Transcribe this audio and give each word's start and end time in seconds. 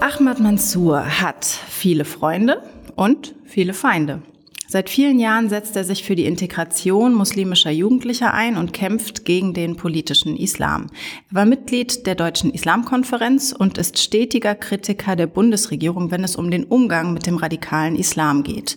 Ahmad 0.00 0.40
Mansour 0.40 1.20
hat 1.20 1.44
viele 1.44 2.04
Freunde 2.04 2.62
und 2.96 3.34
viele 3.44 3.72
Feinde. 3.72 4.22
Seit 4.70 4.90
vielen 4.90 5.18
Jahren 5.18 5.48
setzt 5.48 5.74
er 5.76 5.84
sich 5.84 6.04
für 6.04 6.14
die 6.14 6.26
Integration 6.26 7.14
muslimischer 7.14 7.70
Jugendlicher 7.70 8.34
ein 8.34 8.58
und 8.58 8.74
kämpft 8.74 9.24
gegen 9.24 9.54
den 9.54 9.76
politischen 9.76 10.36
Islam. 10.36 10.88
Er 11.30 11.36
war 11.36 11.46
Mitglied 11.46 12.06
der 12.06 12.14
Deutschen 12.14 12.52
Islamkonferenz 12.52 13.52
und 13.58 13.78
ist 13.78 13.98
stetiger 13.98 14.54
Kritiker 14.54 15.16
der 15.16 15.26
Bundesregierung, 15.26 16.10
wenn 16.10 16.22
es 16.22 16.36
um 16.36 16.50
den 16.50 16.64
Umgang 16.64 17.14
mit 17.14 17.26
dem 17.26 17.38
radikalen 17.38 17.96
Islam 17.96 18.42
geht. 18.42 18.76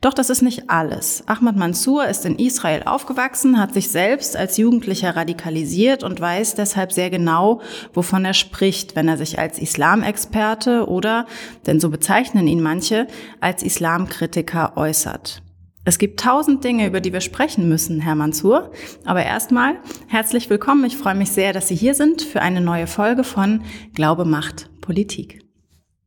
Doch 0.00 0.14
das 0.14 0.30
ist 0.30 0.42
nicht 0.42 0.70
alles. 0.70 1.24
Ahmad 1.26 1.56
Mansour 1.56 2.06
ist 2.06 2.24
in 2.24 2.38
Israel 2.38 2.84
aufgewachsen, 2.84 3.58
hat 3.58 3.74
sich 3.74 3.90
selbst 3.90 4.36
als 4.36 4.56
Jugendlicher 4.56 5.16
radikalisiert 5.16 6.04
und 6.04 6.20
weiß 6.20 6.54
deshalb 6.54 6.92
sehr 6.92 7.10
genau, 7.10 7.60
wovon 7.94 8.24
er 8.24 8.34
spricht, 8.34 8.94
wenn 8.94 9.08
er 9.08 9.16
sich 9.16 9.38
als 9.38 9.58
Islamexperte 9.58 10.88
oder, 10.88 11.26
denn 11.66 11.80
so 11.80 11.90
bezeichnen 11.90 12.46
ihn 12.46 12.62
manche, 12.62 13.08
als 13.40 13.64
Islamkritiker 13.64 14.76
äußert. 14.76 15.42
Es 15.84 15.98
gibt 15.98 16.20
tausend 16.20 16.62
Dinge, 16.64 16.86
über 16.86 17.00
die 17.00 17.12
wir 17.12 17.22
sprechen 17.22 17.68
müssen, 17.68 18.00
Herr 18.00 18.14
Mansour. 18.14 18.72
Aber 19.04 19.24
erstmal 19.24 19.78
herzlich 20.06 20.50
willkommen. 20.50 20.84
Ich 20.84 20.98
freue 20.98 21.14
mich 21.14 21.30
sehr, 21.30 21.54
dass 21.54 21.68
Sie 21.68 21.74
hier 21.74 21.94
sind 21.94 22.20
für 22.20 22.42
eine 22.42 22.60
neue 22.60 22.86
Folge 22.86 23.24
von 23.24 23.62
Glaube 23.94 24.26
macht 24.26 24.68
Politik. 24.82 25.40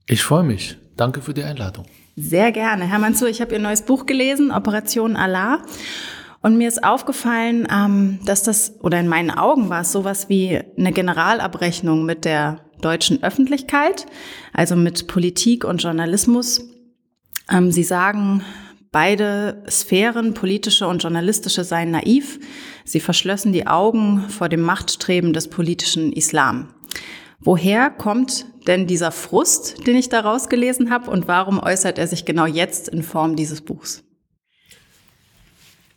Ich 0.06 0.22
freue 0.22 0.44
mich. 0.44 0.78
Danke 0.98 1.22
für 1.22 1.34
die 1.34 1.44
Einladung. 1.44 1.86
Sehr 2.22 2.52
gerne. 2.52 2.86
Herr 2.86 3.00
Mansour, 3.00 3.30
ich 3.30 3.42
habe 3.42 3.54
Ihr 3.54 3.60
neues 3.60 3.82
Buch 3.82 4.06
gelesen, 4.06 4.52
Operation 4.52 5.16
Allah. 5.16 5.64
Und 6.42 6.56
mir 6.56 6.68
ist 6.68 6.84
aufgefallen, 6.84 7.68
ähm, 7.72 8.20
dass 8.26 8.44
das, 8.44 8.76
oder 8.82 9.00
in 9.00 9.08
meinen 9.08 9.32
Augen 9.32 9.70
war 9.70 9.82
es 9.82 9.92
sowas 9.92 10.30
wie 10.30 10.60
eine 10.78 10.92
Generalabrechnung 10.92 12.06
mit 12.06 12.26
der 12.26 12.62
deutschen 12.80 13.24
Öffentlichkeit, 13.24 14.06
also 14.54 14.76
mit 14.76 15.08
Politik 15.08 15.66
und 15.66 15.82
Journalismus. 15.82 16.70
Ähm, 17.50 17.72
Sie 17.72 17.84
sagen, 17.84 18.44
beide 18.92 19.64
Sphären, 19.68 20.34
politische 20.34 20.88
und 20.88 21.02
journalistische, 21.02 21.64
seien 21.64 21.92
naiv. 21.92 22.40
Sie 22.86 23.00
verschlössen 23.00 23.52
die 23.52 23.68
Augen 23.68 24.30
vor 24.30 24.48
dem 24.48 24.62
Machtstreben 24.62 25.34
des 25.34 25.48
politischen 25.48 26.14
Islam. 26.14 26.74
Woher 27.44 27.90
kommt 27.90 28.46
denn 28.68 28.86
dieser 28.86 29.12
Frust, 29.12 29.88
den 29.88 29.96
ich 29.96 30.10
da 30.10 30.20
rausgelesen 30.20 30.92
habe, 30.92 31.10
und 31.10 31.28
warum 31.28 31.60
äußert 31.60 31.98
er 31.98 32.08
sich 32.08 32.26
genau 32.26 32.46
jetzt 32.46 32.88
in 32.88 33.02
Form 33.02 33.36
dieses 33.36 33.62
Buchs? 33.62 34.04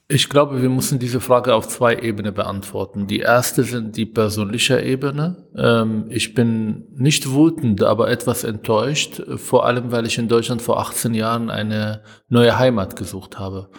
Ich 0.06 0.28
glaube, 0.28 0.60
wir 0.60 0.68
müssen 0.68 0.98
diese 0.98 1.20
Frage 1.20 1.54
auf 1.54 1.66
zwei 1.68 1.96
Ebenen 1.96 2.34
beantworten. 2.34 3.06
Die 3.06 3.20
erste 3.20 3.62
sind 3.62 3.96
die 3.96 4.04
persönliche 4.04 4.80
Ebene. 4.80 5.48
Ähm, 5.56 6.06
ich 6.10 6.34
bin 6.34 6.84
nicht 6.94 7.34
wütend, 7.34 7.82
aber 7.82 8.10
etwas 8.10 8.44
enttäuscht, 8.44 9.22
vor 9.36 9.64
allem 9.64 9.92
weil 9.92 10.06
ich 10.06 10.18
in 10.18 10.28
Deutschland 10.28 10.60
vor 10.60 10.78
18 10.78 11.14
Jahren 11.14 11.48
eine 11.48 12.02
neue 12.28 12.58
Heimat 12.58 12.96
gesucht 12.96 13.38
habe. 13.38 13.70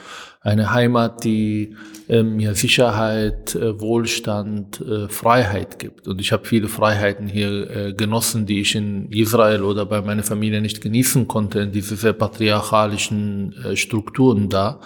Eine 0.45 0.71
Heimat, 0.71 1.23
die 1.23 1.75
ähm, 2.07 2.35
mir 2.35 2.53
Sicherheit, 2.53 3.55
äh, 3.55 3.81
Wohlstand, 3.81 4.79
äh, 4.79 5.09
Freiheit 5.09 5.79
gibt. 5.79 6.07
Und 6.07 6.21
ich 6.21 6.31
habe 6.31 6.45
viele 6.45 6.67
Freiheiten 6.67 7.27
hier 7.27 7.67
äh, 7.71 7.93
genossen, 7.93 8.45
die 8.45 8.61
ich 8.61 8.75
in 8.75 9.09
Israel 9.09 9.63
oder 9.63 9.87
bei 9.87 10.03
meiner 10.03 10.21
Familie 10.21 10.61
nicht 10.61 10.81
genießen 10.81 11.27
konnte, 11.27 11.61
in 11.61 11.71
diese 11.71 11.95
sehr 11.95 12.13
patriarchalischen 12.13 13.55
Strukturen 13.73 14.47
da. 14.47 14.81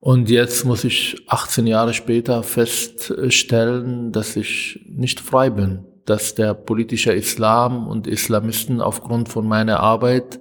Und 0.00 0.28
jetzt 0.28 0.64
muss 0.64 0.82
ich 0.82 1.22
18 1.28 1.68
Jahre 1.68 1.94
später 1.94 2.42
feststellen, 2.42 4.10
dass 4.10 4.34
ich 4.34 4.84
nicht 4.88 5.20
frei 5.20 5.50
bin, 5.50 5.84
dass 6.04 6.34
der 6.34 6.54
politische 6.54 7.12
Islam 7.12 7.86
und 7.86 8.08
Islamisten 8.08 8.80
aufgrund 8.80 9.28
von 9.28 9.46
meiner 9.46 9.78
Arbeit 9.78 10.40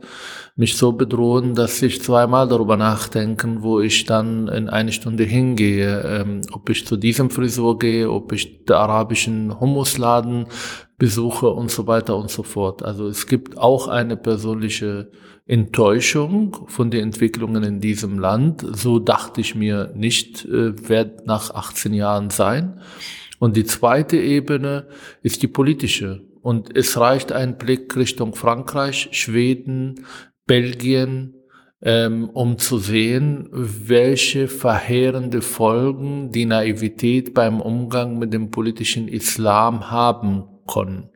mich 0.60 0.76
so 0.76 0.92
bedrohen, 0.92 1.56
dass 1.56 1.82
ich 1.82 2.02
zweimal 2.02 2.50
darüber 2.50 2.76
nachdenken, 2.76 3.64
wo 3.64 3.80
ich 3.80 4.04
dann 4.04 4.50
in 4.50 4.68
eine 4.68 4.92
Stunde 4.92 5.24
hingehe, 5.24 6.02
ähm, 6.02 6.42
ob 6.52 6.70
ich 6.70 6.86
zu 6.86 6.98
diesem 6.98 7.30
Frisur 7.30 7.80
gehe, 7.80 8.12
ob 8.12 8.34
ich 8.34 8.66
den 8.66 8.76
arabischen 8.76 9.58
Humusladen 9.58 10.48
besuche 10.98 11.48
und 11.48 11.72
so 11.72 11.88
weiter 11.88 12.18
und 12.18 12.30
so 12.30 12.44
fort. 12.44 12.84
Also 12.84 13.08
es 13.08 13.26
gibt 13.26 13.58
auch 13.58 13.88
eine 13.88 14.18
persönliche 14.18 15.10
Enttäuschung 15.46 16.58
von 16.68 16.92
den 16.92 17.04
Entwicklungen 17.04 17.64
in 17.64 17.80
diesem 17.80 18.20
Land. 18.20 18.66
So 18.74 19.00
dachte 19.00 19.40
ich 19.40 19.56
mir 19.56 19.94
nicht, 19.96 20.44
äh, 20.44 20.90
wird 20.90 21.26
nach 21.26 21.52
18 21.52 21.94
Jahren 21.94 22.32
sein. 22.32 22.82
Und 23.40 23.56
die 23.56 23.64
zweite 23.64 24.18
Ebene 24.18 24.88
ist 25.24 25.42
die 25.42 25.48
politische. 25.48 26.26
Und 26.42 26.76
es 26.76 26.98
reicht 26.98 27.32
ein 27.32 27.58
Blick 27.58 27.96
Richtung 27.96 28.36
Frankreich, 28.36 29.08
Schweden, 29.12 30.06
Belgien, 30.50 31.36
ähm, 31.84 32.28
um 32.32 32.58
zu 32.58 32.80
sehen, 32.80 33.48
welche 33.52 34.48
verheerende 34.48 35.44
Folgen 35.44 36.32
die 36.32 36.46
Naivität 36.46 37.36
beim 37.36 37.62
Umgang 37.62 38.18
mit 38.18 38.34
dem 38.34 38.50
politischen 38.50 39.08
Islam 39.08 39.92
haben 39.92 40.46
können. 40.68 41.10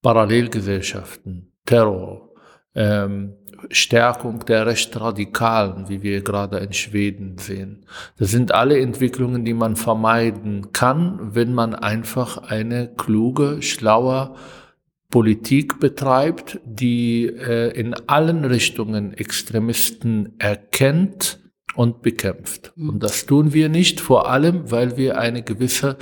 Parallelgesellschaften, 0.00 1.52
Terror, 1.66 2.30
ähm, 2.74 3.34
Stärkung 3.70 4.42
der 4.46 4.64
Rechtsradikalen, 4.64 5.90
wie 5.90 6.02
wir 6.02 6.22
gerade 6.22 6.56
in 6.56 6.72
Schweden 6.72 7.36
sehen. 7.36 7.84
Das 8.16 8.30
sind 8.30 8.52
alle 8.52 8.80
Entwicklungen, 8.80 9.44
die 9.44 9.54
man 9.54 9.76
vermeiden 9.76 10.72
kann, 10.72 11.34
wenn 11.34 11.52
man 11.52 11.74
einfach 11.74 12.38
eine 12.38 12.88
kluge, 12.96 13.60
schlaue 13.60 14.34
Politik 15.10 15.78
betreibt, 15.78 16.60
die 16.64 17.26
äh, 17.26 17.70
in 17.78 17.94
allen 18.06 18.44
Richtungen 18.44 19.12
Extremisten 19.12 20.34
erkennt 20.38 21.40
und 21.74 22.02
bekämpft. 22.02 22.72
Mhm. 22.76 22.88
Und 22.90 23.02
das 23.02 23.26
tun 23.26 23.52
wir 23.52 23.68
nicht, 23.68 24.00
vor 24.00 24.28
allem, 24.28 24.70
weil 24.70 24.96
wir 24.96 25.18
eine 25.18 25.42
gewisse 25.42 25.96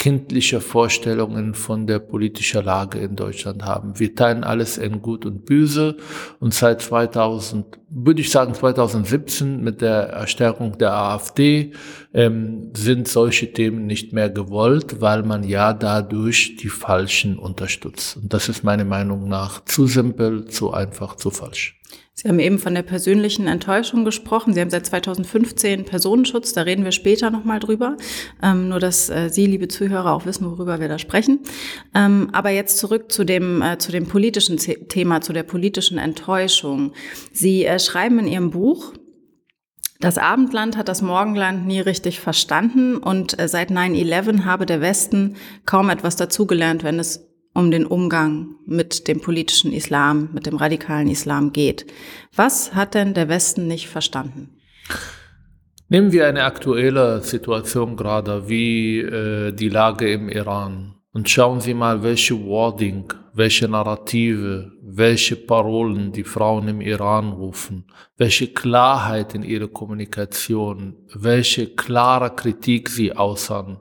kindliche 0.00 0.62
Vorstellungen 0.62 1.52
von 1.52 1.86
der 1.86 1.98
politischen 1.98 2.64
Lage 2.64 2.98
in 3.00 3.16
Deutschland 3.16 3.66
haben. 3.66 4.00
Wir 4.00 4.14
teilen 4.14 4.44
alles 4.44 4.78
in 4.78 5.02
Gut 5.02 5.26
und 5.26 5.44
Böse 5.44 5.98
und 6.38 6.54
seit 6.54 6.80
2000, 6.80 7.78
würde 7.90 8.22
ich 8.22 8.30
sagen 8.30 8.54
2017 8.54 9.62
mit 9.62 9.82
der 9.82 10.08
Erstärkung 10.08 10.78
der 10.78 10.94
AfD 10.94 11.72
ähm, 12.14 12.70
sind 12.74 13.08
solche 13.08 13.52
Themen 13.52 13.84
nicht 13.84 14.14
mehr 14.14 14.30
gewollt, 14.30 15.02
weil 15.02 15.22
man 15.22 15.44
ja 15.44 15.74
dadurch 15.74 16.56
die 16.56 16.70
Falschen 16.70 17.38
unterstützt. 17.38 18.16
Und 18.16 18.32
das 18.32 18.48
ist 18.48 18.64
meiner 18.64 18.86
Meinung 18.86 19.28
nach 19.28 19.62
zu 19.66 19.86
simpel, 19.86 20.46
zu 20.46 20.72
einfach, 20.72 21.16
zu 21.16 21.30
falsch. 21.30 21.78
Sie 22.14 22.28
haben 22.28 22.38
eben 22.38 22.58
von 22.58 22.74
der 22.74 22.82
persönlichen 22.82 23.46
Enttäuschung 23.46 24.04
gesprochen. 24.04 24.52
Sie 24.52 24.60
haben 24.60 24.68
seit 24.68 24.84
2015 24.84 25.86
Personenschutz, 25.86 26.52
da 26.52 26.62
reden 26.62 26.84
wir 26.84 26.92
später 26.92 27.30
nochmal 27.30 27.60
drüber. 27.60 27.96
Ähm, 28.42 28.68
nur, 28.68 28.78
dass 28.78 29.08
äh, 29.08 29.30
Sie, 29.30 29.46
liebe 29.46 29.68
Zuhörer, 29.68 30.12
auch 30.12 30.26
wissen, 30.26 30.50
worüber 30.50 30.80
wir 30.80 30.88
da 30.88 30.98
sprechen. 30.98 31.40
Ähm, 31.94 32.28
aber 32.32 32.50
jetzt 32.50 32.78
zurück 32.78 33.10
zu 33.10 33.24
dem, 33.24 33.62
äh, 33.62 33.78
zu 33.78 33.90
dem 33.90 34.06
politischen 34.06 34.58
Thema, 34.58 35.22
zu 35.22 35.32
der 35.32 35.44
politischen 35.44 35.98
Enttäuschung. 35.98 36.92
Sie 37.32 37.64
äh, 37.64 37.78
schreiben 37.78 38.18
in 38.18 38.26
Ihrem 38.26 38.50
Buch, 38.50 38.92
das 40.00 40.16
Abendland 40.16 40.78
hat 40.78 40.88
das 40.88 41.02
Morgenland 41.02 41.66
nie 41.66 41.80
richtig 41.80 42.20
verstanden 42.20 42.96
und 42.96 43.38
äh, 43.38 43.48
seit 43.48 43.70
9-11 43.70 44.44
habe 44.44 44.64
der 44.64 44.80
Westen 44.80 45.36
kaum 45.66 45.90
etwas 45.90 46.16
dazugelernt, 46.16 46.84
wenn 46.84 46.98
es 46.98 47.29
um 47.60 47.70
den 47.70 47.86
Umgang 47.86 48.56
mit 48.66 49.06
dem 49.06 49.20
politischen 49.20 49.72
Islam, 49.72 50.30
mit 50.32 50.46
dem 50.46 50.56
radikalen 50.56 51.08
Islam 51.08 51.52
geht. 51.52 51.86
Was 52.34 52.74
hat 52.74 52.94
denn 52.94 53.14
der 53.14 53.28
Westen 53.28 53.66
nicht 53.66 53.88
verstanden? 53.88 54.56
Nehmen 55.88 56.10
wir 56.10 56.26
eine 56.26 56.44
aktuelle 56.44 57.20
Situation 57.20 57.96
gerade 57.96 58.48
wie 58.48 59.00
äh, 59.00 59.52
die 59.52 59.68
Lage 59.68 60.10
im 60.10 60.28
Iran 60.28 60.94
und 61.12 61.28
schauen 61.28 61.60
Sie 61.60 61.74
mal, 61.74 62.02
welche 62.02 62.42
Wording, 62.46 63.12
welche 63.34 63.68
Narrative, 63.68 64.72
welche 64.82 65.36
Parolen 65.36 66.12
die 66.12 66.24
Frauen 66.24 66.68
im 66.68 66.80
Iran 66.80 67.32
rufen, 67.32 67.84
welche 68.16 68.48
Klarheit 68.52 69.34
in 69.34 69.42
ihrer 69.42 69.68
Kommunikation, 69.68 70.96
welche 71.12 71.66
klare 71.74 72.30
Kritik 72.30 72.88
sie 72.88 73.14
äußern 73.14 73.80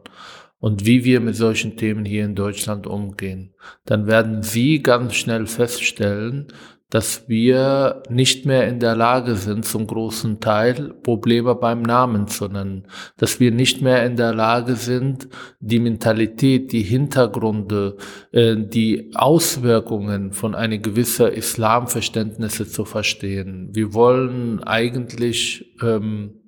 und 0.60 0.86
wie 0.86 1.04
wir 1.06 1.20
mit 1.22 1.36
solchen 1.36 1.78
Themen 1.78 2.06
hier 2.06 2.26
in 2.26 2.36
Deutschland 2.36 2.86
umgehen, 2.88 3.54
dann 3.86 4.08
werden 4.08 4.44
Sie 4.44 4.82
ganz 4.82 5.16
schnell 5.16 5.46
feststellen, 5.48 6.48
dass 6.90 7.30
wir 7.30 8.02
nicht 8.10 8.46
mehr 8.48 8.68
in 8.68 8.80
der 8.80 8.96
Lage 8.96 9.36
sind, 9.36 9.64
zum 9.64 9.86
großen 9.86 10.40
Teil 10.40 10.94
Probleme 11.04 11.54
beim 11.54 11.84
Namen 11.84 12.28
zu 12.28 12.48
nennen, 12.48 12.88
dass 13.18 13.40
wir 13.40 13.52
nicht 13.52 13.82
mehr 13.82 14.04
in 14.06 14.16
der 14.16 14.34
Lage 14.34 14.76
sind, 14.76 15.30
die 15.60 15.80
Mentalität, 15.80 16.72
die 16.72 16.82
Hintergründe, 16.82 17.98
äh, 18.32 18.56
die 18.58 19.12
Auswirkungen 19.14 20.32
von 20.32 20.56
einer 20.56 20.80
gewissen 20.80 21.28
Islamverständnisse 21.28 22.68
zu 22.68 22.86
verstehen. 22.86 23.70
Wir 23.72 23.94
wollen 23.94 24.64
eigentlich 24.64 25.76
ähm, 25.84 26.39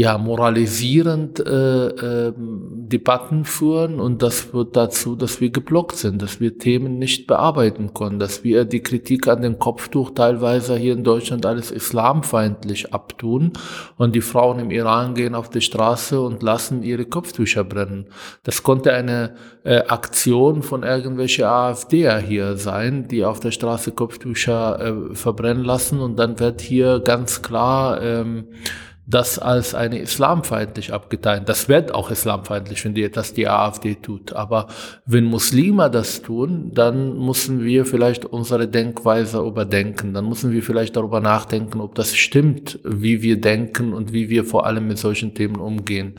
ja, 0.00 0.16
moralisierend 0.16 1.40
äh, 1.40 1.88
äh, 1.88 2.32
Debatten 2.34 3.44
führen 3.44 4.00
und 4.00 4.22
das 4.22 4.40
führt 4.40 4.74
dazu, 4.74 5.14
dass 5.14 5.42
wir 5.42 5.50
geblockt 5.50 5.96
sind, 5.96 6.22
dass 6.22 6.40
wir 6.40 6.56
Themen 6.56 6.98
nicht 6.98 7.26
bearbeiten 7.26 7.92
können, 7.92 8.18
dass 8.18 8.42
wir 8.42 8.64
die 8.64 8.80
Kritik 8.80 9.28
an 9.28 9.42
dem 9.42 9.58
Kopftuch 9.58 10.12
teilweise 10.12 10.74
hier 10.78 10.94
in 10.94 11.04
Deutschland 11.04 11.44
alles 11.44 11.70
islamfeindlich 11.70 12.94
abtun 12.94 13.52
und 13.98 14.14
die 14.14 14.22
Frauen 14.22 14.58
im 14.58 14.70
Iran 14.70 15.12
gehen 15.12 15.34
auf 15.34 15.50
die 15.50 15.60
Straße 15.60 16.18
und 16.18 16.42
lassen 16.42 16.82
ihre 16.82 17.04
Kopftücher 17.04 17.62
brennen. 17.62 18.06
Das 18.42 18.62
konnte 18.62 18.94
eine 18.94 19.34
äh, 19.64 19.80
Aktion 19.80 20.62
von 20.62 20.82
irgendwelchen 20.82 21.44
AfDer 21.44 22.18
hier 22.20 22.56
sein, 22.56 23.06
die 23.06 23.26
auf 23.26 23.38
der 23.38 23.50
Straße 23.50 23.92
Kopftücher 23.92 24.80
äh, 24.80 25.14
verbrennen 25.14 25.64
lassen 25.64 26.00
und 26.00 26.18
dann 26.18 26.40
wird 26.40 26.62
hier 26.62 27.00
ganz 27.00 27.42
klar 27.42 28.00
ähm, 28.00 28.46
das 29.10 29.38
als 29.40 29.74
eine 29.74 29.98
islamfeindlich 29.98 30.92
abgeteilt. 30.92 31.48
Das 31.48 31.68
wird 31.68 31.92
auch 31.92 32.10
islamfeindlich, 32.10 32.84
wenn 32.84 32.94
die, 32.94 33.10
das 33.10 33.34
die 33.34 33.48
AfD 33.48 33.96
tut. 33.96 34.32
Aber 34.34 34.68
wenn 35.04 35.24
Muslime 35.24 35.90
das 35.90 36.22
tun, 36.22 36.70
dann 36.72 37.18
müssen 37.18 37.64
wir 37.64 37.84
vielleicht 37.84 38.24
unsere 38.24 38.68
Denkweise 38.68 39.40
überdenken. 39.40 40.14
Dann 40.14 40.28
müssen 40.28 40.52
wir 40.52 40.62
vielleicht 40.62 40.96
darüber 40.96 41.20
nachdenken, 41.20 41.80
ob 41.80 41.96
das 41.96 42.14
stimmt, 42.14 42.78
wie 42.84 43.20
wir 43.22 43.40
denken 43.40 43.92
und 43.92 44.12
wie 44.12 44.28
wir 44.28 44.44
vor 44.44 44.64
allem 44.64 44.86
mit 44.86 44.98
solchen 44.98 45.34
Themen 45.34 45.56
umgehen. 45.56 46.14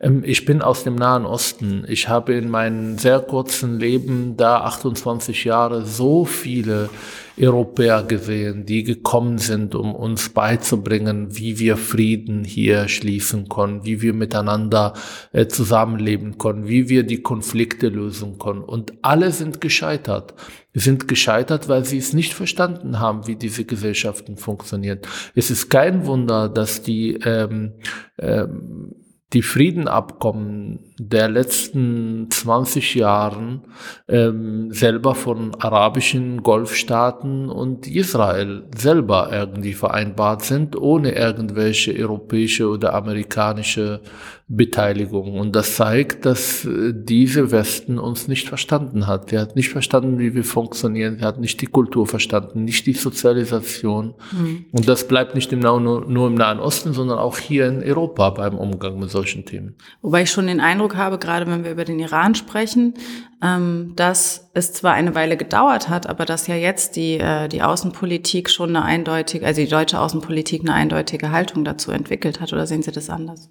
Ähm, 0.00 0.22
ich 0.24 0.44
bin 0.44 0.62
aus 0.62 0.84
dem 0.84 0.94
Nahen 0.94 1.26
Osten. 1.26 1.84
Ich 1.88 2.08
habe 2.08 2.34
in 2.34 2.48
meinem 2.48 2.96
sehr 2.98 3.18
kurzen 3.20 3.80
Leben 3.80 4.36
da 4.36 4.60
28 4.60 5.44
Jahre 5.44 5.84
so 5.84 6.24
viele 6.24 6.90
Europäer 7.38 8.02
gesehen, 8.02 8.64
die 8.64 8.82
gekommen 8.82 9.38
sind, 9.38 9.74
um 9.74 9.94
uns 9.94 10.30
beizubringen, 10.30 11.36
wie 11.36 11.58
wir 11.58 11.76
Frieden 11.76 12.44
hier 12.44 12.88
schließen 12.88 13.48
können, 13.48 13.84
wie 13.84 14.00
wir 14.02 14.14
miteinander 14.14 14.94
äh, 15.32 15.46
zusammenleben 15.46 16.38
können, 16.38 16.66
wie 16.66 16.88
wir 16.88 17.02
die 17.02 17.22
Konflikte 17.22 17.88
lösen 17.88 18.38
können. 18.38 18.62
Und 18.62 18.94
alle 19.02 19.32
sind 19.32 19.60
gescheitert. 19.60 20.34
Sie 20.72 20.80
sind 20.80 21.08
gescheitert, 21.08 21.68
weil 21.68 21.84
sie 21.84 21.98
es 21.98 22.12
nicht 22.12 22.34
verstanden 22.34 23.00
haben, 23.00 23.26
wie 23.26 23.36
diese 23.36 23.64
Gesellschaften 23.64 24.36
funktionieren. 24.36 25.00
Es 25.34 25.50
ist 25.50 25.68
kein 25.68 26.06
Wunder, 26.06 26.48
dass 26.48 26.82
die 26.82 27.18
ähm, 27.24 27.74
ähm, 28.18 28.94
die 29.32 29.42
Friedenabkommen 29.42 30.85
der 30.98 31.28
letzten 31.28 32.28
20 32.30 32.94
Jahren 32.94 33.62
ähm, 34.08 34.72
selber 34.72 35.14
von 35.14 35.54
arabischen 35.54 36.42
Golfstaaten 36.42 37.50
und 37.50 37.86
Israel 37.86 38.64
selber 38.74 39.28
irgendwie 39.30 39.74
vereinbart 39.74 40.44
sind, 40.44 40.76
ohne 40.76 41.14
irgendwelche 41.14 41.94
europäische 41.94 42.68
oder 42.68 42.94
amerikanische 42.94 44.00
Beteiligung. 44.48 45.40
Und 45.40 45.56
das 45.56 45.74
zeigt, 45.74 46.24
dass 46.24 46.64
äh, 46.64 46.92
diese 46.94 47.50
Westen 47.50 47.98
uns 47.98 48.28
nicht 48.28 48.48
verstanden 48.48 49.08
hat. 49.08 49.30
Sie 49.30 49.38
hat 49.38 49.56
nicht 49.56 49.70
verstanden, 49.70 50.20
wie 50.20 50.36
wir 50.36 50.44
funktionieren. 50.44 51.18
Sie 51.18 51.24
hat 51.24 51.40
nicht 51.40 51.60
die 51.62 51.66
Kultur 51.66 52.06
verstanden, 52.06 52.62
nicht 52.62 52.86
die 52.86 52.92
Sozialisation. 52.92 54.14
Mhm. 54.30 54.66
Und 54.70 54.88
das 54.88 55.08
bleibt 55.08 55.34
nicht 55.34 55.52
im, 55.52 55.58
nur, 55.58 55.80
nur 55.80 56.28
im 56.28 56.34
Nahen 56.34 56.60
Osten, 56.60 56.92
sondern 56.92 57.18
auch 57.18 57.38
hier 57.38 57.66
in 57.66 57.82
Europa 57.82 58.30
beim 58.30 58.56
Umgang 58.56 59.00
mit 59.00 59.10
solchen 59.10 59.44
Themen. 59.44 59.74
Wobei 60.00 60.22
ich 60.22 60.30
schon 60.30 60.46
den 60.46 60.60
Eindruck 60.60 60.85
habe, 60.94 61.18
gerade 61.18 61.46
wenn 61.46 61.64
wir 61.64 61.72
über 61.72 61.84
den 61.84 61.98
Iran 61.98 62.34
sprechen, 62.34 62.94
ähm, 63.42 63.94
dass 63.96 64.50
es 64.54 64.72
zwar 64.72 64.92
eine 64.92 65.14
Weile 65.14 65.36
gedauert 65.36 65.88
hat, 65.88 66.08
aber 66.08 66.24
dass 66.24 66.46
ja 66.46 66.54
jetzt 66.54 66.96
die, 66.96 67.18
äh, 67.18 67.48
die 67.48 67.62
Außenpolitik 67.62 68.48
schon 68.50 68.76
eine 68.76 68.84
eindeutige, 68.84 69.44
also 69.44 69.60
die 69.60 69.68
deutsche 69.68 69.98
Außenpolitik 69.98 70.62
eine 70.62 70.74
eindeutige 70.74 71.30
Haltung 71.32 71.64
dazu 71.64 71.90
entwickelt 71.90 72.40
hat. 72.40 72.52
Oder 72.52 72.66
sehen 72.66 72.82
Sie 72.82 72.92
das 72.92 73.10
anders? 73.10 73.50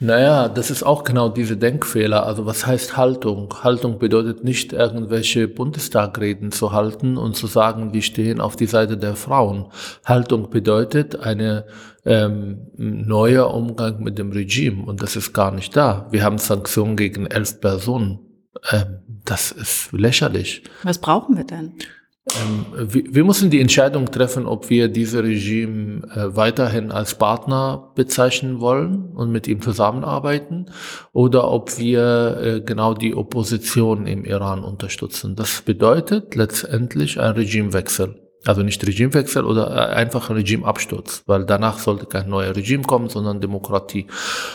Naja, 0.00 0.48
das 0.48 0.70
ist 0.70 0.84
auch 0.84 1.02
genau 1.02 1.28
diese 1.28 1.56
Denkfehler. 1.56 2.24
Also 2.24 2.46
was 2.46 2.66
heißt 2.66 2.96
Haltung? 2.96 3.52
Haltung 3.62 3.98
bedeutet 3.98 4.44
nicht, 4.44 4.72
irgendwelche 4.72 5.48
Bundestagreden 5.48 6.52
zu 6.52 6.72
halten 6.72 7.16
und 7.16 7.36
zu 7.36 7.48
sagen, 7.48 7.92
wir 7.92 8.02
stehen 8.02 8.40
auf 8.40 8.54
die 8.54 8.66
Seite 8.66 8.96
der 8.96 9.16
Frauen. 9.16 9.66
Haltung 10.04 10.50
bedeutet 10.50 11.18
eine 11.18 11.66
ähm, 12.04 12.68
neuer 12.76 13.52
Umgang 13.52 14.02
mit 14.02 14.18
dem 14.18 14.30
Regime 14.30 14.84
und 14.84 15.02
das 15.02 15.16
ist 15.16 15.32
gar 15.32 15.50
nicht 15.50 15.76
da. 15.76 16.06
Wir 16.10 16.22
haben 16.22 16.38
Sanktionen 16.38 16.96
gegen 16.96 17.26
elf 17.26 17.60
Personen. 17.60 18.20
Ähm, 18.70 19.00
das 19.24 19.50
ist 19.50 19.92
lächerlich. 19.92 20.62
Was 20.84 20.98
brauchen 20.98 21.36
wir 21.36 21.44
denn? 21.44 21.74
Ähm, 22.36 22.66
wir, 22.92 23.24
müssen 23.24 23.50
die 23.50 23.60
Entscheidung 23.60 24.10
treffen, 24.10 24.46
ob 24.46 24.70
wir 24.70 24.88
dieses 24.88 25.22
Regime 25.22 26.02
äh, 26.14 26.36
weiterhin 26.36 26.92
als 26.92 27.14
Partner 27.14 27.92
bezeichnen 27.94 28.60
wollen 28.60 29.10
und 29.14 29.30
mit 29.30 29.48
ihm 29.48 29.60
zusammenarbeiten 29.60 30.66
oder 31.12 31.50
ob 31.50 31.78
wir 31.78 32.38
äh, 32.40 32.60
genau 32.60 32.94
die 32.94 33.14
Opposition 33.14 34.06
im 34.06 34.24
Iran 34.24 34.62
unterstützen. 34.62 35.36
Das 35.36 35.62
bedeutet 35.62 36.34
letztendlich 36.34 37.18
ein 37.18 37.32
Regimewechsel. 37.32 38.27
Also 38.46 38.62
nicht 38.62 38.86
Regimewechsel 38.86 39.44
oder 39.44 39.70
äh, 39.70 39.94
einfach 39.94 40.30
Regimeabsturz, 40.30 41.24
weil 41.26 41.44
danach 41.44 41.78
sollte 41.80 42.06
kein 42.06 42.28
neuer 42.28 42.54
Regime 42.54 42.84
kommen, 42.84 43.08
sondern 43.08 43.40
Demokratie. 43.40 44.06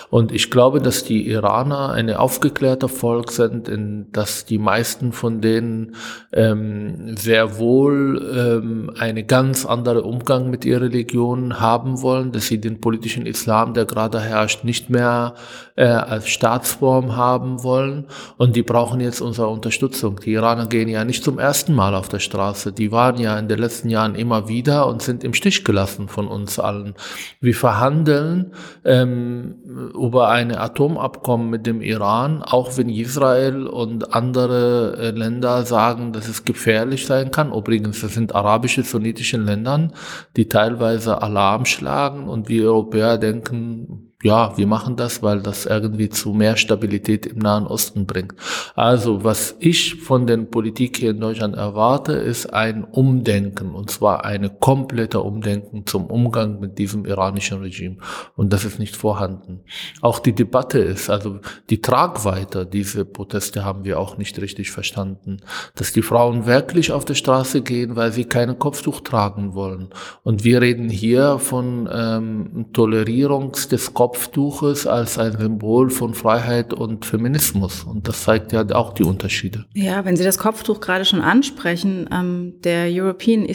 Und 0.10 0.32
ich 0.32 0.50
glaube, 0.50 0.80
dass 0.80 1.04
die 1.04 1.28
Iraner 1.28 1.92
eine 1.92 2.20
aufgeklärte 2.20 2.88
Volk 2.88 3.32
sind, 3.32 3.68
in, 3.68 4.12
dass 4.14 4.46
die 4.46 4.58
meisten 4.58 5.12
von 5.12 5.42
denen 5.42 5.96
ähm, 6.32 7.18
sehr 7.18 7.58
wohl 7.58 8.62
ähm, 8.64 8.92
eine 8.98 9.26
ganz 9.26 9.66
andere 9.66 10.04
Umgang 10.04 10.50
mit 10.50 10.64
ihrer 10.64 10.84
Religion 10.84 11.60
haben 11.60 12.02
wollen, 12.02 12.32
dass 12.32 12.48
sie 12.48 12.60
den 12.60 12.80
politischen 12.80 13.26
Islam, 13.26 13.74
der 13.74 13.86
gerade 13.86 14.22
herrscht, 14.22 14.64
nicht 14.64 14.90
mehr 14.90 15.36
äh, 15.76 15.86
als 15.86 16.30
Staatsform 16.30 17.16
haben 17.16 17.64
wollen. 17.64 18.06
Und 18.38 18.56
die 18.56 18.64
brauchen 18.64 19.00
jetzt 19.02 19.22
unsere 19.22 19.48
Unterstützung. 19.48 20.20
Die 20.24 20.34
Iraner 20.34 20.68
gehen 20.68 20.88
ja 20.88 21.04
nicht 21.04 21.24
zum 21.24 21.40
ersten 21.40 21.74
Mal 21.74 21.96
auf 21.96 22.10
der 22.10 22.20
Straße. 22.20 22.72
Die 22.72 22.92
waren 22.92 23.18
ja 23.18 23.38
in 23.38 23.48
den 23.48 23.60
letzten 23.60 23.83
letzten 23.84 23.90
Jahren 23.90 24.16
immer 24.16 24.48
wieder 24.48 24.88
und 24.88 25.02
sind 25.02 25.24
im 25.24 25.34
Stich 25.34 25.64
gelassen 25.64 26.08
von 26.08 26.28
uns 26.28 26.60
allen. 26.60 26.96
Wir 27.42 27.54
verhandeln 27.54 28.54
ähm, 28.86 29.56
über 29.94 30.30
ein 30.30 30.56
Atomabkommen 30.56 31.50
mit 31.50 31.66
dem 31.66 31.82
Iran, 31.82 32.42
auch 32.42 32.78
wenn 32.78 32.90
Israel 32.90 33.68
und 33.68 34.14
andere 34.14 34.98
äh, 34.98 35.12
Länder 35.12 35.64
sagen, 35.64 36.14
dass 36.14 36.28
es 36.28 36.46
gefährlich 36.46 37.06
sein 37.06 37.32
kann. 37.32 37.52
Übrigens, 37.52 38.02
das 38.02 38.14
sind 38.14 38.34
arabische, 38.34 38.84
sunnitische 38.84 39.38
Länder, 39.38 39.90
die 40.38 40.48
teilweise 40.48 41.22
Alarm 41.22 41.66
schlagen 41.66 42.30
und 42.30 42.48
wir 42.48 42.66
Europäer 42.66 43.18
denken, 43.18 44.13
ja, 44.24 44.58
wir 44.58 44.68
machen 44.68 44.96
das, 44.96 45.22
weil 45.22 45.42
das 45.42 45.66
irgendwie 45.66 46.10
zu 46.10 46.34
mehr 46.34 46.56
Stabilität 46.56 47.26
im 47.26 47.40
Nahen 47.40 47.68
Osten 47.68 48.06
bringt. 48.06 48.34
Also 48.74 49.26
was 49.26 49.56
ich 49.60 49.96
von 49.96 50.26
der 50.26 50.38
Politik 50.38 50.98
hier 50.98 51.12
in 51.12 51.20
Deutschland 51.20 51.56
erwarte, 51.56 52.14
ist 52.14 52.54
ein 52.54 52.86
Umdenken 52.86 53.76
und 53.76 53.92
zwar 53.92 54.24
eine 54.24 54.50
komplette 54.50 55.20
Umdenken 55.20 55.86
zum 55.86 56.06
Umgang 56.06 56.62
mit 56.62 56.78
diesem 56.78 57.06
iranischen 57.06 57.60
Regime 57.60 57.98
und 58.38 58.54
das 58.54 58.64
ist 58.64 58.80
nicht 58.80 58.96
vorhanden. 58.96 59.60
Auch 60.02 60.20
die 60.20 60.34
Debatte 60.34 60.80
ist, 60.80 61.10
also 61.10 61.40
die 61.70 61.82
Tragweite 61.82 62.66
dieser 62.66 63.04
Proteste 63.04 63.66
haben 63.66 63.84
wir 63.84 64.00
auch 64.00 64.18
nicht 64.18 64.40
richtig 64.40 64.72
verstanden, 64.72 65.38
dass 65.76 65.92
die 65.92 66.02
Frauen 66.02 66.46
wirklich 66.46 66.94
auf 66.94 67.04
die 67.04 67.16
Straße 67.16 67.62
gehen, 67.62 67.98
weil 67.98 68.14
sie 68.14 68.24
keine 68.24 68.56
Kopftuch 68.56 69.02
tragen 69.02 69.54
wollen 69.54 69.90
und 70.24 70.46
wir 70.46 70.62
reden 70.62 70.90
hier 70.90 71.40
von 71.40 71.90
ähm, 71.92 72.68
Tolerierung 72.72 73.52
des 73.70 73.94
Kopf 73.94 74.13
Kopftuches 74.14 74.86
als 74.86 75.18
ein 75.18 75.36
Symbol 75.40 75.90
von 75.90 76.14
Freiheit 76.14 76.72
und 76.72 77.04
Feminismus. 77.04 77.84
Und 77.84 78.08
das 78.08 78.24
zeigt 78.24 78.52
ja 78.52 78.64
auch 78.76 78.94
die 78.94 79.04
Unterschiede. 79.04 79.66
Ja, 79.74 80.06
wenn 80.06 80.16
Sie 80.16 80.24
das 80.24 80.38
Kopftuch 80.38 80.82
gerade 80.82 81.04
schon 81.04 81.22
ansprechen, 81.22 82.08
ähm, 82.14 82.54
der 82.64 82.90
European 82.92 83.48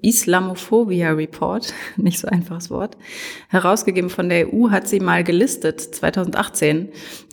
Islamophobia 0.00 1.10
Report, 1.10 1.74
nicht 1.98 2.20
so 2.20 2.26
einfaches 2.26 2.70
Wort, 2.70 2.96
herausgegeben 3.50 4.08
von 4.08 4.30
der 4.30 4.48
EU, 4.48 4.70
hat 4.70 4.88
sie 4.88 4.98
mal 4.98 5.24
gelistet, 5.24 5.78
2018, 5.82 6.88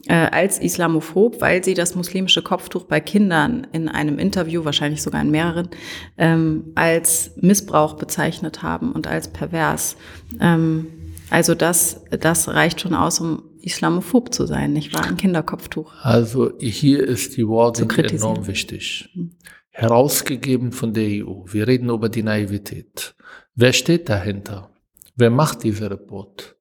äh, 0.08 0.14
als 0.14 0.60
islamophob, 0.60 1.40
weil 1.40 1.64
sie 1.64 1.76
das 1.76 1.96
muslimische 1.96 2.42
Kopftuch 2.42 2.84
bei 2.84 3.00
Kindern 3.00 3.68
in 3.72 3.88
einem 3.88 4.20
Interview, 4.20 4.66
wahrscheinlich 4.66 5.02
sogar 5.02 5.22
in 5.22 5.32
mehreren, 5.32 5.70
ähm, 6.18 6.74
als 6.76 7.32
Missbrauch 7.38 7.94
bezeichnet 7.94 8.64
haben 8.64 8.92
und 8.92 9.08
als 9.08 9.30
pervers. 9.30 9.96
Ähm, 10.42 10.88
also 11.30 11.56
das, 11.56 12.02
das 12.20 12.48
reicht 12.48 12.82
schon 12.82 12.94
aus, 12.94 13.20
um 13.20 13.44
islamophob 13.62 14.34
zu 14.34 14.46
sein, 14.46 14.74
nicht 14.74 14.94
wahr? 14.94 15.06
Ein 15.06 15.18
Kinderkopftuch. 15.18 15.92
Also 16.02 16.52
hier 16.60 17.04
ist 17.04 17.36
die 17.38 17.48
Wording 17.48 17.90
enorm 17.90 18.48
wichtig. 18.48 19.10
Herausgegeben 19.70 20.72
von 20.72 20.94
der 20.94 21.26
EU. 21.26 21.44
Wir 21.48 21.68
reden 21.68 21.90
über 21.90 22.08
die 22.08 22.24
Naivität. 22.24 23.16
Wer 23.56 23.74
steht 23.74 24.08
dahinter? 24.08 24.70
Wer 25.16 25.30
macht 25.30 25.64
diese 25.64 25.90
Report? 25.90 26.56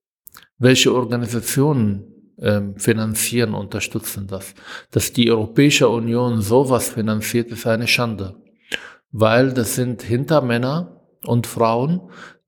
Welche 0.59 0.95
Organisationen 0.95 2.05
ähm, 2.39 2.77
finanzieren, 2.77 3.55
unterstützen 3.55 4.27
das? 4.27 4.55
Dass 4.91 5.13
die 5.13 5.31
Europäische 5.31 5.89
Union 5.89 6.41
sowas 6.41 6.89
finanziert, 6.89 7.51
ist 7.51 7.67
eine 7.67 7.87
Schande. 7.87 8.37
Weil 9.11 9.53
das 9.53 9.75
sind 9.75 10.03
Hintermänner 10.03 11.01
und 11.25 11.47
Frauen, 11.47 12.01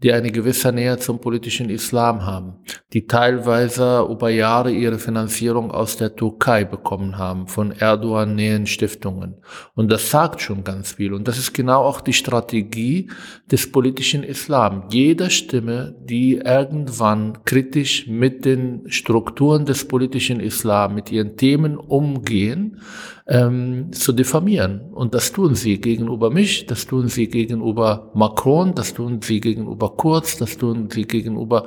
die 0.03 0.13
eine 0.13 0.31
gewisse 0.31 0.73
Nähe 0.73 0.99
zum 0.99 1.21
politischen 1.21 1.71
Islam 1.71 2.27
haben, 2.27 2.57
die 2.93 3.07
teilweise 3.07 4.07
über 4.11 4.29
Jahre 4.29 4.71
ihre 4.71 4.99
Finanzierung 4.99 5.71
aus 5.71 5.97
der 5.97 6.15
Türkei 6.15 6.65
bekommen 6.65 7.17
haben, 7.17 7.47
von 7.47 7.73
Erdogan-nähen 7.73 8.67
Stiftungen. 8.67 9.37
Und 9.75 9.91
das 9.91 10.11
sagt 10.11 10.43
schon 10.43 10.65
ganz 10.65 10.93
viel. 10.93 11.15
Und 11.15 11.27
das 11.29 11.39
ist 11.39 11.55
genau 11.55 11.83
auch 11.83 12.03
die 12.03 12.13
Strategie 12.13 13.11
des 13.51 13.73
politischen 13.73 14.23
Islam. 14.23 14.85
Jede 14.91 15.31
Stimme, 15.31 15.97
die 16.05 16.43
irgendwann 16.45 17.39
kritisch 17.45 18.07
mit 18.07 18.45
den 18.45 18.83
Strukturen 18.89 19.65
des 19.65 19.89
politischen 19.89 20.41
Islam, 20.41 20.95
mit 20.95 21.11
ihren 21.11 21.37
Themen 21.37 21.79
umgehen, 21.79 22.83
ähm, 23.29 23.93
zu 23.93 24.13
diffamieren. 24.13 24.81
Und 24.93 25.15
das 25.15 25.33
tun 25.33 25.55
sie 25.55 25.81
gegenüber 25.81 26.31
mich, 26.31 26.67
das 26.67 26.87
tun 26.87 27.09
sie 27.09 27.29
gegenüber 27.29 28.11
Macron, 28.15 28.75
das 28.75 28.95
tun 28.95 29.21
sie 29.23 29.41
gegenüber 29.41 29.97
Kurz, 29.97 30.37
das 30.37 30.57
tun 30.57 30.89
sie 30.91 31.07
gegenüber 31.07 31.67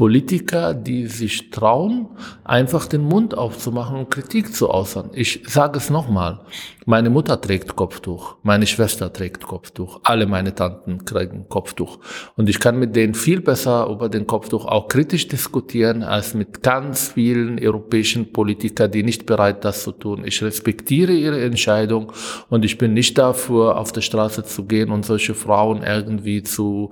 Politiker, 0.00 0.72
die 0.72 1.08
sich 1.08 1.50
trauen, 1.50 2.08
einfach 2.42 2.86
den 2.86 3.02
Mund 3.02 3.36
aufzumachen 3.36 3.98
und 3.98 4.10
Kritik 4.10 4.54
zu 4.54 4.70
äußern. 4.70 5.10
Ich 5.12 5.42
sage 5.46 5.76
es 5.76 5.90
nochmal, 5.90 6.40
meine 6.86 7.10
Mutter 7.10 7.38
trägt 7.38 7.76
Kopftuch, 7.76 8.36
meine 8.42 8.66
Schwester 8.66 9.12
trägt 9.12 9.42
Kopftuch, 9.46 10.00
alle 10.02 10.24
meine 10.24 10.54
Tanten 10.54 11.04
tragen 11.04 11.44
Kopftuch. 11.50 11.98
Und 12.34 12.48
ich 12.48 12.58
kann 12.58 12.78
mit 12.78 12.96
denen 12.96 13.12
viel 13.12 13.42
besser 13.42 13.88
über 13.90 14.08
den 14.08 14.26
Kopftuch 14.26 14.64
auch 14.64 14.88
kritisch 14.88 15.28
diskutieren, 15.28 16.02
als 16.02 16.32
mit 16.32 16.62
ganz 16.62 17.08
vielen 17.12 17.62
europäischen 17.62 18.32
Politikern, 18.32 18.90
die 18.90 19.02
nicht 19.02 19.26
bereit 19.26 19.66
das 19.66 19.82
zu 19.82 19.92
tun. 19.92 20.22
Ich 20.24 20.42
respektiere 20.42 21.12
ihre 21.12 21.44
Entscheidung 21.44 22.10
und 22.48 22.64
ich 22.64 22.78
bin 22.78 22.94
nicht 22.94 23.18
dafür, 23.18 23.76
auf 23.76 23.92
der 23.92 24.00
Straße 24.00 24.44
zu 24.44 24.64
gehen 24.64 24.90
und 24.90 25.04
solche 25.04 25.34
Frauen 25.34 25.82
irgendwie 25.82 26.42
zu 26.42 26.88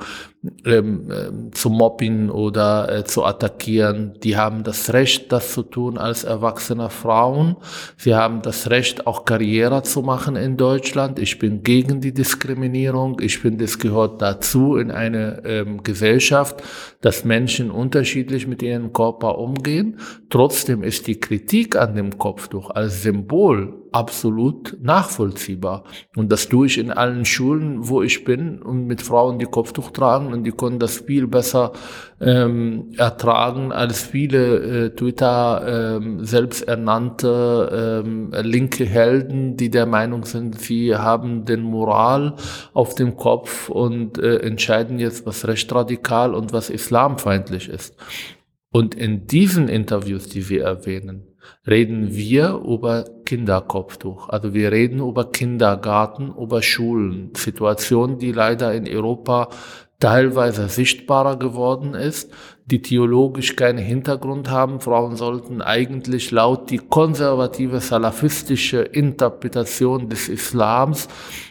ähm, 0.65 1.11
äh, 1.11 1.51
zu 1.51 1.69
mobbing 1.69 2.31
oder 2.31 2.99
äh, 2.99 3.05
zu 3.05 3.25
attackieren. 3.25 4.15
Die 4.23 4.37
haben 4.37 4.63
das 4.63 4.93
Recht, 4.93 5.33
das 5.33 5.53
zu 5.53 5.65
tun 5.65 5.99
als 5.99 6.23
erwachsene 6.23 6.91
Frauen. 6.91 7.57
Sie 7.97 8.15
haben 8.15 8.43
das 8.43 8.71
Recht, 8.71 9.09
auch 9.09 9.25
Karriere 9.25 9.83
zu 9.83 10.03
machen 10.03 10.37
in 10.37 10.57
Deutschland. 10.57 11.19
Ich 11.19 11.41
bin 11.41 11.65
gegen 11.65 12.01
die 12.01 12.15
Diskriminierung. 12.15 13.19
Ich 13.21 13.39
finde, 13.39 13.65
es 13.65 13.81
gehört 13.81 14.23
dazu 14.23 14.77
in 14.77 14.93
eine 14.93 15.43
ähm, 15.45 15.83
Gesellschaft, 15.83 16.63
dass 17.01 17.25
Menschen 17.25 17.73
unterschiedlich 17.73 18.47
mit 18.47 18.63
ihrem 18.63 18.93
Körper 18.93 19.39
umgehen. 19.39 19.99
Trotzdem 20.31 20.85
ist 20.85 21.09
die 21.09 21.19
Kritik 21.19 21.75
an 21.75 21.97
dem 21.97 22.17
Kopftuch 22.17 22.71
als 22.71 23.03
Symbol 23.03 23.88
absolut 23.93 24.77
nachvollziehbar. 24.81 25.85
Und 26.17 26.31
das 26.33 26.49
tue 26.49 26.67
ich 26.67 26.79
in 26.79 26.91
allen 26.91 27.25
Schulen, 27.25 27.89
wo 27.89 28.03
ich 28.03 28.25
bin 28.25 28.63
und 28.63 28.87
mit 28.87 29.03
Frauen, 29.03 29.39
die 29.39 29.47
Kopftuch 29.47 29.91
tragen 29.91 30.33
und 30.33 30.45
die 30.45 30.53
können 30.53 30.79
das 30.79 30.99
viel 30.99 31.27
besser 31.27 31.73
ähm, 32.21 32.93
ertragen 32.97 33.73
als 33.73 34.03
viele 34.03 34.87
äh, 34.87 34.91
Twitter 34.91 35.97
ähm, 35.97 36.25
selbsternannte 36.25 38.03
ähm, 38.05 38.33
linke 38.43 38.85
Helden, 38.85 39.57
die 39.57 39.71
der 39.71 39.87
Meinung 39.87 40.25
sind, 40.25 40.61
sie 40.61 40.95
haben 40.95 41.45
den 41.45 41.63
Moral 41.63 42.35
auf 42.75 42.95
dem 42.95 43.17
Kopf 43.17 43.69
und 43.69 44.19
äh, 44.19 44.39
entscheiden 44.39 44.99
jetzt, 44.99 45.27
was 45.27 45.47
recht 45.47 45.73
radikal 45.73 46.35
und 46.35 46.53
was 46.53 46.71
islamfeindlich 46.71 47.69
ist. 47.69 47.97
Und 48.71 48.95
in 48.95 49.27
diesen 49.27 49.69
Interviews, 49.69 50.29
die 50.29 50.43
Sie 50.43 50.59
erwähnen, 50.59 51.27
reden 51.67 52.15
wir 52.15 52.61
über 52.65 53.05
Kinderkopftuch. 53.25 54.29
Also 54.29 54.55
wir 54.55 54.73
reden 54.73 55.01
über 55.01 55.31
Kindergarten, 55.31 56.33
über 56.39 56.63
Schulen, 56.63 57.33
Situationen, 57.37 58.19
die 58.19 58.33
leider 58.33 58.75
in 58.75 58.89
Europa 58.89 59.49
teilweise 60.01 60.69
sichtbarer 60.69 61.37
geworden 61.37 61.95
ist, 61.95 62.31
die 62.67 62.83
theologisch 62.83 63.57
keinen 63.57 63.79
Hintergrund 63.79 64.51
haben. 64.51 64.81
Frauen 64.81 65.17
sollten 65.17 65.61
eigentlich 65.61 66.31
laut 66.31 66.71
die 66.71 66.79
konservative 66.79 67.81
salafistische 67.81 68.81
Interpretation 68.81 70.09
des 70.09 70.29
Islams 70.29 71.09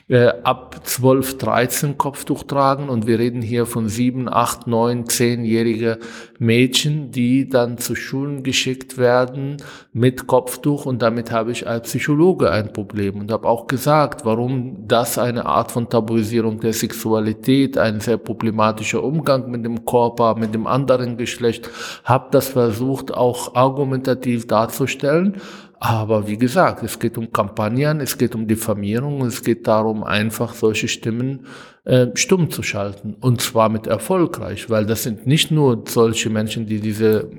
äh, 0.09 0.27
ab 0.43 0.79
12, 0.83 1.37
13 1.37 1.97
Kopftuch 1.97 2.43
tragen. 2.43 2.89
Und 2.89 3.07
wir 3.07 3.19
reden 3.19 3.41
hier 3.41 3.65
von 3.65 3.89
7, 3.89 4.29
8, 4.31 4.67
9, 4.67 5.05
10-jährige 5.05 5.99
Mädchen, 6.39 7.11
die 7.11 7.49
dann 7.49 7.77
zu 7.77 7.95
Schulen 7.95 8.43
geschickt 8.43 8.97
werden 8.97 9.57
mit 9.91 10.27
Kopftuch. 10.27 10.85
Und 10.85 11.01
damit 11.01 11.31
habe 11.31 11.51
ich 11.51 11.67
als 11.67 11.89
Psychologe 11.89 12.51
ein 12.51 12.71
Problem 12.71 13.19
und 13.19 13.31
habe 13.31 13.47
auch 13.47 13.67
gesagt, 13.67 14.23
warum 14.23 14.87
das 14.87 15.17
eine 15.17 15.45
Art 15.45 15.71
von 15.71 15.89
Tabuisierung 15.89 16.59
der 16.61 16.73
Sexualität, 16.73 17.77
ein 17.77 17.99
sehr 17.99 18.17
problematischer 18.17 19.03
Umgang 19.03 19.51
mit 19.51 19.65
dem 19.65 19.83
Körper, 19.83 20.35
mit 20.35 20.53
dem 20.53 20.67
anderen 20.67 21.17
Geschlecht, 21.17 21.69
habe 22.05 22.27
das 22.31 22.47
versucht 22.47 23.13
auch 23.13 23.55
argumentativ 23.55 24.47
darzustellen 24.47 25.41
aber 25.79 26.27
wie 26.27 26.37
gesagt, 26.37 26.83
es 26.83 26.99
geht 26.99 27.17
um 27.17 27.31
Kampagnen, 27.31 27.99
es 27.99 28.17
geht 28.17 28.33
um 28.35 28.47
Diffamierung, 28.47 29.25
es 29.25 29.43
geht 29.43 29.67
darum, 29.67 30.03
einfach 30.03 30.53
solche 30.53 30.87
Stimmen 30.87 31.45
äh, 31.83 32.07
stumm 32.15 32.49
zu 32.49 32.63
schalten. 32.63 33.15
Und 33.19 33.41
zwar 33.41 33.69
mit 33.69 33.87
erfolgreich, 33.87 34.69
weil 34.69 34.85
das 34.85 35.03
sind 35.03 35.27
nicht 35.27 35.51
nur 35.51 35.83
solche 35.87 36.29
Menschen, 36.29 36.65
die 36.65 36.79
diese 36.79 37.29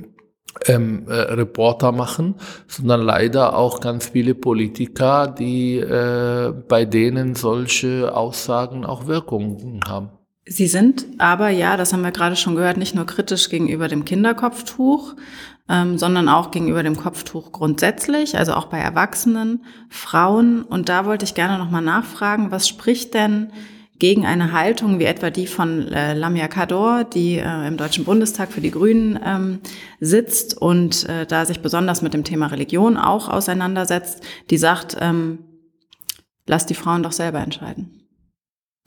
ähm, 0.67 1.05
äh, 1.09 1.15
Reporter 1.15 1.93
machen, 1.93 2.37
sondern 2.67 3.03
leider 3.03 3.57
auch 3.57 3.81
ganz 3.81 4.09
viele 4.09 4.35
Politiker, 4.35 5.27
die 5.27 5.77
äh, 5.79 6.53
bei 6.69 6.85
denen 6.85 7.35
solche 7.35 8.15
Aussagen 8.15 8.85
auch 8.85 9.07
Wirkungen 9.07 9.81
haben. 9.87 10.11
Sie 10.47 10.67
sind 10.67 11.07
aber, 11.19 11.51
ja, 11.51 11.77
das 11.77 11.93
haben 11.93 12.01
wir 12.01 12.11
gerade 12.11 12.35
schon 12.35 12.57
gehört, 12.57 12.79
nicht 12.79 12.95
nur 12.95 13.05
kritisch 13.05 13.51
gegenüber 13.51 13.87
dem 13.87 14.07
Kinderkopftuch, 14.07 15.15
ähm, 15.69 15.99
sondern 15.99 16.29
auch 16.29 16.51
gegenüber 16.51 16.83
dem 16.83 16.97
Kopftuch 16.97 17.53
grundsätzlich, 17.53 18.39
also 18.39 18.55
auch 18.55 18.67
bei 18.67 18.79
Erwachsenen, 18.79 19.65
Frauen. 19.91 20.63
Und 20.63 20.89
da 20.89 21.05
wollte 21.05 21.25
ich 21.25 21.35
gerne 21.35 21.59
nochmal 21.59 21.83
nachfragen, 21.83 22.51
was 22.51 22.69
spricht 22.69 23.15
denn 23.15 23.53
gegen 23.99 24.25
eine 24.25 24.53
Haltung 24.53 24.99
wie 24.99 25.05
etwa 25.05 25.31
die 25.31 25.47
von 25.47 25.89
äh, 25.89 26.15
Lamia 26.15 26.49
Kador, 26.49 27.05
die 27.05 27.39
äh, 27.39 27.67
im 27.67 27.77
Deutschen 27.77 28.05
Bundestag 28.05 28.53
für 28.53 28.61
die 28.61 28.71
Grünen 28.71 29.19
ähm, 29.25 29.59
sitzt 30.01 30.57
und 30.57 31.09
äh, 31.09 31.27
da 31.27 31.45
sich 31.45 31.61
besonders 31.61 32.01
mit 32.01 32.15
dem 32.15 32.25
Thema 32.25 32.47
Religion 32.47 32.97
auch 32.97 33.29
auseinandersetzt, 33.29 34.23
die 34.51 34.59
sagt, 34.59 34.97
ähm, 35.01 35.41
lass 36.47 36.65
die 36.65 36.75
Frauen 36.75 37.03
doch 37.03 37.13
selber 37.13 37.41
entscheiden. 37.41 37.99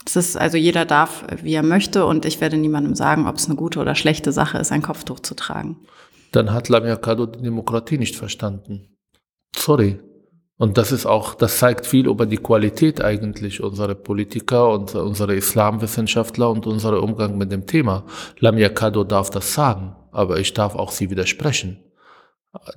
Das 0.05 0.15
ist 0.15 0.37
also 0.37 0.57
jeder 0.57 0.85
darf, 0.85 1.25
wie 1.43 1.53
er 1.53 1.63
möchte, 1.63 2.05
und 2.05 2.25
ich 2.25 2.41
werde 2.41 2.57
niemandem 2.57 2.95
sagen, 2.95 3.27
ob 3.27 3.35
es 3.35 3.45
eine 3.45 3.55
gute 3.55 3.79
oder 3.79 3.93
schlechte 3.95 4.31
Sache 4.31 4.57
ist, 4.57 4.71
ein 4.71 4.81
Kopftuch 4.81 5.19
zu 5.19 5.35
tragen. 5.35 5.77
Dann 6.31 6.53
hat 6.53 6.69
Lamia 6.69 6.95
Kado 6.95 7.25
die 7.25 7.41
Demokratie 7.41 7.97
nicht 7.97 8.15
verstanden. 8.15 8.97
Sorry. 9.55 9.99
Und 10.57 10.77
das 10.77 10.91
ist 10.91 11.07
auch, 11.07 11.33
das 11.33 11.57
zeigt 11.57 11.87
viel 11.87 12.07
über 12.07 12.25
die 12.27 12.37
Qualität 12.37 13.03
eigentlich 13.03 13.63
unserer 13.63 13.95
Politiker 13.95 14.71
und 14.71 14.93
unserer 14.93 15.33
Islamwissenschaftler 15.33 16.49
und 16.51 16.67
unserer 16.67 17.01
Umgang 17.01 17.37
mit 17.37 17.51
dem 17.51 17.65
Thema. 17.65 18.05
Lamia 18.39 18.69
Kado 18.69 19.03
darf 19.03 19.31
das 19.31 19.53
sagen, 19.53 19.95
aber 20.11 20.39
ich 20.39 20.53
darf 20.53 20.75
auch 20.75 20.91
sie 20.91 21.09
widersprechen. 21.09 21.83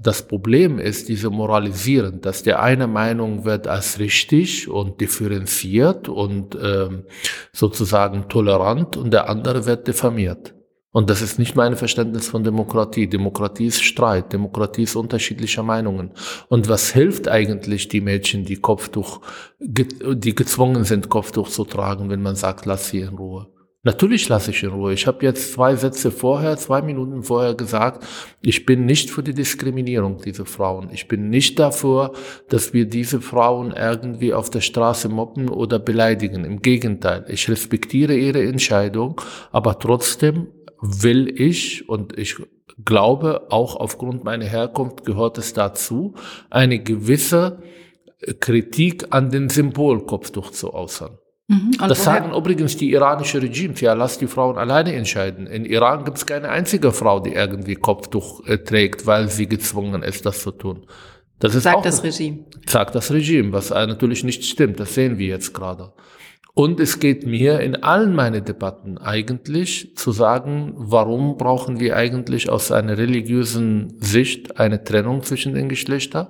Das 0.00 0.26
Problem 0.26 0.78
ist 0.78 1.08
diese 1.08 1.30
Moralisieren, 1.30 2.20
dass 2.20 2.44
der 2.44 2.62
eine 2.62 2.87
Meinung 2.87 3.44
wird 3.44 3.66
als 3.66 3.99
richtig 3.99 4.68
und 4.68 5.00
differenziert 5.00 6.08
und 6.08 6.56
ähm, 6.62 7.04
sozusagen 7.52 8.28
tolerant 8.28 8.96
und 8.96 9.11
der 9.11 9.28
andere 9.28 9.66
wird 9.66 9.88
diffamiert. 9.88 10.53
Und 10.94 11.10
das 11.10 11.22
ist 11.22 11.40
nicht 11.40 11.56
mein 11.56 11.74
Verständnis 11.74 12.28
von 12.28 12.44
Demokratie. 12.44 13.08
Demokratie 13.08 13.66
ist 13.66 13.82
Streit, 13.82 14.32
Demokratie 14.32 14.84
ist 14.84 14.94
unterschiedlicher 14.94 15.64
Meinungen. 15.64 16.12
Und 16.48 16.68
was 16.68 16.92
hilft 16.92 17.26
eigentlich 17.26 17.88
die 17.88 18.00
Mädchen, 18.00 18.44
die 18.44 18.58
Kopftuch, 18.58 19.20
die 19.58 20.34
gezwungen 20.36 20.84
sind, 20.84 21.08
Kopftuch 21.08 21.48
zu 21.48 21.64
tragen, 21.64 22.10
wenn 22.10 22.22
man 22.22 22.36
sagt, 22.36 22.64
lass 22.64 22.90
sie 22.90 23.00
in 23.00 23.08
Ruhe? 23.08 23.48
Natürlich 23.82 24.28
lasse 24.28 24.52
ich 24.52 24.62
in 24.62 24.70
Ruhe. 24.70 24.92
Ich 24.92 25.08
habe 25.08 25.26
jetzt 25.26 25.52
zwei 25.52 25.74
Sätze 25.74 26.12
vorher, 26.12 26.56
zwei 26.58 26.80
Minuten 26.80 27.24
vorher 27.24 27.54
gesagt, 27.54 28.06
ich 28.40 28.64
bin 28.64 28.86
nicht 28.86 29.10
für 29.10 29.24
die 29.24 29.34
Diskriminierung 29.34 30.18
dieser 30.18 30.46
Frauen. 30.46 30.90
Ich 30.92 31.08
bin 31.08 31.28
nicht 31.28 31.58
dafür, 31.58 32.12
dass 32.48 32.72
wir 32.72 32.86
diese 32.86 33.20
Frauen 33.20 33.74
irgendwie 33.76 34.32
auf 34.32 34.48
der 34.48 34.60
Straße 34.60 35.08
mobben 35.08 35.48
oder 35.48 35.80
beleidigen. 35.80 36.44
Im 36.44 36.62
Gegenteil, 36.62 37.24
ich 37.26 37.50
respektiere 37.50 38.14
ihre 38.14 38.44
Entscheidung, 38.44 39.20
aber 39.50 39.80
trotzdem 39.80 40.46
will 40.84 41.28
ich 41.40 41.88
und 41.88 42.18
ich 42.18 42.36
glaube 42.84 43.46
auch 43.50 43.76
aufgrund 43.76 44.24
meiner 44.24 44.44
Herkunft 44.44 45.04
gehört 45.04 45.38
es 45.38 45.54
dazu, 45.54 46.14
eine 46.50 46.82
gewisse 46.82 47.62
Kritik 48.40 49.06
an 49.10 49.30
den 49.30 49.48
Symbolkopftuch 49.48 50.50
zu 50.50 50.74
äußern. 50.74 51.18
Mhm. 51.48 51.72
Das 51.72 51.80
woher? 51.80 51.96
sagen 51.96 52.34
übrigens 52.34 52.76
die 52.76 52.90
iranische 52.92 53.40
Regimes. 53.42 53.80
Ja, 53.80 53.92
lass 53.92 54.18
die 54.18 54.26
Frauen 54.26 54.56
alleine 54.56 54.94
entscheiden. 54.94 55.46
In 55.46 55.64
Iran 55.64 56.04
gibt 56.04 56.18
es 56.18 56.26
keine 56.26 56.48
einzige 56.48 56.92
Frau, 56.92 57.20
die 57.20 57.34
irgendwie 57.34 57.74
Kopftuch 57.74 58.46
äh, 58.46 58.58
trägt, 58.58 59.06
weil 59.06 59.28
sie 59.28 59.46
gezwungen 59.46 60.02
ist, 60.02 60.24
das 60.24 60.40
zu 60.40 60.52
tun. 60.52 60.86
Das 61.40 61.54
ist 61.54 61.64
sagt 61.64 61.76
auch, 61.76 61.82
das 61.82 62.02
Regime. 62.02 62.46
Sagt 62.66 62.94
das 62.94 63.10
Regime, 63.10 63.52
was 63.52 63.70
natürlich 63.70 64.24
nicht 64.24 64.44
stimmt. 64.44 64.80
Das 64.80 64.94
sehen 64.94 65.18
wir 65.18 65.26
jetzt 65.26 65.52
gerade. 65.52 65.92
Und 66.56 66.78
es 66.78 67.00
geht 67.00 67.26
mir 67.26 67.58
in 67.61 67.82
allen 67.82 68.14
meinen 68.14 68.44
Debatten 68.44 68.96
eigentlich 68.96 69.96
zu 69.96 70.12
sagen, 70.12 70.73
warum 70.76 71.37
brauchen 71.37 71.80
wir 71.80 71.96
eigentlich 71.96 72.49
aus 72.49 72.70
einer 72.70 72.96
religiösen 72.96 74.00
Sicht 74.00 74.61
eine 74.61 74.84
Trennung 74.84 75.25
zwischen 75.25 75.54
den 75.54 75.68
Geschlechtern? 75.68 76.28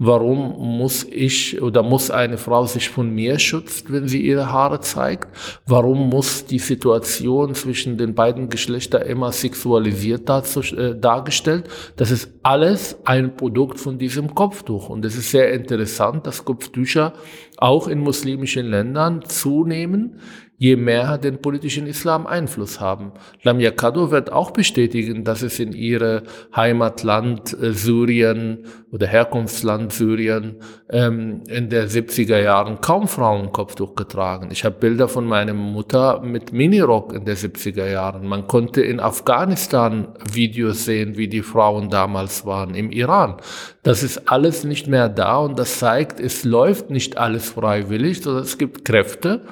Warum 0.00 0.78
muss 0.78 1.02
ich 1.02 1.60
oder 1.60 1.82
muss 1.82 2.12
eine 2.12 2.38
Frau 2.38 2.66
sich 2.66 2.88
von 2.88 3.10
mir 3.10 3.40
schützen, 3.40 3.86
wenn 3.88 4.06
sie 4.06 4.22
ihre 4.22 4.52
Haare 4.52 4.78
zeigt? 4.78 5.26
Warum 5.66 6.08
muss 6.08 6.46
die 6.46 6.60
Situation 6.60 7.52
zwischen 7.56 7.98
den 7.98 8.14
beiden 8.14 8.48
Geschlechtern 8.48 9.02
immer 9.02 9.32
sexualisiert 9.32 10.30
äh, 10.30 10.96
dargestellt? 10.96 11.68
Das 11.96 12.12
ist 12.12 12.30
alles 12.44 12.96
ein 13.06 13.36
Produkt 13.36 13.80
von 13.80 13.98
diesem 13.98 14.36
Kopftuch. 14.36 14.88
Und 14.88 15.04
es 15.04 15.16
ist 15.16 15.32
sehr 15.32 15.52
interessant, 15.52 16.28
dass 16.28 16.44
Kopftücher 16.44 17.14
auch 17.56 17.88
in 17.88 17.98
muslimischen 17.98 18.66
Ländern 18.70 19.24
zunehmen 19.24 20.20
je 20.58 20.74
mehr 20.74 21.18
den 21.18 21.40
politischen 21.40 21.86
Islam 21.86 22.26
Einfluss 22.26 22.80
haben. 22.80 23.12
Lamia 23.42 23.70
Kado 23.70 24.10
wird 24.10 24.32
auch 24.32 24.50
bestätigen, 24.50 25.22
dass 25.22 25.42
es 25.42 25.60
in 25.60 25.72
ihre 25.72 26.24
Heimatland 26.54 27.56
äh, 27.62 27.72
Syrien 27.72 28.64
oder 28.90 29.06
Herkunftsland 29.06 29.92
Syrien 29.92 30.56
ähm, 30.90 31.42
in 31.48 31.68
der 31.68 31.88
70er 31.88 32.40
Jahren 32.42 32.80
kaum 32.80 33.06
Frauen 33.06 33.52
Kopftuch 33.52 33.94
getragen. 33.94 34.48
Ich 34.50 34.64
habe 34.64 34.76
Bilder 34.80 35.06
von 35.06 35.26
meiner 35.26 35.54
Mutter 35.54 36.20
mit 36.22 36.52
Minirock 36.52 37.12
in 37.12 37.24
der 37.24 37.36
70er 37.36 37.88
Jahren. 37.88 38.26
Man 38.26 38.48
konnte 38.48 38.80
in 38.82 38.98
Afghanistan 38.98 40.08
Videos 40.32 40.84
sehen, 40.84 41.16
wie 41.16 41.28
die 41.28 41.42
Frauen 41.42 41.88
damals 41.88 42.44
waren, 42.44 42.74
im 42.74 42.90
Iran. 42.90 43.36
Das 43.84 44.02
ist 44.02 44.28
alles 44.28 44.64
nicht 44.64 44.88
mehr 44.88 45.08
da 45.08 45.36
und 45.38 45.56
das 45.56 45.78
zeigt, 45.78 46.18
es 46.18 46.44
läuft 46.44 46.90
nicht 46.90 47.16
alles 47.16 47.50
freiwillig, 47.50 48.22
sondern 48.22 48.42
es 48.42 48.58
gibt 48.58 48.84
Kräfte, 48.84 49.42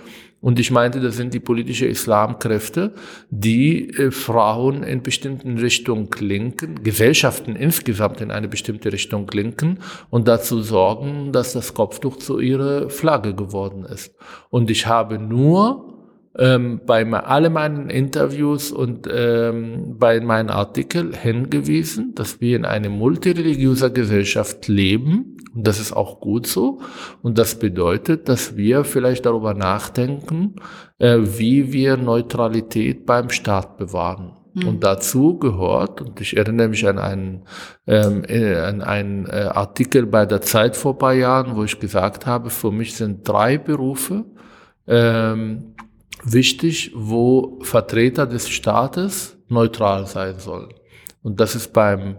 und 0.40 0.59
ich 0.61 0.71
meinte, 0.71 1.00
das 1.00 1.16
sind 1.16 1.35
die 1.35 1.40
politischen 1.40 1.88
Islamkräfte, 1.88 2.95
die 3.31 3.90
äh, 3.90 4.11
Frauen 4.11 4.83
in 4.83 5.02
bestimmten 5.02 5.59
Richtungen 5.59 6.09
lenken, 6.19 6.83
Gesellschaften 6.83 7.57
insgesamt 7.57 8.21
in 8.21 8.31
eine 8.31 8.49
bestimmte 8.49 8.93
Richtung 8.93 9.28
lenken 9.33 9.78
und 10.11 10.28
dazu 10.28 10.61
sorgen, 10.61 11.33
dass 11.33 11.55
das 11.55 11.75
Kopftuch 11.75 12.19
zu 12.19 12.38
ihrer 12.38 12.90
Flagge 12.90 13.35
geworden 13.35 13.85
ist. 13.85 14.14
Und 14.50 14.71
ich 14.71 14.87
habe 14.87 15.19
nur 15.19 15.95
ähm, 16.38 16.81
bei 16.87 17.05
all 17.11 17.50
meinen 17.50 17.90
Interviews 17.90 18.73
und 18.73 19.09
ähm, 19.11 19.97
bei 19.99 20.21
meinen 20.21 20.50
Artikeln 20.50 21.12
hingewiesen, 21.12 22.14
dass 22.14 22.40
wir 22.40 22.57
in 22.57 22.64
einer 22.64 22.88
multireligiöser 22.88 23.90
Gesellschaft 23.90 24.69
leben 24.69 25.37
und 25.57 25.66
das 25.66 25.81
ist 25.81 25.95
auch 25.95 26.21
gut 26.21 26.47
so. 26.47 26.81
Und 27.23 27.38
das 27.38 27.59
bedeutet, 27.59 28.28
dass 28.28 28.57
wir 28.57 28.85
vielleicht 28.85 29.25
darüber 29.25 29.55
nachdenken, 29.55 30.57
äh, 30.99 31.16
wie 31.19 31.73
wir 31.73 31.97
Neutralität 31.97 33.07
beim 33.07 33.31
Staat 33.31 33.78
bewahren. 33.78 34.33
Mhm. 34.52 34.69
Und 34.69 34.85
dazu 34.85 35.38
gehört, 35.38 36.02
und 36.02 36.21
ich 36.21 36.37
erinnere 36.37 36.69
mich 36.69 36.87
an 36.87 36.99
einen, 36.99 37.45
ähm, 37.87 38.23
äh, 38.28 38.55
an 38.57 38.83
einen 38.83 39.26
äh, 39.26 39.50
Artikel 39.50 40.05
bei 40.05 40.26
der 40.26 40.43
Zeit 40.43 40.76
vor 40.76 40.99
paar 40.99 41.14
Jahren, 41.14 41.57
wo 41.57 41.64
ich 41.64 41.81
gesagt 41.81 42.26
habe, 42.26 42.50
für 42.50 42.71
mich 42.71 42.95
sind 42.95 43.26
drei 43.26 43.57
Berufe, 43.57 44.26
ähm, 44.87 45.75
wichtig, 46.26 46.92
wo 46.95 47.59
Vertreter 47.62 48.26
des 48.26 48.49
Staates 48.49 49.37
neutral 49.49 50.06
sein 50.06 50.38
sollen. 50.38 50.75
Und 51.23 51.40
das 51.40 51.54
ist 51.54 51.73
beim 51.73 52.16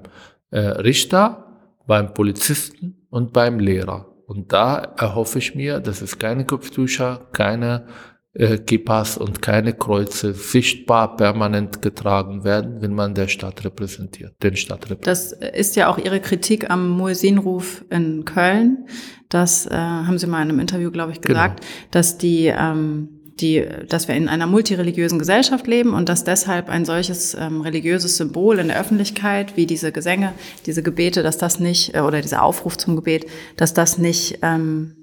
äh, 0.52 0.60
Richter, 0.60 1.46
beim 1.86 2.14
Polizisten 2.14 3.06
und 3.10 3.34
beim 3.34 3.60
Lehrer. 3.60 4.14
Und 4.26 4.52
da 4.52 4.76
erhoffe 4.98 5.40
ich 5.40 5.56
mir, 5.56 5.80
dass 5.80 6.02
es 6.02 6.20
keine 6.20 6.46
Kopftücher, 6.46 7.28
keine 7.32 7.88
äh, 8.34 8.58
Kippas 8.58 9.18
und 9.18 9.42
keine 9.42 9.74
Kreuze 9.74 10.34
sichtbar 10.34 11.16
permanent 11.16 11.82
getragen 11.82 12.44
werden, 12.44 12.82
wenn 12.82 12.94
man 12.94 13.16
der 13.16 13.30
Stadt 13.30 13.64
repräsentiert, 13.64 14.36
den 14.44 14.56
Stadt 14.56 14.90
repräsentiert. 14.90 15.08
Das 15.08 15.32
ist 15.32 15.76
ja 15.76 15.88
auch 15.88 15.98
Ihre 15.98 16.20
Kritik 16.20 16.70
am 16.70 16.90
Muezzin-Ruf 16.90 17.86
in 17.90 18.26
Köln. 18.26 18.86
Das 19.30 19.66
äh, 19.66 19.74
haben 19.74 20.18
Sie 20.18 20.28
mal 20.28 20.42
in 20.42 20.50
einem 20.50 20.60
Interview, 20.60 20.92
glaube 20.92 21.14
ich, 21.14 21.22
gesagt, 21.22 21.62
genau. 21.62 21.72
dass 21.92 22.18
die 22.18 22.46
ähm, 22.46 23.17
die, 23.42 23.66
dass 23.88 24.08
wir 24.08 24.16
in 24.16 24.30
einer 24.30 24.48
multireligiösen 24.48 25.20
Gesellschaft 25.20 25.68
leben 25.68 25.94
und 25.94 26.10
dass 26.10 26.24
deshalb 26.24 26.70
ein 26.70 26.86
solches 26.86 27.36
ähm, 27.36 27.62
religiöses 27.62 28.18
Symbol 28.18 28.60
in 28.60 28.68
der 28.68 28.80
Öffentlichkeit 28.80 29.56
wie 29.56 29.66
diese 29.66 29.92
Gesänge, 29.92 30.34
diese 30.66 30.84
Gebete, 30.84 31.24
dass 31.24 31.38
das 31.38 31.60
nicht, 31.60 31.96
äh, 31.96 32.00
oder 32.02 32.22
dieser 32.22 32.44
Aufruf 32.44 32.78
zum 32.78 32.96
Gebet, 32.96 33.26
dass 33.56 33.74
das 33.74 33.98
nicht, 33.98 34.40
ähm, 34.42 34.96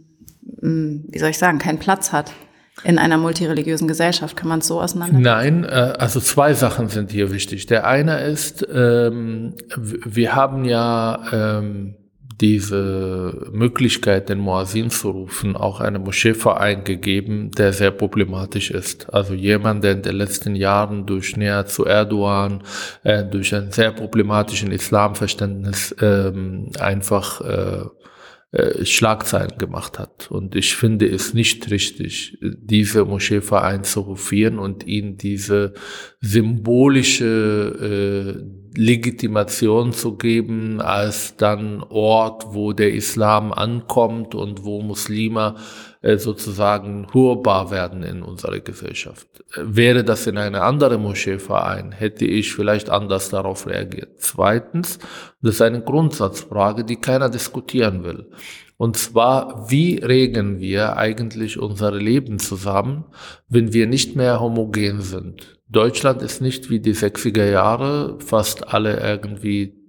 wie 0.42 1.18
soll 1.18 1.30
ich 1.30 1.38
sagen, 1.38 1.59
keinen 1.59 1.78
Platz 1.78 2.12
hat 2.12 2.32
in 2.82 2.98
einer 2.98 3.18
multireligiösen 3.18 3.87
Gesellschaft. 3.87 4.37
Kann 4.37 4.48
man 4.48 4.59
es 4.59 4.66
so 4.66 4.80
auseinander? 4.80 5.18
Nein, 5.18 5.64
äh, 5.64 5.94
also 5.98 6.20
zwei 6.20 6.54
Sachen 6.54 6.88
sind 6.88 7.12
hier 7.12 7.32
wichtig. 7.32 7.66
Der 7.66 7.87
eine 7.87 8.20
ist, 8.24 8.66
ähm, 8.72 9.54
wir 9.76 10.35
haben 10.35 10.64
ja 10.64 11.59
ähm, 11.61 11.96
diese 12.40 13.49
Möglichkeit, 13.53 14.29
den 14.29 14.38
Muazzin 14.38 14.90
zu 14.90 15.11
rufen, 15.11 15.57
auch 15.57 15.81
einem 15.81 16.03
Moscheeverein 16.03 16.85
gegeben, 16.85 17.51
der 17.53 17.73
sehr 17.73 17.90
problematisch 17.90 18.70
ist. 18.70 19.12
Also 19.12 19.35
jemand, 19.35 19.85
der 19.85 19.92
in 19.92 20.03
den 20.03 20.16
letzten 20.16 20.57
Jahren 20.57 21.07
durch 21.07 21.37
Nähe 21.37 21.64
zu 21.66 21.85
Erdogan, 21.85 22.62
äh, 23.03 23.25
durch 23.25 23.55
ein 23.55 23.70
sehr 23.70 23.92
problematischen 23.92 24.73
Islamverständnis 24.73 25.94
ähm, 26.01 26.70
einfach 26.79 27.40
äh, 27.40 27.85
äh, 28.55 28.85
Schlagzeilen 28.85 29.59
gemacht 29.59 29.99
hat. 29.99 30.31
Und 30.31 30.55
ich 30.55 30.77
finde 30.77 31.09
es 31.09 31.35
nicht 31.35 31.70
richtig, 31.73 32.38
diese 32.40 33.05
Moscheeverein 33.05 33.83
zu 33.83 34.01
rufieren 34.01 34.61
und 34.61 34.87
ihnen 34.87 35.16
diese 35.16 35.75
symbolische 36.20 37.25
äh, 38.40 38.63
Legitimation 38.76 39.92
zu 39.92 40.16
geben 40.16 40.80
als 40.80 41.37
dann 41.37 41.82
Ort, 41.82 42.46
wo 42.54 42.72
der 42.72 42.92
Islam 42.92 43.52
ankommt 43.52 44.34
und 44.34 44.64
wo 44.64 44.82
Muslime 44.82 45.56
äh, 46.02 46.18
sozusagen 46.18 47.06
hörbar 47.12 47.70
werden 47.70 48.02
in 48.02 48.22
unserer 48.22 48.60
Gesellschaft. 48.60 49.26
Wäre 49.56 50.04
das 50.04 50.26
in 50.26 50.37
einer 50.37 50.62
anderen 50.62 51.02
Moscheeverein, 51.02 51.92
hätte 51.92 52.24
ich 52.24 52.52
vielleicht 52.52 52.90
anders 52.90 53.30
darauf 53.30 53.66
reagiert. 53.66 54.16
Zweitens, 54.18 54.98
das 55.40 55.54
ist 55.54 55.62
eine 55.62 55.82
Grundsatzfrage, 55.82 56.84
die 56.84 56.96
keiner 56.96 57.30
diskutieren 57.30 58.04
will. 58.04 58.26
Und 58.76 58.96
zwar, 58.96 59.70
wie 59.70 59.96
regeln 59.98 60.58
wir 60.58 60.96
eigentlich 60.96 61.58
unser 61.58 61.92
Leben 61.92 62.38
zusammen, 62.38 63.04
wenn 63.48 63.72
wir 63.72 63.87
nicht 63.87 64.16
mehr 64.16 64.40
homogen 64.40 65.00
sind? 65.00 65.58
Deutschland 65.74 66.22
ist 66.22 66.40
nicht 66.40 66.70
wie 66.70 66.80
die 66.80 66.94
60er 66.94 67.50
Jahre, 67.50 68.18
fast 68.20 68.68
alle 68.72 69.00
irgendwie 69.00 69.84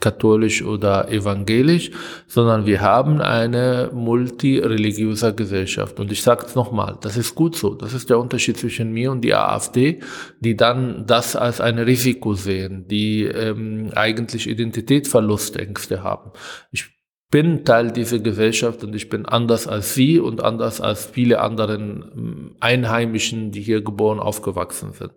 katholisch 0.00 0.62
oder 0.62 1.10
evangelisch, 1.10 1.90
sondern 2.26 2.66
wir 2.66 2.80
haben 2.80 3.20
eine 3.20 3.90
multireligiöse 3.92 5.34
Gesellschaft. 5.34 5.98
Und 6.00 6.12
ich 6.12 6.22
sage 6.22 6.44
es 6.46 6.54
nochmal, 6.54 6.98
das 7.00 7.16
ist 7.16 7.34
gut 7.34 7.56
so. 7.56 7.74
Das 7.74 7.94
ist 7.94 8.10
der 8.10 8.18
Unterschied 8.18 8.56
zwischen 8.56 8.92
mir 8.92 9.10
und 9.10 9.22
die 9.22 9.34
AfD, 9.34 10.00
die 10.40 10.56
dann 10.56 11.06
das 11.06 11.36
als 11.36 11.60
ein 11.60 11.78
Risiko 11.78 12.34
sehen, 12.34 12.86
die 12.88 13.24
ähm, 13.24 13.90
eigentlich 13.94 14.48
Identitätsverlustängste 14.48 16.02
haben. 16.02 16.30
Ich 16.72 16.95
bin 17.30 17.64
Teil 17.64 17.90
dieser 17.92 18.20
Gesellschaft 18.20 18.84
und 18.84 18.94
ich 18.94 19.08
bin 19.08 19.26
anders 19.26 19.66
als 19.66 19.94
Sie 19.94 20.20
und 20.20 20.42
anders 20.42 20.80
als 20.80 21.06
viele 21.06 21.40
anderen 21.40 22.12
ähm, 22.14 22.56
Einheimischen, 22.60 23.50
die 23.50 23.60
hier 23.60 23.82
geboren, 23.82 24.20
aufgewachsen 24.20 24.92
sind. 24.92 25.12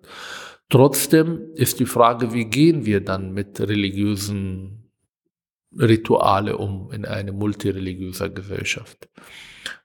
Trotzdem 0.70 1.54
ist 1.56 1.80
die 1.80 1.86
Frage, 1.86 2.34
wie 2.34 2.46
gehen 2.46 2.86
wir 2.86 3.02
dann 3.02 3.34
mit 3.34 3.60
religiösen 3.60 4.92
Rituale 5.78 6.58
um 6.58 6.92
in 6.92 7.06
eine 7.06 7.32
multireligiöse 7.32 8.32
Gesellschaft? 8.32 9.10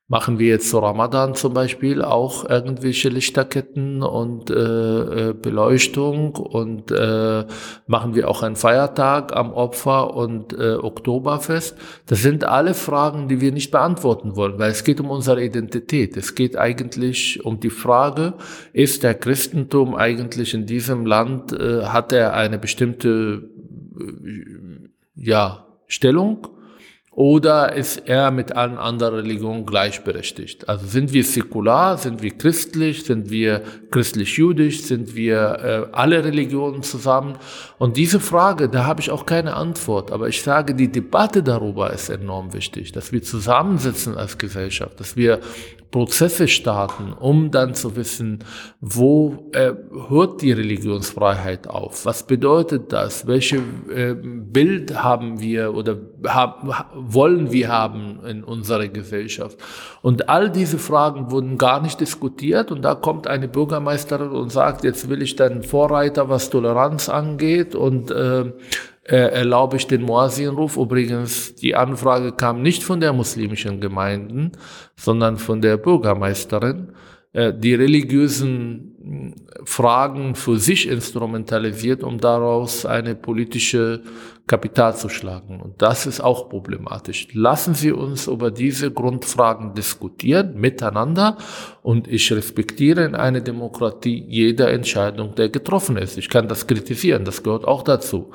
Machen 0.07 0.39
wir 0.39 0.49
jetzt 0.49 0.69
zu 0.69 0.81
Ramadan 0.81 1.35
zum 1.35 1.55
Beispiel 1.55 2.03
auch 2.03 2.47
irgendwelche 2.47 3.09
Lichterketten 3.09 4.03
und 4.03 4.51
äh, 4.51 5.31
äh, 5.31 5.33
Beleuchtung 5.33 6.37
und 6.37 6.91
äh, 6.91 7.47
machen 7.87 8.15
wir 8.15 8.29
auch 8.29 8.43
einen 8.43 8.57
Feiertag 8.57 9.35
am 9.35 9.55
Opfer 9.55 10.15
und 10.15 10.53
äh, 10.53 10.75
Oktoberfest? 10.75 11.79
Das 12.05 12.21
sind 12.21 12.45
alle 12.45 12.75
Fragen, 12.75 13.29
die 13.29 13.41
wir 13.41 13.51
nicht 13.51 13.71
beantworten 13.71 14.37
wollen, 14.37 14.59
weil 14.59 14.73
es 14.73 14.85
geht 14.85 15.01
um 15.01 15.09
unsere 15.09 15.43
Identität. 15.43 16.19
Es 16.19 16.35
geht 16.35 16.59
eigentlich 16.59 17.43
um 17.43 17.59
die 17.59 17.71
Frage, 17.71 18.35
ist 18.75 19.05
der 19.05 19.15
Christentum 19.15 19.95
eigentlich 19.95 20.53
in 20.53 20.67
diesem 20.67 21.07
Land, 21.07 21.55
äh, 21.55 21.87
hat 21.87 22.13
er 22.13 22.35
eine 22.35 22.59
bestimmte 22.59 23.49
äh, 23.99 24.91
ja, 25.15 25.67
Stellung? 25.87 26.54
Oder 27.17 27.75
ist 27.75 28.09
er 28.09 28.33
mit 28.33 28.57
allen 28.57 28.77
anderen 28.77 29.15
Religionen 29.15 29.67
gleichberechtigt? 29.67 30.69
Also 30.69 30.87
sind 30.87 31.13
wir 31.13 31.23
säkular, 31.23 31.97
sind 31.97 32.23
wir 32.23 32.33
christlich, 32.33 33.05
sind 33.05 33.31
wir 33.31 33.63
christlich-jüdisch, 33.93 34.83
sind 34.83 35.15
wir 35.15 35.89
äh, 35.93 35.97
alle 35.97 36.25
Religionen 36.25 36.83
zusammen? 36.83 37.37
Und 37.79 37.97
diese 37.97 38.19
Frage, 38.19 38.69
da 38.69 38.85
habe 38.87 39.01
ich 39.01 39.13
auch 39.13 39.27
keine 39.27 39.55
Antwort. 39.55 40.11
Aber 40.11 40.29
ich 40.29 40.43
sage, 40.43 40.75
die 40.75 40.91
Debatte 40.91 41.45
darüber 41.45 41.93
ist 41.93 42.09
enorm 42.09 42.53
wichtig, 42.53 42.91
dass 42.91 43.13
wir 43.13 43.23
zusammensitzen 43.23 44.17
als 44.17 44.37
Gesellschaft, 44.37 44.99
dass 44.99 45.17
wir 45.17 45.39
Prozesse 45.95 46.49
starten, 46.49 47.13
um 47.13 47.53
dann 47.53 47.75
zu 47.75 47.95
wissen, 47.95 48.41
wo 48.81 49.49
äh, 49.53 49.75
hört 50.09 50.43
die 50.43 50.51
Religionsfreiheit 50.51 51.69
auf? 51.69 52.05
Was 52.05 52.27
bedeutet 52.27 52.93
das? 52.93 53.29
Welche 53.29 53.59
äh, 53.95 54.15
Bild 54.15 55.05
haben 55.05 55.39
wir 55.39 55.73
oder 55.73 55.99
haben, 56.27 56.73
wollen 56.97 57.53
wir 57.53 57.69
haben 57.69 58.19
in 58.27 58.43
unserer 58.43 58.89
Gesellschaft? 58.89 59.57
Und 60.03 60.29
all 60.29 60.51
diese 60.51 60.79
Fragen 60.79 61.31
wurden 61.31 61.59
gar 61.59 61.81
nicht 61.81 62.01
diskutiert 62.01 62.73
und 62.73 62.83
da 62.83 62.97
kommt 62.97 63.29
eine 63.29 63.47
Bürgermeisterin 63.47 64.31
und 64.31 64.51
sagt, 64.51 64.83
jetzt 64.83 65.09
will 65.09 65.23
ich 65.23 65.37
dann 65.37 65.63
Vorreiter, 65.63 66.29
was 66.29 66.51
Toleranz 66.51 67.09
angeht 67.09 67.77
und 67.77 68.11
äh, 68.11 68.53
äh, 69.05 69.17
erlaube 69.17 69.77
ich 69.77 69.87
den 69.87 70.03
Moasinruf. 70.03 70.77
Übrigens, 70.77 71.55
die 71.55 71.75
Anfrage 71.75 72.33
kam 72.33 72.63
nicht 72.63 72.83
von 72.83 73.01
der 73.01 73.13
muslimischen 73.13 73.81
Gemeinden, 73.81 74.53
sondern 74.97 75.37
von 75.37 75.61
der 75.61 75.77
Bürgermeisterin, 75.77 76.93
äh, 77.33 77.53
die 77.53 77.75
religiösen 77.75 78.95
hm, 79.03 79.35
Fragen 79.65 80.35
für 80.35 80.59
sich 80.59 80.89
instrumentalisiert, 80.89 82.03
um 82.03 82.19
daraus 82.19 82.87
eine 82.87 83.15
politische 83.15 84.03
Kapital 84.47 84.95
zu 84.95 85.09
schlagen. 85.09 85.61
Und 85.61 85.81
das 85.81 86.07
ist 86.07 86.21
auch 86.21 86.49
problematisch. 86.49 87.29
Lassen 87.33 87.75
Sie 87.75 87.93
uns 87.93 88.27
über 88.27 88.51
diese 88.51 88.91
Grundfragen 88.91 89.75
diskutieren, 89.75 90.55
miteinander. 90.61 91.39
Und 91.83 92.09
ich 92.09 92.31
respektiere 92.31 93.05
in 93.05 93.15
einer 93.15 93.41
Demokratie 93.41 94.25
jede 94.29 94.69
Entscheidung, 94.69 95.35
der 95.35 95.49
getroffen 95.49 95.97
ist. 95.97 96.19
Ich 96.19 96.29
kann 96.29 96.47
das 96.49 96.67
kritisieren, 96.67 97.25
das 97.25 97.43
gehört 97.43 97.67
auch 97.67 97.83
dazu. 97.83 98.33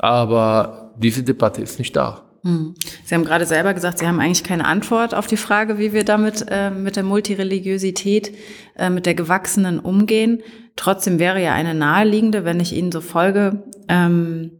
Aber 0.00 0.94
diese 0.96 1.22
Debatte 1.22 1.60
ist 1.60 1.78
nicht 1.78 1.94
da. 1.94 2.22
Hm. 2.42 2.74
Sie 3.04 3.14
haben 3.14 3.24
gerade 3.24 3.44
selber 3.44 3.74
gesagt, 3.74 3.98
Sie 3.98 4.06
haben 4.06 4.18
eigentlich 4.18 4.44
keine 4.44 4.64
Antwort 4.64 5.14
auf 5.14 5.26
die 5.26 5.36
Frage, 5.36 5.78
wie 5.78 5.92
wir 5.92 6.04
damit 6.04 6.46
äh, 6.48 6.70
mit 6.70 6.96
der 6.96 7.02
Multireligiosität, 7.02 8.34
äh, 8.76 8.88
mit 8.88 9.04
der 9.04 9.14
gewachsenen 9.14 9.78
umgehen. 9.78 10.42
Trotzdem 10.74 11.18
wäre 11.18 11.42
ja 11.42 11.52
eine 11.52 11.74
naheliegende, 11.74 12.46
wenn 12.46 12.58
ich 12.58 12.72
Ihnen 12.74 12.92
so 12.92 13.02
folge, 13.02 13.64
ähm, 13.88 14.52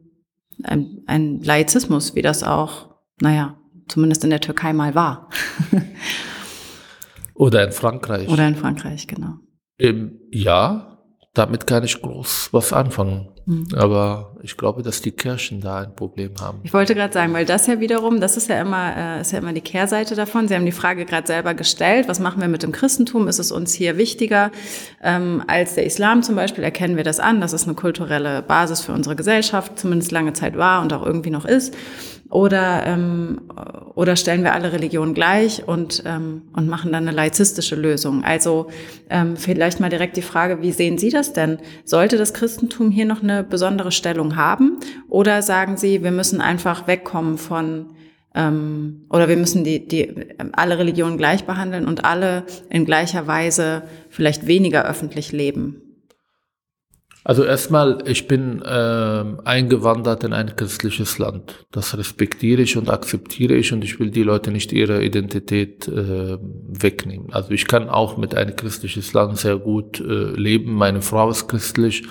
ein, 0.63 1.05
ein 1.07 1.41
Laizismus, 1.41 2.15
wie 2.15 2.21
das 2.21 2.43
auch, 2.43 2.91
naja, 3.23 3.57
zumindest 3.89 4.25
in 4.25 4.31
der 4.31 4.43
Türkei 4.43 4.75
mal 4.75 4.95
war. 4.95 5.31
Oder 7.35 7.65
in 7.65 7.73
Frankreich. 7.73 8.29
Oder 8.29 8.47
in 8.47 8.57
Frankreich, 8.57 9.07
genau. 9.07 9.37
Ähm, 9.79 10.19
ja, 10.31 10.99
damit 11.33 11.67
kann 11.67 11.85
ich 11.85 12.03
groß 12.03 12.51
was 12.53 12.75
anfangen. 12.75 13.31
Mhm. 13.47 13.69
Aber 13.77 14.37
ich 14.43 14.57
glaube, 14.57 14.83
dass 14.83 15.01
die 15.01 15.13
Kirchen 15.13 15.61
da 15.61 15.81
ein 15.81 15.95
Problem 15.95 16.33
haben. 16.41 16.61
Ich 16.63 16.73
wollte 16.73 16.95
gerade 16.95 17.13
sagen, 17.13 17.33
weil 17.33 17.45
das 17.45 17.67
ja 17.67 17.81
wiederum, 17.81 18.21
das 18.21 18.37
ist 18.37 18.49
ja 18.49 18.61
immer, 18.61 18.97
äh, 18.97 19.21
ist 19.21 19.33
ja 19.33 19.39
immer 19.39 19.53
die 19.53 19.61
Kehrseite 19.61 20.15
davon. 20.15 20.49
Sie 20.49 20.55
haben 20.55 20.65
die 20.65 20.73
Frage 20.73 21.05
gerade 21.05 21.27
selber 21.27 21.55
gestellt, 21.55 22.09
was 22.09 22.21
machen 22.21 22.41
wir 22.41 22.49
mit 22.49 22.63
dem 22.63 22.73
Christentum? 22.73 23.29
Ist 23.29 23.39
es 23.39 23.53
uns 23.53 23.73
hier 23.73 23.97
wichtiger 23.97 24.51
ähm, 25.03 25.43
als 25.47 25.75
der 25.75 25.87
Islam 25.87 26.23
zum 26.23 26.37
Beispiel? 26.37 26.65
Erkennen 26.65 26.97
wir 26.97 27.05
das 27.05 27.21
an, 27.21 27.41
dass 27.41 27.53
es 27.53 27.65
eine 27.65 27.75
kulturelle 27.75 28.43
Basis 28.43 28.81
für 28.81 28.93
unsere 28.93 29.17
Gesellschaft 29.17 29.79
zumindest 29.79 30.13
lange 30.13 30.33
Zeit 30.33 30.57
war 30.57 30.83
und 30.83 30.93
auch 30.93 31.05
irgendwie 31.05 31.31
noch 31.31 31.45
ist. 31.45 31.75
Oder, 32.31 32.87
ähm, 32.87 33.41
oder 33.97 34.15
stellen 34.15 34.45
wir 34.45 34.55
alle 34.55 34.73
Religionen 34.73 35.15
gleich 35.15 35.67
und, 35.67 36.05
ähm, 36.07 36.43
und 36.53 36.69
machen 36.69 36.93
dann 36.93 37.09
eine 37.09 37.17
laizistische 37.17 37.75
Lösung? 37.75 38.23
Also 38.23 38.69
ähm, 39.09 39.37
vielleicht 39.37 39.81
mal 39.81 39.91
direkt 39.91 40.17
die 40.17 40.23
Frage, 40.23 40.63
wie 40.63 40.71
sehen 40.71 40.97
Sie 40.97 41.11
das 41.11 41.33
denn? 41.33 41.59
Sollte 41.85 42.17
das 42.19 42.33
Christentum 42.33 42.93
hier 42.93 43.05
noch 43.05 43.25
eine 43.25 43.30
besondere 43.49 43.93
Stellung 43.93 44.37
haben? 44.37 44.79
Oder 45.09 45.43
sagen 45.43 45.77
Sie, 45.77 46.03
wir 46.03 46.13
müssen 46.13 46.41
einfach 46.41 46.87
wegkommen 46.87 47.39
von 47.39 47.87
ähm, 48.35 49.07
oder 49.11 49.29
wir 49.29 49.37
müssen 49.37 49.65
die, 49.65 49.87
die 49.87 50.15
alle 50.53 50.79
Religionen 50.79 51.19
gleich 51.19 51.45
behandeln 51.45 51.87
und 51.87 52.05
alle 52.05 52.45
in 52.69 52.85
gleicher 52.85 53.27
Weise 53.27 53.83
vielleicht 54.09 54.47
weniger 54.47 54.89
öffentlich 54.89 55.33
leben? 55.33 55.83
Also 57.23 57.45
erstmal, 57.45 57.99
ich 58.07 58.29
bin 58.29 58.63
äh, 58.63 59.25
eingewandert 59.45 60.25
in 60.25 60.33
ein 60.33 60.57
christliches 60.57 61.19
Land. 61.19 61.67
Das 61.71 61.97
respektiere 61.99 62.63
ich 62.63 62.79
und 62.79 62.89
akzeptiere 62.89 63.55
ich 63.55 63.75
und 63.75 63.85
ich 63.85 64.01
will 64.01 64.11
die 64.11 64.23
Leute 64.23 64.51
nicht 64.51 64.73
ihre 64.73 65.05
Identität 65.05 65.87
äh, 65.87 66.39
wegnehmen. 66.41 67.31
Also 67.33 67.51
ich 67.51 67.67
kann 67.67 67.91
auch 67.91 68.17
mit 68.17 68.35
einem 68.35 68.57
christliches 68.57 69.13
Land 69.13 69.37
sehr 69.37 69.59
gut 69.59 70.01
äh, 70.01 70.31
leben. 70.33 70.73
Meine 70.73 71.03
Frau 71.03 71.29
ist 71.29 71.47
christlich. 71.47 72.05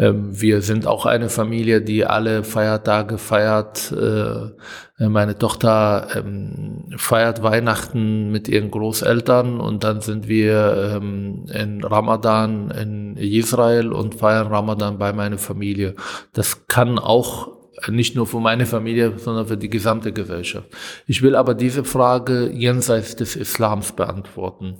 Ähm, 0.00 0.40
wir 0.40 0.62
sind 0.62 0.86
auch 0.86 1.04
eine 1.04 1.28
Familie, 1.28 1.82
die 1.82 2.06
alle 2.06 2.42
Feiertage 2.42 3.18
feiert. 3.18 3.92
Äh, 3.92 5.08
meine 5.08 5.36
Tochter 5.36 6.08
ähm, 6.16 6.86
feiert 6.96 7.42
Weihnachten 7.42 8.30
mit 8.30 8.48
ihren 8.48 8.70
Großeltern 8.70 9.60
und 9.60 9.84
dann 9.84 10.00
sind 10.00 10.26
wir 10.26 10.96
ähm, 10.96 11.44
in 11.52 11.84
Ramadan 11.84 12.70
in 12.70 13.16
Israel 13.18 13.92
und 13.92 14.14
feiern 14.14 14.46
Ramadan 14.46 14.98
bei 14.98 15.12
meiner 15.12 15.38
Familie. 15.38 15.94
Das 16.32 16.66
kann 16.66 16.98
auch 16.98 17.60
nicht 17.88 18.16
nur 18.16 18.26
für 18.26 18.40
meine 18.40 18.66
Familie, 18.66 19.18
sondern 19.18 19.46
für 19.46 19.56
die 19.56 19.70
gesamte 19.70 20.12
Gesellschaft. 20.12 20.68
Ich 21.06 21.22
will 21.22 21.34
aber 21.34 21.54
diese 21.54 21.84
Frage 21.84 22.50
jenseits 22.50 23.16
des 23.16 23.36
Islams 23.36 23.92
beantworten, 23.92 24.78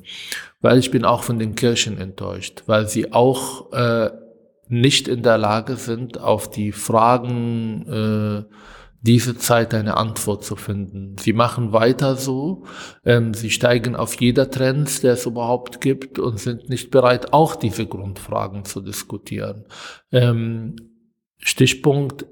weil 0.60 0.78
ich 0.78 0.90
bin 0.90 1.04
auch 1.04 1.22
von 1.22 1.38
den 1.38 1.54
Kirchen 1.54 1.98
enttäuscht, 1.98 2.62
weil 2.66 2.88
sie 2.88 3.12
auch 3.12 3.72
äh, 3.72 4.10
nicht 4.70 5.08
in 5.08 5.22
der 5.22 5.38
Lage 5.38 5.76
sind, 5.76 6.20
auf 6.20 6.50
die 6.50 6.72
Fragen 6.72 7.86
äh, 7.86 8.54
diese 9.02 9.36
Zeit 9.36 9.72
eine 9.74 9.96
Antwort 9.96 10.44
zu 10.44 10.56
finden. 10.56 11.16
Sie 11.18 11.32
machen 11.32 11.72
weiter 11.72 12.16
so, 12.16 12.64
ähm, 13.04 13.32
sie 13.34 13.50
steigen 13.50 13.96
auf 13.96 14.20
jeder 14.20 14.50
Trend, 14.50 15.02
der 15.02 15.14
es 15.14 15.26
überhaupt 15.26 15.80
gibt 15.80 16.18
und 16.18 16.38
sind 16.38 16.68
nicht 16.68 16.90
bereit, 16.90 17.32
auch 17.32 17.56
diese 17.56 17.86
Grundfragen 17.86 18.64
zu 18.64 18.80
diskutieren. 18.80 19.64
Ähm, 20.12 20.76
Stichpunkt 21.38 22.26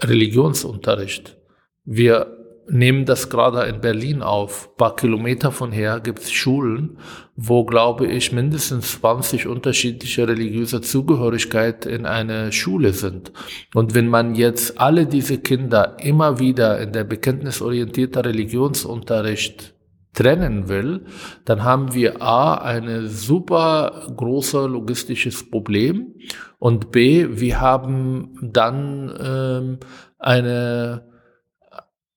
Religionsunterricht. 0.00 1.36
Wir 1.84 2.35
nehmen 2.68 3.04
das 3.04 3.30
gerade 3.30 3.62
in 3.64 3.80
Berlin 3.80 4.22
auf. 4.22 4.68
Ein 4.70 4.76
paar 4.76 4.96
Kilometer 4.96 5.52
von 5.52 5.72
her 5.72 6.00
gibt 6.00 6.20
es 6.20 6.32
Schulen, 6.32 6.98
wo, 7.36 7.64
glaube 7.64 8.06
ich, 8.06 8.32
mindestens 8.32 9.00
20 9.00 9.46
unterschiedliche 9.46 10.26
religiöse 10.26 10.80
Zugehörigkeit 10.80 11.86
in 11.86 12.06
einer 12.06 12.52
Schule 12.52 12.92
sind. 12.92 13.32
Und 13.74 13.94
wenn 13.94 14.08
man 14.08 14.34
jetzt 14.34 14.80
alle 14.80 15.06
diese 15.06 15.38
Kinder 15.38 15.96
immer 16.00 16.38
wieder 16.38 16.80
in 16.80 16.92
der 16.92 17.04
bekenntnisorientierten 17.04 18.22
Religionsunterricht 18.22 19.74
trennen 20.12 20.68
will, 20.68 21.04
dann 21.44 21.62
haben 21.62 21.94
wir 21.94 22.22
A, 22.22 22.54
eine 22.54 23.06
super 23.06 24.08
große 24.16 24.66
logistisches 24.66 25.50
Problem 25.50 26.14
und 26.58 26.90
B, 26.90 27.26
wir 27.30 27.60
haben 27.60 28.38
dann 28.40 29.12
ähm, 29.22 29.78
eine 30.18 31.15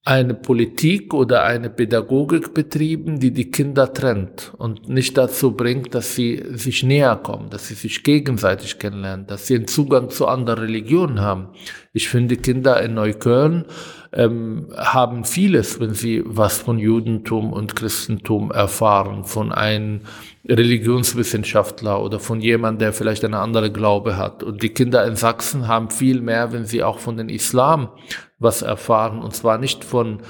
eine 0.10 0.34
Politik 0.34 1.14
oder 1.14 1.44
eine 1.44 1.70
Pädagogik 1.70 2.56
betrieben, 2.56 3.20
die 3.20 3.30
die 3.30 3.52
Kinder 3.52 3.94
trennt 3.94 4.52
und 4.58 4.90
nicht 4.90 5.16
dazu 5.20 5.52
bringt, 5.52 5.94
dass 5.94 6.16
sie 6.16 6.44
sich 6.50 6.82
näher 6.82 7.16
kommen, 7.18 7.52
dass 7.52 7.68
sie 7.68 7.76
sich 7.76 8.04
gegenseitig 8.04 8.80
kennenlernen, 8.80 9.28
dass 9.28 9.46
sie 9.46 9.56
einen 9.56 9.68
Zugang 9.68 10.10
zu 10.10 10.26
anderen 10.26 10.62
Religionen 10.62 11.22
haben. 11.22 11.50
Ich 11.94 12.10
finde, 12.10 12.38
Kinder 12.38 12.82
in 12.82 12.96
Neukölln 12.96 13.66
ähm, 14.12 14.68
haben 14.76 15.24
vieles, 15.24 15.80
wenn 15.80 15.94
sie 15.94 16.24
was 16.26 16.60
von 16.60 16.80
Judentum 16.80 17.54
und 17.54 17.76
Christentum 17.76 18.52
erfahren, 18.52 19.24
von 19.24 19.52
einem 19.52 20.02
Religionswissenschaftler 20.48 22.02
oder 22.02 22.20
von 22.20 22.42
jemandem, 22.42 22.80
der 22.80 22.94
vielleicht 22.94 23.24
eine 23.24 23.40
andere 23.40 23.72
Glaube 23.72 24.18
hat. 24.18 24.42
Und 24.42 24.64
die 24.64 24.70
Kinder 24.70 25.06
in 25.06 25.16
Sachsen 25.16 25.68
haben 25.68 25.92
viel 25.92 26.22
mehr, 26.22 26.52
wenn 26.52 26.66
sie 26.66 26.84
auch 26.84 27.00
von 27.00 27.18
den 27.18 27.30
Islam 27.30 27.90
was 28.40 28.62
erfahren. 28.62 29.22
Und 29.22 29.36
zwar 29.36 29.58
nicht 29.58 29.84
von 29.84 30.22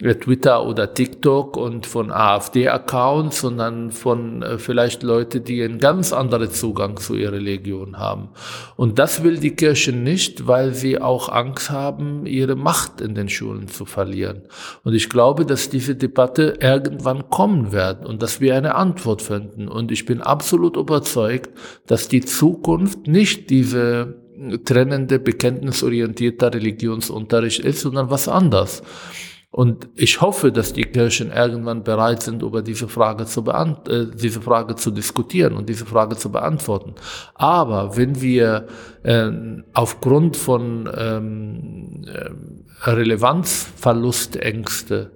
Twitter 0.00 0.66
oder 0.66 0.94
TikTok 0.94 1.58
und 1.58 1.84
von 1.84 2.10
AfD-Accounts, 2.10 3.40
sondern 3.40 3.90
von 3.90 4.42
äh, 4.42 4.58
vielleicht 4.58 5.02
Leute, 5.02 5.40
die 5.40 5.62
einen 5.62 5.78
ganz 5.78 6.12
anderen 6.12 6.50
Zugang 6.50 6.96
zu 6.96 7.14
ihrer 7.14 7.32
Religion 7.32 7.98
haben. 7.98 8.30
Und 8.76 8.98
das 8.98 9.22
will 9.22 9.38
die 9.38 9.54
Kirche 9.54 9.92
nicht, 9.92 10.46
weil 10.46 10.74
sie 10.74 11.00
auch 11.00 11.28
Angst 11.28 11.70
haben, 11.70 12.24
ihre 12.24 12.56
Macht 12.56 13.02
in 13.02 13.14
den 13.14 13.28
Schulen 13.28 13.68
zu 13.68 13.84
verlieren. 13.84 14.44
Und 14.84 14.94
ich 14.94 15.10
glaube, 15.10 15.44
dass 15.44 15.68
diese 15.68 15.94
Debatte 15.96 16.54
irgendwann 16.60 17.28
kommen 17.28 17.72
wird 17.72 18.06
und 18.06 18.22
dass 18.22 18.40
wir 18.40 18.56
eine 18.56 18.76
Antwort 18.76 19.20
finden. 19.20 19.68
Und 19.68 19.92
ich 19.92 20.06
bin 20.06 20.22
absolut 20.22 20.76
überzeugt, 20.78 21.50
dass 21.86 22.08
die 22.08 22.22
Zukunft 22.22 23.06
nicht 23.06 23.50
diese 23.50 24.14
trennende, 24.64 25.18
bekenntnisorientierter 25.18 26.54
Religionsunterricht 26.54 27.60
ist, 27.60 27.80
sondern 27.80 28.08
was 28.10 28.28
anderes. 28.28 28.82
Und 29.52 29.88
ich 29.96 30.20
hoffe, 30.20 30.52
dass 30.52 30.72
die 30.72 30.84
Kirchen 30.84 31.32
irgendwann 31.32 31.82
bereit 31.82 32.22
sind, 32.22 32.42
über 32.42 32.62
diese 32.62 32.86
Frage 32.86 33.26
zu 33.26 33.42
beant 33.42 33.88
äh, 33.88 34.06
diese 34.06 34.40
Frage 34.40 34.76
zu 34.76 34.92
diskutieren 34.92 35.56
und 35.56 35.68
diese 35.68 35.86
Frage 35.86 36.16
zu 36.16 36.30
beantworten. 36.30 36.94
Aber 37.34 37.96
wenn 37.96 38.20
wir 38.20 38.68
äh, 39.02 39.28
aufgrund 39.74 40.36
von 40.36 40.88
ähm, 40.96 42.04
äh, 42.06 42.30
Relevanzverlustängste 42.88 45.10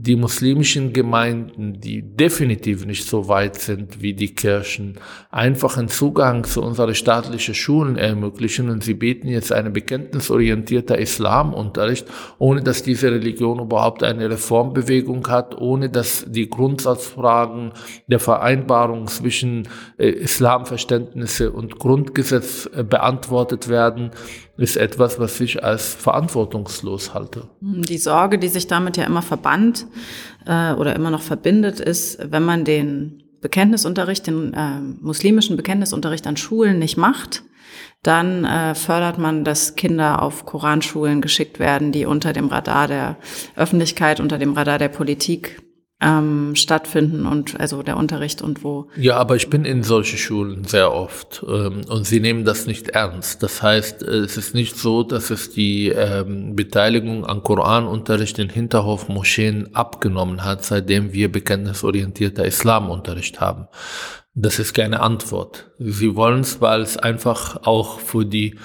die 0.00 0.14
muslimischen 0.14 0.92
Gemeinden, 0.92 1.80
die 1.80 2.02
definitiv 2.02 2.86
nicht 2.86 3.04
so 3.04 3.26
weit 3.26 3.56
sind 3.56 4.00
wie 4.00 4.14
die 4.14 4.32
Kirchen, 4.32 4.94
einfachen 5.32 5.88
Zugang 5.88 6.44
zu 6.44 6.62
unseren 6.62 6.94
staatlichen 6.94 7.56
Schulen 7.56 7.96
ermöglichen. 7.96 8.70
Und 8.70 8.84
sie 8.84 8.94
bieten 8.94 9.26
jetzt 9.26 9.50
einen 9.52 9.72
bekenntnisorientierter 9.72 11.00
Islamunterricht, 11.00 12.06
ohne 12.38 12.62
dass 12.62 12.84
diese 12.84 13.10
Religion 13.10 13.58
überhaupt 13.58 14.04
eine 14.04 14.30
Reformbewegung 14.30 15.26
hat, 15.26 15.58
ohne 15.58 15.90
dass 15.90 16.24
die 16.28 16.48
Grundsatzfragen 16.48 17.72
der 18.06 18.20
Vereinbarung 18.20 19.08
zwischen 19.08 19.66
äh, 19.98 20.10
Islamverständnisse 20.10 21.50
und 21.50 21.80
Grundgesetz 21.80 22.70
äh, 22.72 22.84
beantwortet 22.84 23.68
werden, 23.68 24.12
ist 24.58 24.76
etwas, 24.76 25.18
was 25.18 25.40
ich 25.40 25.64
als 25.64 25.94
verantwortungslos 25.94 27.14
halte. 27.14 27.48
Die 27.60 27.96
Sorge, 27.96 28.38
die 28.38 28.48
sich 28.48 28.66
damit 28.66 28.96
ja 28.96 29.04
immer 29.04 29.22
verbannt 29.22 29.86
äh, 30.46 30.72
oder 30.72 30.94
immer 30.96 31.10
noch 31.10 31.22
verbindet, 31.22 31.80
ist, 31.80 32.18
wenn 32.30 32.44
man 32.44 32.64
den 32.64 33.22
Bekenntnisunterricht, 33.40 34.26
den 34.26 34.52
äh, 34.52 34.80
muslimischen 35.00 35.56
Bekenntnisunterricht 35.56 36.26
an 36.26 36.36
Schulen 36.36 36.80
nicht 36.80 36.96
macht, 36.96 37.44
dann 38.02 38.44
äh, 38.44 38.74
fördert 38.74 39.18
man, 39.18 39.44
dass 39.44 39.76
Kinder 39.76 40.22
auf 40.22 40.44
Koranschulen 40.44 41.20
geschickt 41.20 41.60
werden, 41.60 41.92
die 41.92 42.04
unter 42.04 42.32
dem 42.32 42.48
Radar 42.48 42.88
der 42.88 43.16
Öffentlichkeit, 43.54 44.18
unter 44.18 44.38
dem 44.38 44.54
Radar 44.54 44.78
der 44.78 44.88
Politik 44.88 45.62
ähm, 46.00 46.54
stattfinden 46.54 47.26
und 47.26 47.58
also 47.58 47.82
der 47.82 47.96
Unterricht 47.96 48.40
und 48.40 48.62
wo. 48.62 48.88
Ja, 48.96 49.16
aber 49.16 49.34
ich 49.34 49.50
bin 49.50 49.64
in 49.64 49.82
solche 49.82 50.16
Schulen 50.16 50.64
sehr 50.64 50.92
oft 50.92 51.44
ähm, 51.48 51.80
und 51.88 52.06
sie 52.06 52.20
nehmen 52.20 52.44
das 52.44 52.66
nicht 52.66 52.90
ernst. 52.90 53.42
Das 53.42 53.62
heißt, 53.62 54.02
es 54.02 54.36
ist 54.36 54.54
nicht 54.54 54.76
so, 54.76 55.02
dass 55.02 55.30
es 55.30 55.50
die 55.50 55.88
ähm, 55.88 56.54
Beteiligung 56.54 57.24
an 57.24 57.42
Koranunterricht 57.42 58.38
in 58.38 58.48
Hinterhof-Moscheen 58.48 59.74
abgenommen 59.74 60.44
hat, 60.44 60.64
seitdem 60.64 61.12
wir 61.12 61.32
bekenntnisorientierter 61.32 62.46
Islamunterricht 62.46 63.40
haben. 63.40 63.66
Das 64.34 64.60
ist 64.60 64.74
keine 64.74 65.00
Antwort. 65.00 65.72
Sie 65.80 66.14
wollen 66.14 66.40
es, 66.40 66.60
weil 66.60 66.82
es 66.82 66.96
einfach 66.96 67.66
auch 67.66 67.98
für 67.98 68.24
die 68.24 68.56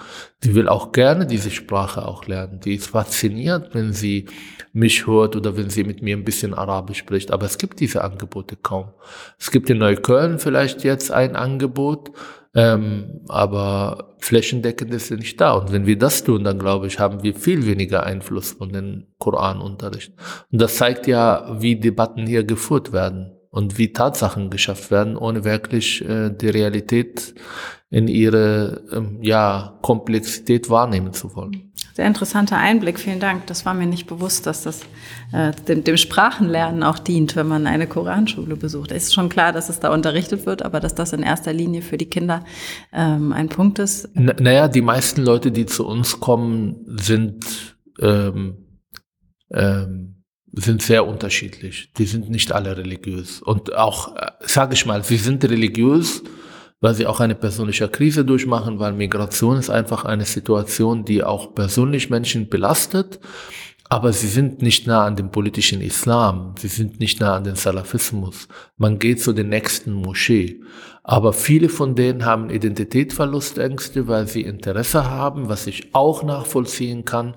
Die 0.43 0.55
will 0.55 0.67
auch 0.67 0.91
gerne 0.91 1.27
diese 1.27 1.51
Sprache 1.51 2.07
auch 2.07 2.25
lernen. 2.25 2.59
Die 2.59 2.73
ist 2.75 2.87
fasziniert, 2.87 3.75
wenn 3.75 3.93
sie 3.93 4.25
mich 4.71 5.05
hört 5.05 5.35
oder 5.35 5.57
wenn 5.57 5.69
sie 5.69 5.83
mit 5.83 6.01
mir 6.01 6.17
ein 6.17 6.23
bisschen 6.23 6.55
Arabisch 6.55 6.97
spricht. 6.97 7.31
Aber 7.31 7.45
es 7.45 7.59
gibt 7.59 7.79
diese 7.79 8.03
Angebote 8.03 8.55
kaum. 8.55 8.91
Es 9.37 9.51
gibt 9.51 9.69
in 9.69 9.77
Neukölln 9.77 10.39
vielleicht 10.39 10.83
jetzt 10.83 11.11
ein 11.11 11.35
Angebot, 11.35 12.11
ähm, 12.55 13.21
aber 13.27 14.15
flächendeckend 14.17 14.91
ist 14.91 15.07
sie 15.07 15.17
nicht 15.17 15.39
da. 15.39 15.53
Und 15.53 15.71
wenn 15.71 15.85
wir 15.85 15.99
das 15.99 16.23
tun, 16.23 16.43
dann 16.43 16.57
glaube 16.57 16.87
ich, 16.87 16.97
haben 16.97 17.21
wir 17.21 17.35
viel 17.35 17.67
weniger 17.67 18.03
Einfluss 18.03 18.53
von 18.53 18.73
den 18.73 19.13
Koranunterricht. 19.19 20.13
Und 20.51 20.59
das 20.59 20.77
zeigt 20.77 21.05
ja, 21.05 21.57
wie 21.59 21.75
Debatten 21.75 22.25
hier 22.25 22.43
geführt 22.43 22.91
werden 22.91 23.37
und 23.53 23.77
wie 23.77 23.93
Tatsachen 23.93 24.49
geschafft 24.49 24.89
werden, 24.89 25.15
ohne 25.15 25.43
wirklich 25.43 26.03
äh, 26.03 26.31
die 26.31 26.49
Realität 26.49 27.35
in 27.91 28.07
ihre 28.07 28.81
ähm, 28.91 29.19
ja, 29.21 29.77
Komplexität 29.83 30.71
wahrnehmen 30.71 31.13
zu 31.13 31.35
wollen. 31.35 31.71
Sehr 31.93 32.07
interessanter 32.07 32.57
Einblick, 32.57 32.99
vielen 32.99 33.19
Dank. 33.19 33.45
Das 33.45 33.63
war 33.63 33.75
mir 33.75 33.85
nicht 33.85 34.07
bewusst, 34.07 34.47
dass 34.47 34.63
das 34.63 34.81
äh, 35.33 35.51
dem, 35.67 35.83
dem 35.83 35.97
Sprachenlernen 35.97 36.81
auch 36.81 36.97
dient, 36.97 37.35
wenn 37.35 37.47
man 37.47 37.67
eine 37.67 37.85
Koranschule 37.85 38.55
besucht. 38.55 38.91
Es 38.91 39.03
ist 39.03 39.13
schon 39.13 39.29
klar, 39.29 39.51
dass 39.51 39.69
es 39.69 39.79
da 39.79 39.93
unterrichtet 39.93 40.47
wird, 40.47 40.63
aber 40.63 40.79
dass 40.79 40.95
das 40.95 41.13
in 41.13 41.21
erster 41.21 41.53
Linie 41.53 41.83
für 41.83 41.97
die 41.97 42.09
Kinder 42.09 42.43
ähm, 42.91 43.33
ein 43.33 43.49
Punkt 43.49 43.77
ist. 43.77 44.05
N 44.15 44.33
naja, 44.39 44.67
die 44.67 44.81
meisten 44.81 45.21
Leute, 45.21 45.51
die 45.51 45.67
zu 45.67 45.85
uns 45.85 46.19
kommen, 46.19 46.77
sind 46.87 47.75
ähm, 48.01 48.57
ähm, 49.51 50.12
sind 50.53 50.81
sehr 50.81 51.07
unterschiedlich. 51.07 51.89
Die 51.97 52.05
sind 52.05 52.29
nicht 52.29 52.51
alle 52.51 52.77
religiös. 52.77 53.41
Und 53.41 53.73
auch, 53.75 54.15
äh, 54.15 54.31
sage 54.41 54.75
ich 54.75 54.85
mal, 54.85 55.03
sie 55.03 55.17
sind 55.17 55.43
religiös, 55.43 56.23
weil 56.79 56.93
sie 56.93 57.07
auch 57.07 57.19
eine 57.19 57.35
persönliche 57.35 57.87
Krise 57.89 58.23
durchmachen, 58.23 58.77
weil 58.79 58.93
Migration 58.93 59.57
ist 59.57 59.69
einfach 59.69 60.05
eine 60.05 60.25
Situation, 60.25 61.05
die 61.05 61.23
auch 61.23 61.55
persönlich 61.55 62.09
Menschen 62.09 62.49
belastet. 62.49 63.19
Aber 63.89 64.13
sie 64.13 64.27
sind 64.27 64.61
nicht 64.61 64.87
nah 64.87 65.05
an 65.05 65.15
dem 65.15 65.31
politischen 65.31 65.81
Islam. 65.81 66.55
Sie 66.57 66.67
sind 66.67 66.99
nicht 66.99 67.19
nah 67.19 67.35
an 67.35 67.43
den 67.43 67.55
Salafismus. 67.55 68.47
Man 68.77 68.97
geht 68.99 69.21
zu 69.21 69.33
den 69.33 69.49
nächsten 69.49 69.93
Moschee. 69.93 70.61
Aber 71.03 71.33
viele 71.33 71.69
von 71.69 71.95
denen 71.95 72.25
haben 72.25 72.49
Identitätsverlustängste, 72.49 74.07
weil 74.07 74.27
sie 74.27 74.41
Interesse 74.41 75.09
haben, 75.09 75.49
was 75.49 75.67
ich 75.67 75.93
auch 75.93 76.23
nachvollziehen 76.23 77.05
kann, 77.05 77.35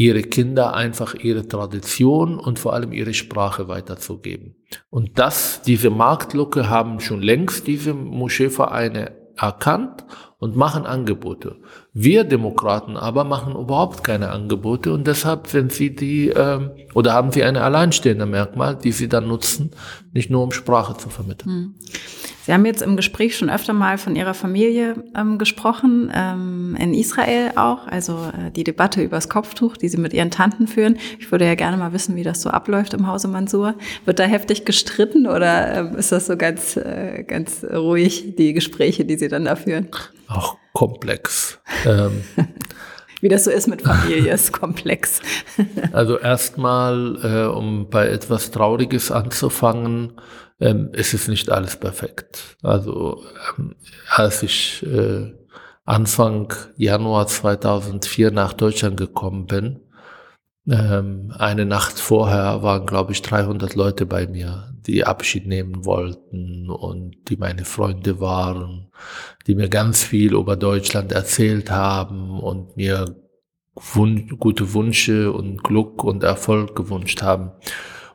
ihre 0.00 0.22
Kinder 0.22 0.72
einfach 0.72 1.14
ihre 1.14 1.46
Tradition 1.46 2.38
und 2.38 2.58
vor 2.58 2.72
allem 2.72 2.90
ihre 2.90 3.12
Sprache 3.12 3.68
weiterzugeben. 3.68 4.56
Und 4.88 5.18
das, 5.18 5.60
diese 5.60 5.90
Marktlücke 5.90 6.70
haben 6.70 7.00
schon 7.00 7.20
längst 7.20 7.66
diese 7.66 7.92
Moscheevereine 7.92 9.12
erkannt 9.36 10.06
und 10.38 10.56
machen 10.56 10.86
Angebote. 10.86 11.56
Wir 11.92 12.22
Demokraten 12.22 12.96
aber 12.96 13.24
machen 13.24 13.56
überhaupt 13.56 14.04
keine 14.04 14.30
Angebote 14.30 14.92
und 14.92 15.06
deshalb 15.08 15.48
sind 15.48 15.72
sie 15.72 15.94
die 15.94 16.28
ähm, 16.28 16.70
oder 16.94 17.14
haben 17.14 17.32
sie 17.32 17.42
eine 17.42 17.62
alleinstehende 17.62 18.26
Merkmal, 18.26 18.76
die 18.76 18.92
sie 18.92 19.08
dann 19.08 19.26
nutzen, 19.26 19.72
nicht 20.12 20.30
nur 20.30 20.44
um 20.44 20.52
Sprache 20.52 20.96
zu 20.96 21.08
vermitteln. 21.08 21.50
Hm. 21.50 21.74
Sie 22.46 22.54
haben 22.54 22.64
jetzt 22.64 22.82
im 22.82 22.96
Gespräch 22.96 23.36
schon 23.36 23.50
öfter 23.50 23.72
mal 23.72 23.98
von 23.98 24.16
Ihrer 24.16 24.34
Familie 24.34 25.04
ähm, 25.16 25.38
gesprochen, 25.38 26.10
ähm, 26.14 26.76
in 26.78 26.94
Israel 26.94 27.52
auch, 27.56 27.86
also 27.86 28.14
äh, 28.14 28.50
die 28.50 28.64
Debatte 28.64 29.02
über 29.02 29.16
das 29.16 29.28
Kopftuch, 29.28 29.76
die 29.76 29.88
Sie 29.88 29.98
mit 29.98 30.14
Ihren 30.14 30.30
Tanten 30.30 30.66
führen. 30.66 30.96
Ich 31.18 31.30
würde 31.30 31.44
ja 31.44 31.54
gerne 31.54 31.76
mal 31.76 31.92
wissen, 31.92 32.16
wie 32.16 32.24
das 32.24 32.40
so 32.40 32.50
abläuft 32.50 32.94
im 32.94 33.06
Hause 33.06 33.28
Mansur. 33.28 33.74
Wird 34.04 34.18
da 34.18 34.24
heftig 34.24 34.64
gestritten 34.64 35.26
oder 35.26 35.92
äh, 35.92 35.98
ist 35.98 36.12
das 36.12 36.26
so 36.26 36.36
ganz, 36.36 36.76
äh, 36.76 37.24
ganz 37.24 37.64
ruhig, 37.64 38.34
die 38.36 38.52
Gespräche, 38.52 39.04
die 39.04 39.18
Sie 39.18 39.28
dann 39.28 39.44
da 39.44 39.54
führen? 39.54 39.88
Auch 40.28 40.56
komplex. 40.72 41.58
ähm, 41.86 42.24
wie 43.20 43.28
das 43.28 43.44
so 43.44 43.50
ist 43.50 43.68
mit 43.68 43.82
Familie, 43.82 44.32
ist 44.32 44.52
komplex. 44.52 45.20
also 45.92 46.18
erstmal, 46.18 47.18
äh, 47.22 47.54
um 47.54 47.88
bei 47.90 48.08
etwas 48.08 48.50
Trauriges 48.50 49.10
anzufangen, 49.10 50.20
ähm, 50.60 50.90
es 50.92 51.14
ist 51.14 51.28
nicht 51.28 51.50
alles 51.50 51.76
perfekt. 51.76 52.56
Also 52.62 53.24
ähm, 53.58 53.74
als 54.08 54.42
ich 54.42 54.84
äh, 54.86 55.32
Anfang 55.84 56.52
Januar 56.76 57.26
2004 57.26 58.30
nach 58.30 58.52
Deutschland 58.52 58.96
gekommen 58.96 59.46
bin, 59.46 59.80
Ähm, 60.68 61.32
eine 61.36 61.64
Nacht 61.64 61.98
vorher 61.98 62.62
waren, 62.62 62.86
glaube 62.86 63.12
ich, 63.12 63.22
300 63.22 63.74
Leute 63.74 64.06
bei 64.06 64.26
mir, 64.26 64.74
die 64.86 65.04
Abschied 65.04 65.46
nehmen 65.46 65.84
wollten 65.84 66.68
und 66.68 67.16
die 67.28 67.36
meine 67.36 67.64
Freunde 67.64 68.20
waren, 68.20 68.90
die 69.46 69.54
mir 69.54 69.68
ganz 69.68 70.02
viel 70.04 70.34
über 70.34 70.56
Deutschland 70.56 71.12
erzählt 71.12 71.70
haben 71.70 72.38
und 72.38 72.76
mir 72.76 73.16
Wun 73.74 74.36
gute 74.38 74.74
Wünsche 74.74 75.32
und 75.32 75.62
Glück 75.62 76.04
und 76.04 76.22
Erfolg 76.22 76.76
gewünscht 76.76 77.22
haben. 77.22 77.52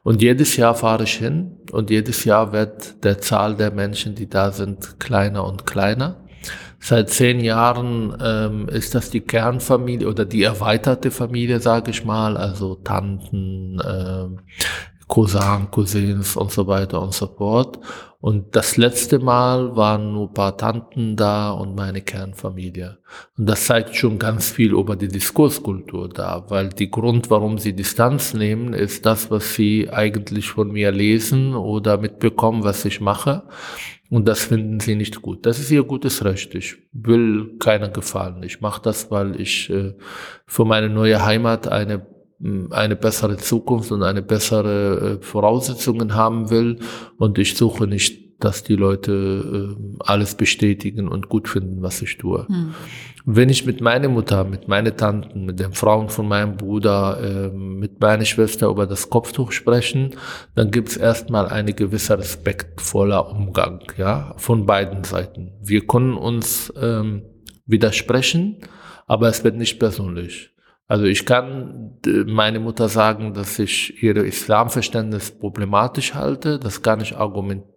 Und 0.04 0.22
jedes 0.22 0.56
Jahr 0.58 0.76
fahre 0.76 1.04
ich 1.06 1.16
hin 1.16 1.58
und 1.72 1.90
jedes 1.90 2.26
Jahr 2.26 2.54
wird 2.54 3.04
der 3.04 3.20
Zahl 3.20 3.56
der 3.56 3.72
Menschen, 3.72 4.14
die 4.14 4.30
da 4.30 4.52
sind, 4.52 5.00
kleiner 5.00 5.46
und 5.46 5.66
kleiner. 5.66 6.25
Seit 6.88 7.10
zehn 7.10 7.40
Jahren 7.40 8.16
ähm, 8.24 8.70
ist 8.70 8.94
das 8.94 9.10
die 9.10 9.22
Kernfamilie 9.22 10.08
oder 10.08 10.24
die 10.24 10.44
erweiterte 10.44 11.10
Familie, 11.10 11.60
sage 11.60 11.90
ich 11.90 12.06
mal, 12.06 12.38
also 12.38 12.76
Tanten, 12.76 13.82
ähm, 13.84 14.42
Cousin, 15.08 15.72
Cousins 15.72 16.36
und 16.36 16.52
so 16.52 16.68
weiter 16.68 17.02
und 17.02 17.12
so 17.12 17.26
fort. 17.26 17.80
Und 18.22 18.56
das 18.56 18.78
letzte 18.78 19.18
Mal 19.18 19.76
waren 19.76 20.14
nur 20.14 20.28
ein 20.28 20.34
paar 20.36 20.58
Tanten 20.58 21.16
da 21.16 21.50
und 21.50 21.76
meine 21.76 22.02
Kernfamilie. 22.02 23.00
Und 23.36 23.50
das 23.50 23.66
zeigt 23.66 23.96
schon 23.96 24.20
ganz 24.20 24.52
viel 24.52 24.74
über 24.74 24.96
die 24.96 25.08
Diskurskultur 25.08 26.10
da, 26.10 26.46
weil 26.50 26.70
die 26.70 26.92
Grund, 26.92 27.32
warum 27.32 27.58
sie 27.58 27.74
Distanz 27.74 28.36
nehmen, 28.36 28.74
ist 28.74 29.08
das, 29.08 29.32
was 29.32 29.56
sie 29.56 29.90
eigentlich 29.92 30.50
von 30.50 30.72
mir 30.72 30.92
lesen 30.92 31.56
oder 31.56 31.98
mitbekommen, 31.98 32.64
was 32.64 32.86
ich 32.86 33.02
mache. 33.02 33.42
Und 34.10 34.28
das 34.28 34.44
finden 34.44 34.80
sie 34.80 34.96
nicht 34.96 35.22
gut. 35.22 35.46
Das 35.46 35.60
ist 35.60 35.72
ihr 35.72 35.84
gutes 35.84 36.24
Recht. 36.24 36.54
Ich 36.56 36.78
will 36.92 37.58
keiner 37.60 37.90
gefallen. 37.90 38.44
Ich 38.44 38.62
mache 38.62 38.82
das, 38.82 39.10
weil 39.10 39.40
ich 39.42 39.70
äh, 39.70 39.94
für 40.46 40.66
meine 40.66 40.90
neue 40.90 41.26
Heimat 41.26 41.68
eine 41.68 42.06
eine 42.72 42.98
bessere 42.98 43.38
Zukunft 43.38 43.92
und 43.92 44.04
eine 44.04 44.22
bessere 44.22 45.20
äh, 45.20 45.24
Voraussetzungen 45.24 46.16
haben 46.16 46.50
will. 46.50 46.80
Und 47.18 47.40
ich 47.40 47.56
suche 47.56 47.88
nicht, 47.88 48.25
dass 48.46 48.64
die 48.64 48.76
Leute 48.76 49.76
äh, 49.76 49.96
alles 50.00 50.36
bestätigen 50.36 51.08
und 51.08 51.30
gut 51.30 51.50
finden, 51.50 51.82
was 51.82 52.02
ich 52.02 52.18
tue. 52.18 52.48
Hm. 52.48 52.76
Wenn 53.26 53.50
ich 53.50 53.66
mit 53.66 53.82
meiner 53.82 54.08
Mutter, 54.08 54.44
mit 54.44 54.68
meinen 54.68 54.96
Tanten, 54.96 55.46
mit 55.46 55.60
den 55.60 55.74
Frauen 55.74 56.10
von 56.10 56.28
meinem 56.28 56.58
Bruder, 56.58 57.20
äh, 57.22 57.50
mit 57.50 58.00
meiner 58.00 58.24
Schwester 58.24 58.70
über 58.70 58.86
das 58.86 59.10
Kopftuch 59.10 59.52
sprechen, 59.52 60.12
dann 60.54 60.70
gibt 60.70 60.90
es 60.90 60.98
erstmal 60.98 61.48
eine 61.48 61.74
gewisse 61.74 62.20
respektvoller 62.20 63.32
Umgang, 63.32 63.82
ja, 63.98 64.36
von 64.38 64.68
beiden 64.68 65.04
Seiten. 65.04 65.54
Wir 65.60 65.88
können 65.88 66.14
uns 66.14 66.72
ähm, 66.80 67.24
widersprechen, 67.66 68.58
aber 69.08 69.28
es 69.28 69.44
wird 69.44 69.56
nicht 69.56 69.80
persönlich. 69.80 70.52
Also 70.88 71.06
ich 71.06 71.26
kann 71.26 71.98
meine 72.28 72.60
Mutter 72.60 72.90
sagen, 72.90 73.34
dass 73.34 73.58
ich 73.58 74.04
ihre 74.04 74.20
Islamverständnis 74.20 75.32
problematisch 75.32 76.14
halte. 76.14 76.60
Das 76.60 76.84
kann 76.84 77.02
ich 77.02 77.18
argumentieren. 77.18 77.75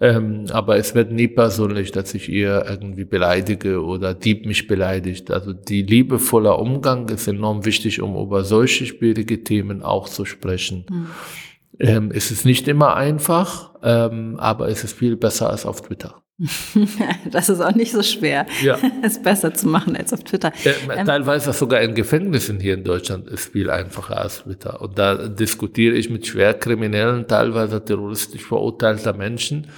Ähm, 0.00 0.46
aber 0.50 0.76
es 0.76 0.94
wird 0.94 1.12
nie 1.12 1.28
persönlich, 1.28 1.92
dass 1.92 2.14
ich 2.14 2.28
ihr 2.28 2.66
irgendwie 2.68 3.04
beleidige 3.04 3.82
oder 3.82 4.12
Dieb 4.12 4.44
mich 4.44 4.66
beleidigt. 4.66 5.30
Also 5.30 5.52
die 5.52 5.82
liebevolle 5.82 6.54
Umgang 6.56 7.08
ist 7.08 7.28
enorm 7.28 7.64
wichtig, 7.64 8.02
um 8.02 8.16
über 8.16 8.44
solche 8.44 8.86
schwierige 8.86 9.44
Themen 9.44 9.82
auch 9.82 10.08
zu 10.08 10.24
sprechen. 10.24 10.84
Mhm. 10.90 11.06
Ähm, 11.78 12.10
es 12.12 12.30
ist 12.30 12.44
nicht 12.44 12.68
immer 12.68 12.96
einfach, 12.96 13.74
ähm, 13.82 14.36
aber 14.38 14.68
es 14.68 14.84
ist 14.84 14.98
viel 14.98 15.16
besser 15.16 15.50
als 15.50 15.64
auf 15.64 15.80
Twitter. 15.80 16.23
das 17.30 17.48
ist 17.48 17.60
auch 17.60 17.74
nicht 17.74 17.92
so 17.92 18.02
schwer, 18.02 18.46
ja. 18.60 18.76
es 19.02 19.22
besser 19.22 19.54
zu 19.54 19.68
machen 19.68 19.96
als 19.96 20.12
auf 20.12 20.24
Twitter. 20.24 20.52
Äh, 20.64 20.74
ähm, 20.92 21.06
teilweise 21.06 21.52
sogar 21.52 21.80
in 21.80 21.94
Gefängnissen 21.94 22.58
hier 22.58 22.74
in 22.74 22.82
Deutschland 22.82 23.28
ist 23.28 23.52
viel 23.52 23.70
einfacher 23.70 24.20
als 24.20 24.42
Twitter. 24.42 24.80
Und 24.80 24.98
da 24.98 25.28
diskutiere 25.28 25.94
ich 25.94 26.10
mit 26.10 26.26
Schwerkriminellen, 26.26 27.28
teilweise 27.28 27.84
terroristisch 27.84 28.42
verurteilter 28.42 29.12
Menschen, 29.12 29.68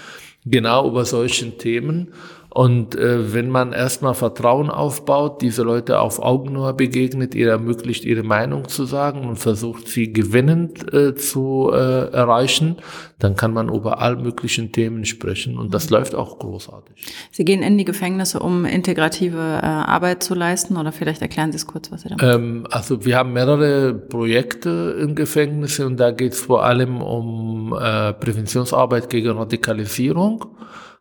genau 0.46 0.88
über 0.88 1.04
solchen 1.04 1.58
Themen. 1.58 2.14
Und 2.56 2.94
äh, 2.94 3.34
wenn 3.34 3.50
man 3.50 3.74
erstmal 3.74 4.14
Vertrauen 4.14 4.70
aufbaut, 4.70 5.42
diese 5.42 5.62
Leute 5.62 6.00
auf 6.00 6.18
Augenhöhe 6.22 6.72
begegnet, 6.72 7.34
ihr 7.34 7.50
ermöglicht, 7.50 8.06
ihre 8.06 8.22
Meinung 8.22 8.66
zu 8.66 8.86
sagen 8.86 9.28
und 9.28 9.36
versucht, 9.36 9.88
sie 9.88 10.10
gewinnend 10.10 10.90
äh, 10.90 11.14
zu 11.14 11.70
äh, 11.70 12.10
erreichen, 12.12 12.76
dann 13.18 13.36
kann 13.36 13.52
man 13.52 13.68
über 13.68 14.00
all 14.00 14.16
möglichen 14.16 14.72
Themen 14.72 15.04
sprechen 15.04 15.58
und 15.58 15.74
das 15.74 15.90
mhm. 15.90 15.96
läuft 15.96 16.14
auch 16.14 16.38
großartig. 16.38 16.96
Sie 17.30 17.44
gehen 17.44 17.62
in 17.62 17.76
die 17.76 17.84
Gefängnisse, 17.84 18.40
um 18.40 18.64
integrative 18.64 19.36
äh, 19.36 19.66
Arbeit 19.66 20.22
zu 20.22 20.34
leisten 20.34 20.78
oder 20.78 20.92
vielleicht 20.92 21.20
erklären 21.20 21.52
Sie 21.52 21.56
es 21.56 21.66
kurz, 21.66 21.92
was 21.92 22.04
Sie 22.04 22.08
da 22.08 22.16
machen? 22.16 22.30
Ähm, 22.30 22.66
also 22.70 23.04
wir 23.04 23.18
haben 23.18 23.34
mehrere 23.34 23.92
Projekte 23.92 24.96
in 24.98 25.14
Gefängnisse 25.14 25.84
und 25.84 26.00
da 26.00 26.10
geht 26.10 26.32
es 26.32 26.40
vor 26.40 26.64
allem 26.64 27.02
um 27.02 27.74
äh, 27.78 28.14
Präventionsarbeit 28.14 29.10
gegen 29.10 29.32
Radikalisierung 29.32 30.46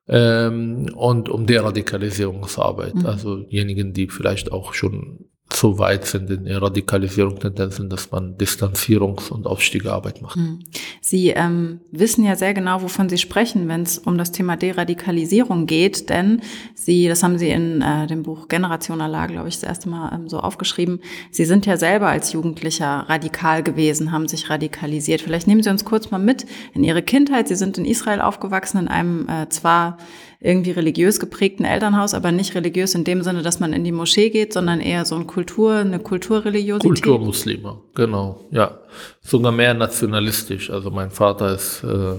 ähm, 0.08 0.90
und 0.96 1.30
um 1.30 1.46
Deradikalisierungsarbeit. 1.46 2.96
Mhm. 2.96 3.06
Also 3.06 3.38
diejenigen, 3.38 3.94
die 3.94 4.08
vielleicht 4.08 4.52
auch 4.52 4.74
schon 4.74 5.26
so 5.54 5.80
weit 5.80 6.06
sind 6.06 6.30
in 6.30 6.48
Radikalisierungstendenzen, 6.48 7.90
dass 7.90 8.12
man 8.12 8.36
Distanzierungs- 8.38 9.30
und 9.30 9.46
Aufstiegearbeit 9.46 10.22
macht. 10.22 10.36
Hm. 10.36 10.60
Sie 11.02 11.30
ähm, 11.30 11.82
wissen 11.92 12.26
ja 12.26 12.36
sehr 12.36 12.54
genau, 12.54 12.82
wovon 12.82 13.10
Sie 13.10 13.18
sprechen, 13.18 13.68
wenn 13.68 13.84
es 13.84 14.00
um 14.00 14.18
das 14.18 14.32
Thema 14.32 14.58
Deradikalisierung 14.58 15.66
geht, 15.66 16.10
denn 16.10 16.42
Sie, 16.74 17.08
das 17.08 17.24
haben 17.24 17.38
Sie 17.38 17.50
in 17.50 17.82
äh, 17.82 18.08
dem 18.08 18.24
Buch 18.24 18.48
Generation 18.48 19.02
Allah, 19.02 19.28
glaube 19.28 19.48
ich, 19.48 19.56
das 19.56 19.64
erste 19.64 19.88
Mal 19.88 20.14
ähm, 20.14 20.28
so 20.28 20.40
aufgeschrieben, 20.40 21.00
Sie 21.32 21.46
sind 21.46 21.66
ja 21.66 21.78
selber 21.78 22.08
als 22.08 22.34
Jugendlicher 22.34 23.06
radikal 23.08 23.64
gewesen, 23.64 24.12
haben 24.12 24.28
sich 24.28 24.50
radikalisiert. 24.50 25.22
Vielleicht 25.22 25.48
nehmen 25.48 25.64
Sie 25.64 25.70
uns 25.70 25.86
kurz 25.86 26.12
mal 26.12 26.18
mit 26.18 26.46
in 26.74 26.84
Ihre 26.84 27.04
Kindheit. 27.04 27.48
Sie 27.48 27.56
sind 27.56 27.78
in 27.78 27.86
Israel 27.86 28.20
aufgewachsen, 28.20 28.80
in 28.80 28.88
einem 28.88 29.30
äh, 29.30 29.48
zwar 29.50 29.98
irgendwie 30.46 30.72
religiös 30.72 31.20
geprägten 31.20 31.66
Elternhaus, 31.66 32.14
aber 32.14 32.32
nicht 32.32 32.54
religiös 32.54 32.94
in 32.94 33.04
dem 33.04 33.24
Sinne, 33.24 33.42
dass 33.42 33.60
man 33.60 33.74
in 33.74 33.84
die 33.84 33.92
Moschee 33.92 34.30
geht, 34.30 34.54
sondern 34.54 34.80
eher 34.80 35.04
so 35.04 35.16
ein 35.16 35.26
Kultur, 35.26 35.78
eine 35.78 36.00
Kulturreligiosität. 36.00 36.88
Kulturmuslime, 36.88 37.78
genau, 37.96 38.46
ja. 38.52 38.78
Sogar 39.22 39.52
mehr 39.52 39.74
nationalistisch. 39.74 40.70
Also 40.70 40.92
mein 40.92 41.10
Vater 41.10 41.56
ist 41.56 41.84
äh, 41.84 42.16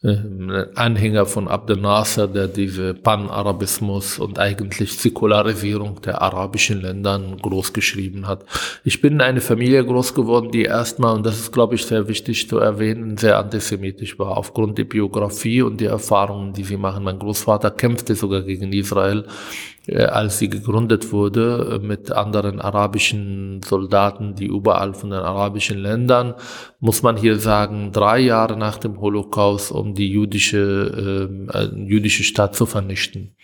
Anhänger 0.00 1.26
von 1.26 1.48
Abdel 1.48 1.76
Nasser, 1.76 2.28
der 2.28 2.46
diese 2.46 2.94
Pan-Arabismus 2.94 4.20
und 4.20 4.38
eigentlich 4.38 4.96
Säkularisierung 4.96 6.00
der 6.02 6.22
arabischen 6.22 6.82
Länder 6.82 7.20
großgeschrieben 7.42 8.28
hat. 8.28 8.44
Ich 8.84 9.00
bin 9.00 9.14
in 9.14 9.20
eine 9.22 9.40
Familie 9.40 9.84
groß 9.84 10.14
geworden, 10.14 10.52
die 10.52 10.62
erstmal, 10.62 11.16
und 11.16 11.26
das 11.26 11.40
ist, 11.40 11.52
glaube 11.52 11.74
ich, 11.74 11.84
sehr 11.84 12.06
wichtig 12.06 12.48
zu 12.48 12.58
erwähnen, 12.58 13.16
sehr 13.16 13.38
antisemitisch 13.38 14.16
war, 14.20 14.36
aufgrund 14.36 14.78
der 14.78 14.84
Biografie 14.84 15.62
und 15.62 15.80
der 15.80 15.90
Erfahrungen, 15.90 16.52
die 16.52 16.62
sie 16.62 16.76
machen. 16.76 17.02
Mein 17.02 17.18
Großvater 17.18 17.72
kämpfte 17.72 18.14
sogar 18.14 18.42
gegen 18.42 18.72
Israel 18.72 19.24
äh, 19.24 19.77
als 19.96 20.38
sie 20.38 20.48
gegründet 20.48 21.12
wurde, 21.12 21.80
äh, 21.82 21.86
mit 21.86 22.12
anderen 22.12 22.60
arabischen 22.60 23.60
Soldaten, 23.64 24.34
die 24.34 24.46
überall 24.46 24.94
von 24.94 25.10
den 25.10 25.20
arabischen 25.20 25.78
Ländern, 25.78 26.34
muss 26.80 27.02
man 27.02 27.16
hier 27.16 27.36
sagen, 27.36 27.90
drei 27.92 28.18
Jahre 28.20 28.56
nach 28.56 28.78
dem 28.78 29.00
Holocaust, 29.00 29.72
um 29.72 29.94
die 29.94 30.10
jüdische, 30.10 31.28
äh, 31.52 31.58
äh 31.58 31.86
jüdische 31.86 32.24
Stadt 32.24 32.54
zu 32.54 32.66
vernichten. 32.66 33.34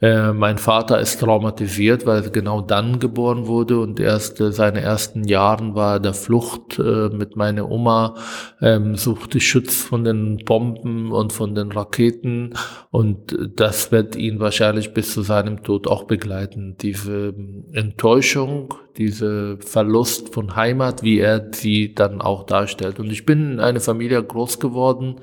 Äh, 0.00 0.32
mein 0.32 0.58
Vater 0.58 1.00
ist 1.00 1.18
traumatisiert, 1.18 2.06
weil 2.06 2.22
er 2.22 2.30
genau 2.30 2.60
dann 2.60 3.00
geboren 3.00 3.48
wurde 3.48 3.80
und 3.80 3.98
erst 3.98 4.40
äh, 4.40 4.52
seine 4.52 4.80
ersten 4.80 5.24
Jahren 5.24 5.74
war 5.74 5.98
der 5.98 6.14
Flucht 6.14 6.78
äh, 6.78 7.08
mit 7.08 7.34
meiner 7.34 7.68
Oma, 7.68 8.14
ähm, 8.60 8.94
suchte 8.94 9.40
Schutz 9.40 9.82
von 9.82 10.04
den 10.04 10.44
Bomben 10.44 11.10
und 11.10 11.32
von 11.32 11.56
den 11.56 11.72
Raketen 11.72 12.54
und 12.92 13.36
das 13.56 13.90
wird 13.90 14.14
ihn 14.14 14.38
wahrscheinlich 14.38 14.94
bis 14.94 15.12
zu 15.12 15.22
seinem 15.22 15.64
Tod 15.64 15.87
auch 15.88 16.04
begleiten. 16.04 16.76
Diese 16.80 17.34
Enttäuschung, 17.72 18.74
diese 18.96 19.58
Verlust 19.58 20.34
von 20.34 20.56
Heimat, 20.56 21.02
wie 21.02 21.18
er 21.18 21.48
sie 21.52 21.94
dann 21.94 22.20
auch 22.20 22.44
darstellt. 22.44 23.00
Und 23.00 23.10
ich 23.10 23.26
bin 23.26 23.52
in 23.52 23.60
einer 23.60 23.80
Familie 23.80 24.22
groß 24.22 24.60
geworden, 24.60 25.20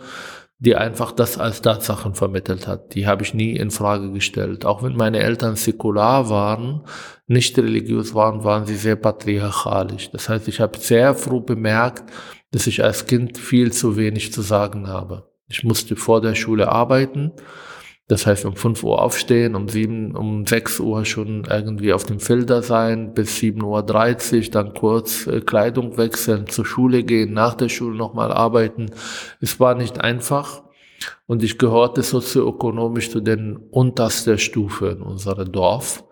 die 0.60 0.76
einfach 0.76 1.12
das 1.12 1.38
als 1.38 1.62
Tatsachen 1.62 2.16
vermittelt 2.16 2.68
hat. 2.68 2.96
Die 2.96 3.08
habe 3.08 3.24
ich 3.24 3.34
nie 3.34 3.56
in 3.56 3.72
Frage 3.72 4.12
gestellt. 4.12 4.66
Auch 4.66 4.84
wenn 4.84 4.96
meine 4.96 5.20
Eltern 5.20 5.56
säkular 5.56 6.30
waren, 6.30 6.84
nicht 7.28 7.58
religiös 7.58 8.14
waren, 8.14 8.44
waren 8.44 8.66
sie 8.66 8.76
sehr 8.76 8.96
patriarchalisch. 8.96 10.12
Das 10.12 10.30
heißt, 10.30 10.48
ich 10.48 10.60
habe 10.60 10.78
sehr 10.78 11.14
früh 11.14 11.42
bemerkt, 11.42 12.12
dass 12.52 12.68
ich 12.68 12.84
als 12.84 13.06
Kind 13.06 13.38
viel 13.38 13.74
zu 13.74 13.98
wenig 13.98 14.32
zu 14.32 14.42
sagen 14.42 14.88
habe. 14.88 15.30
Ich 15.48 15.64
musste 15.64 15.96
vor 15.96 16.22
der 16.22 16.36
Schule 16.36 16.72
arbeiten 16.72 17.34
das 18.08 18.28
heißt, 18.28 18.46
um 18.46 18.56
5 18.56 18.84
Uhr 18.84 19.02
aufstehen, 19.02 19.56
um 19.56 19.68
7, 19.68 20.16
um 20.16 20.46
6 20.46 20.80
Uhr 20.80 21.06
schon 21.06 21.46
irgendwie 21.50 21.92
auf 21.92 22.04
dem 22.04 22.20
Filter 22.20 22.62
sein, 22.62 23.16
bis 23.16 23.38
7.30 23.38 24.36
Uhr, 24.46 24.52
dann 24.52 24.74
kurz 24.76 25.26
äh, 25.26 25.42
Kleidung 25.42 25.98
wechseln, 25.98 26.48
zur 26.48 26.66
Schule 26.66 27.04
gehen, 27.04 27.34
nach 27.34 27.56
der 27.56 27.70
Schule 27.70 27.98
nochmal 27.98 28.32
arbeiten. 28.32 28.92
Es 29.42 29.60
war 29.60 29.74
nicht 29.74 30.00
einfach. 30.00 30.64
Und 31.26 31.44
ich 31.44 31.58
gehörte 31.58 32.04
sozioökonomisch 32.04 33.10
zu 33.10 33.22
den 33.22 33.58
untersten 33.58 34.38
Stufe 34.38 34.90
in 34.90 35.02
unserem 35.02 35.52
Dorf. 35.52 36.04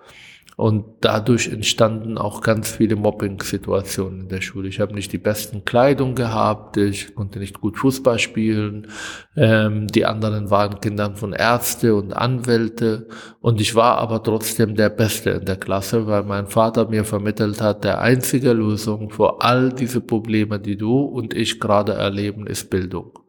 Und 0.55 0.85
dadurch 1.01 1.47
entstanden 1.47 2.17
auch 2.17 2.41
ganz 2.41 2.71
viele 2.71 2.95
Mobbing-Situationen 2.95 4.21
in 4.21 4.29
der 4.29 4.41
Schule. 4.41 4.67
Ich 4.67 4.79
habe 4.79 4.93
nicht 4.93 5.11
die 5.11 5.17
besten 5.17 5.65
Kleidung 5.65 6.15
gehabt, 6.15 6.77
ich 6.77 7.15
konnte 7.15 7.39
nicht 7.39 7.59
gut 7.59 7.77
Fußball 7.77 8.19
spielen. 8.19 8.87
Ähm, 9.35 9.87
die 9.87 10.05
anderen 10.05 10.51
waren 10.51 10.79
Kinder 10.79 11.15
von 11.15 11.33
Ärzte 11.33 11.95
und 11.95 12.13
Anwälte. 12.13 13.07
Und 13.41 13.61
ich 13.61 13.73
war 13.75 13.97
aber 13.97 14.21
trotzdem 14.21 14.75
der 14.75 14.89
Beste 14.89 15.31
in 15.31 15.45
der 15.45 15.57
Klasse, 15.57 16.05
weil 16.07 16.23
mein 16.23 16.47
Vater 16.47 16.87
mir 16.87 17.03
vermittelt 17.03 17.61
hat, 17.61 17.83
der 17.83 18.01
einzige 18.01 18.53
Lösung 18.53 19.09
für 19.09 19.41
all 19.41 19.73
diese 19.73 20.01
Probleme, 20.01 20.59
die 20.59 20.77
du 20.77 20.99
und 20.99 21.33
ich 21.33 21.59
gerade 21.59 21.93
erleben, 21.93 22.45
ist 22.45 22.69
Bildung. 22.69 23.22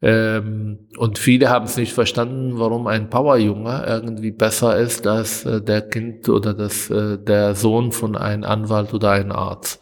Ähm, 0.00 0.88
und 0.96 1.18
viele 1.18 1.50
haben 1.50 1.64
es 1.64 1.76
nicht 1.76 1.92
verstanden, 1.92 2.58
warum 2.58 2.86
ein 2.86 3.10
Powerjunge 3.10 3.84
irgendwie 3.86 4.30
besser 4.30 4.78
ist 4.78 5.06
als 5.06 5.44
äh, 5.44 5.60
der 5.60 5.82
Kind 5.82 6.28
oder 6.28 6.54
das, 6.54 6.88
äh, 6.90 7.18
der 7.18 7.56
Sohn 7.56 7.90
von 7.90 8.16
einem 8.16 8.44
Anwalt 8.44 8.94
oder 8.94 9.10
einem 9.10 9.32
Arzt. 9.32 9.80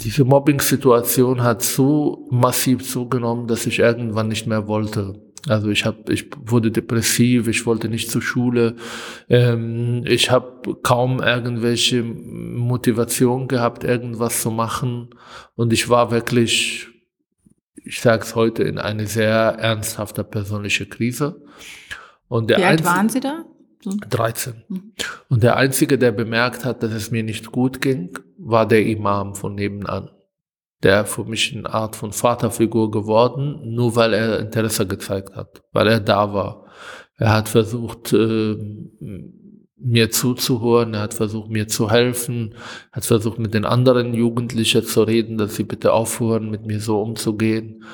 Diese 0.00 0.24
Mobbing-Situation 0.24 1.42
hat 1.42 1.62
so 1.62 2.28
massiv 2.30 2.88
zugenommen, 2.88 3.48
dass 3.48 3.66
ich 3.66 3.78
irgendwann 3.78 4.28
nicht 4.28 4.46
mehr 4.46 4.68
wollte. 4.68 5.14
Also 5.48 5.70
ich 5.70 5.84
habe, 5.84 6.12
ich 6.12 6.30
wurde 6.44 6.70
depressiv, 6.70 7.48
ich 7.48 7.64
wollte 7.64 7.88
nicht 7.88 8.10
zur 8.10 8.22
Schule, 8.22 8.76
ähm, 9.28 10.02
ich 10.06 10.30
habe 10.30 10.76
kaum 10.82 11.20
irgendwelche 11.20 12.02
Motivation 12.02 13.48
gehabt, 13.48 13.84
irgendwas 13.84 14.42
zu 14.42 14.50
machen 14.50 15.10
und 15.54 15.72
ich 15.72 15.88
war 15.88 16.10
wirklich 16.10 16.88
ich 17.88 18.02
sage 18.02 18.22
es 18.22 18.34
heute, 18.34 18.64
in 18.64 18.78
eine 18.78 19.06
sehr 19.06 19.32
ernsthafte 19.32 20.22
persönliche 20.22 20.86
Krise. 20.86 21.42
Und 22.28 22.50
der 22.50 22.58
Wie 22.58 22.64
alt 22.64 22.84
waren 22.84 23.08
Sie 23.08 23.20
da? 23.20 23.44
13. 24.10 24.64
Mhm. 24.68 24.92
Und 25.30 25.42
der 25.42 25.56
Einzige, 25.56 25.96
der 25.96 26.12
bemerkt 26.12 26.66
hat, 26.66 26.82
dass 26.82 26.92
es 26.92 27.10
mir 27.10 27.22
nicht 27.22 27.50
gut 27.50 27.80
ging, 27.80 28.18
war 28.36 28.68
der 28.68 28.84
Imam 28.84 29.34
von 29.34 29.54
nebenan. 29.54 30.10
Der 30.82 31.06
für 31.06 31.24
mich 31.24 31.56
eine 31.56 31.72
Art 31.72 31.96
von 31.96 32.12
Vaterfigur 32.12 32.90
geworden, 32.90 33.74
nur 33.74 33.96
weil 33.96 34.12
er 34.12 34.38
Interesse 34.38 34.86
gezeigt 34.86 35.34
hat, 35.34 35.62
weil 35.72 35.88
er 35.88 36.00
da 36.00 36.34
war. 36.34 36.66
Er 37.16 37.32
hat 37.32 37.48
versucht, 37.48 38.12
äh, 38.12 38.56
mir 39.80 40.10
zuzuhören, 40.10 40.94
er 40.94 41.00
hat 41.00 41.14
versucht, 41.14 41.50
mir 41.50 41.68
zu 41.68 41.90
helfen, 41.90 42.54
hat 42.92 43.04
versucht, 43.04 43.38
mit 43.38 43.54
den 43.54 43.64
anderen 43.64 44.14
Jugendlichen 44.14 44.84
zu 44.84 45.02
reden, 45.02 45.38
dass 45.38 45.56
sie 45.56 45.64
bitte 45.64 45.92
aufhören, 45.92 46.50
mit 46.50 46.66
mir 46.66 46.80
so 46.80 47.00
umzugehen. 47.00 47.84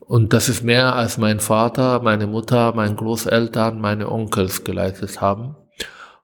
Und 0.00 0.32
das 0.32 0.48
ist 0.48 0.62
mehr, 0.62 0.94
als 0.94 1.18
mein 1.18 1.40
Vater, 1.40 2.00
meine 2.00 2.26
Mutter, 2.26 2.72
meine 2.74 2.94
Großeltern, 2.94 3.80
meine 3.80 4.10
Onkels 4.10 4.64
geleistet 4.64 5.20
haben. 5.20 5.56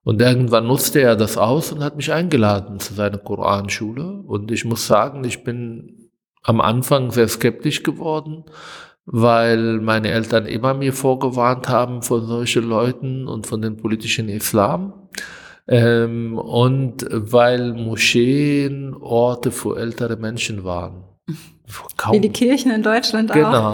Und 0.04 0.20
irgendwann 0.20 0.66
nutzte 0.66 1.00
er 1.00 1.16
das 1.16 1.36
aus 1.36 1.72
und 1.72 1.82
hat 1.82 1.96
mich 1.96 2.12
eingeladen 2.12 2.80
zu 2.80 2.94
seiner 2.94 3.18
Koranschule. 3.18 4.22
Und 4.26 4.50
ich 4.50 4.64
muss 4.64 4.86
sagen, 4.86 5.24
ich 5.24 5.44
bin 5.44 6.10
am 6.42 6.60
Anfang 6.60 7.10
sehr 7.10 7.28
skeptisch 7.28 7.82
geworden, 7.82 8.44
weil 9.04 9.80
meine 9.80 10.10
Eltern 10.10 10.46
immer 10.46 10.74
mir 10.74 10.92
vorgewarnt 10.92 11.68
haben 11.68 12.02
von 12.02 12.26
solchen 12.26 12.68
Leuten 12.68 13.26
und 13.26 13.46
von 13.46 13.60
den 13.62 13.76
politischen 13.76 14.28
Islam. 14.28 14.92
Ähm, 15.68 16.38
und 16.38 17.06
weil 17.10 17.72
Moscheen 17.72 18.94
Orte 18.94 19.50
für 19.50 19.78
ältere 19.78 20.16
Menschen 20.16 20.64
waren. 20.64 21.04
Kaum. 21.96 22.14
Wie 22.14 22.20
die 22.20 22.30
Kirchen 22.30 22.72
in 22.72 22.82
Deutschland 22.82 23.32
genau. 23.32 23.68
auch. 23.68 23.72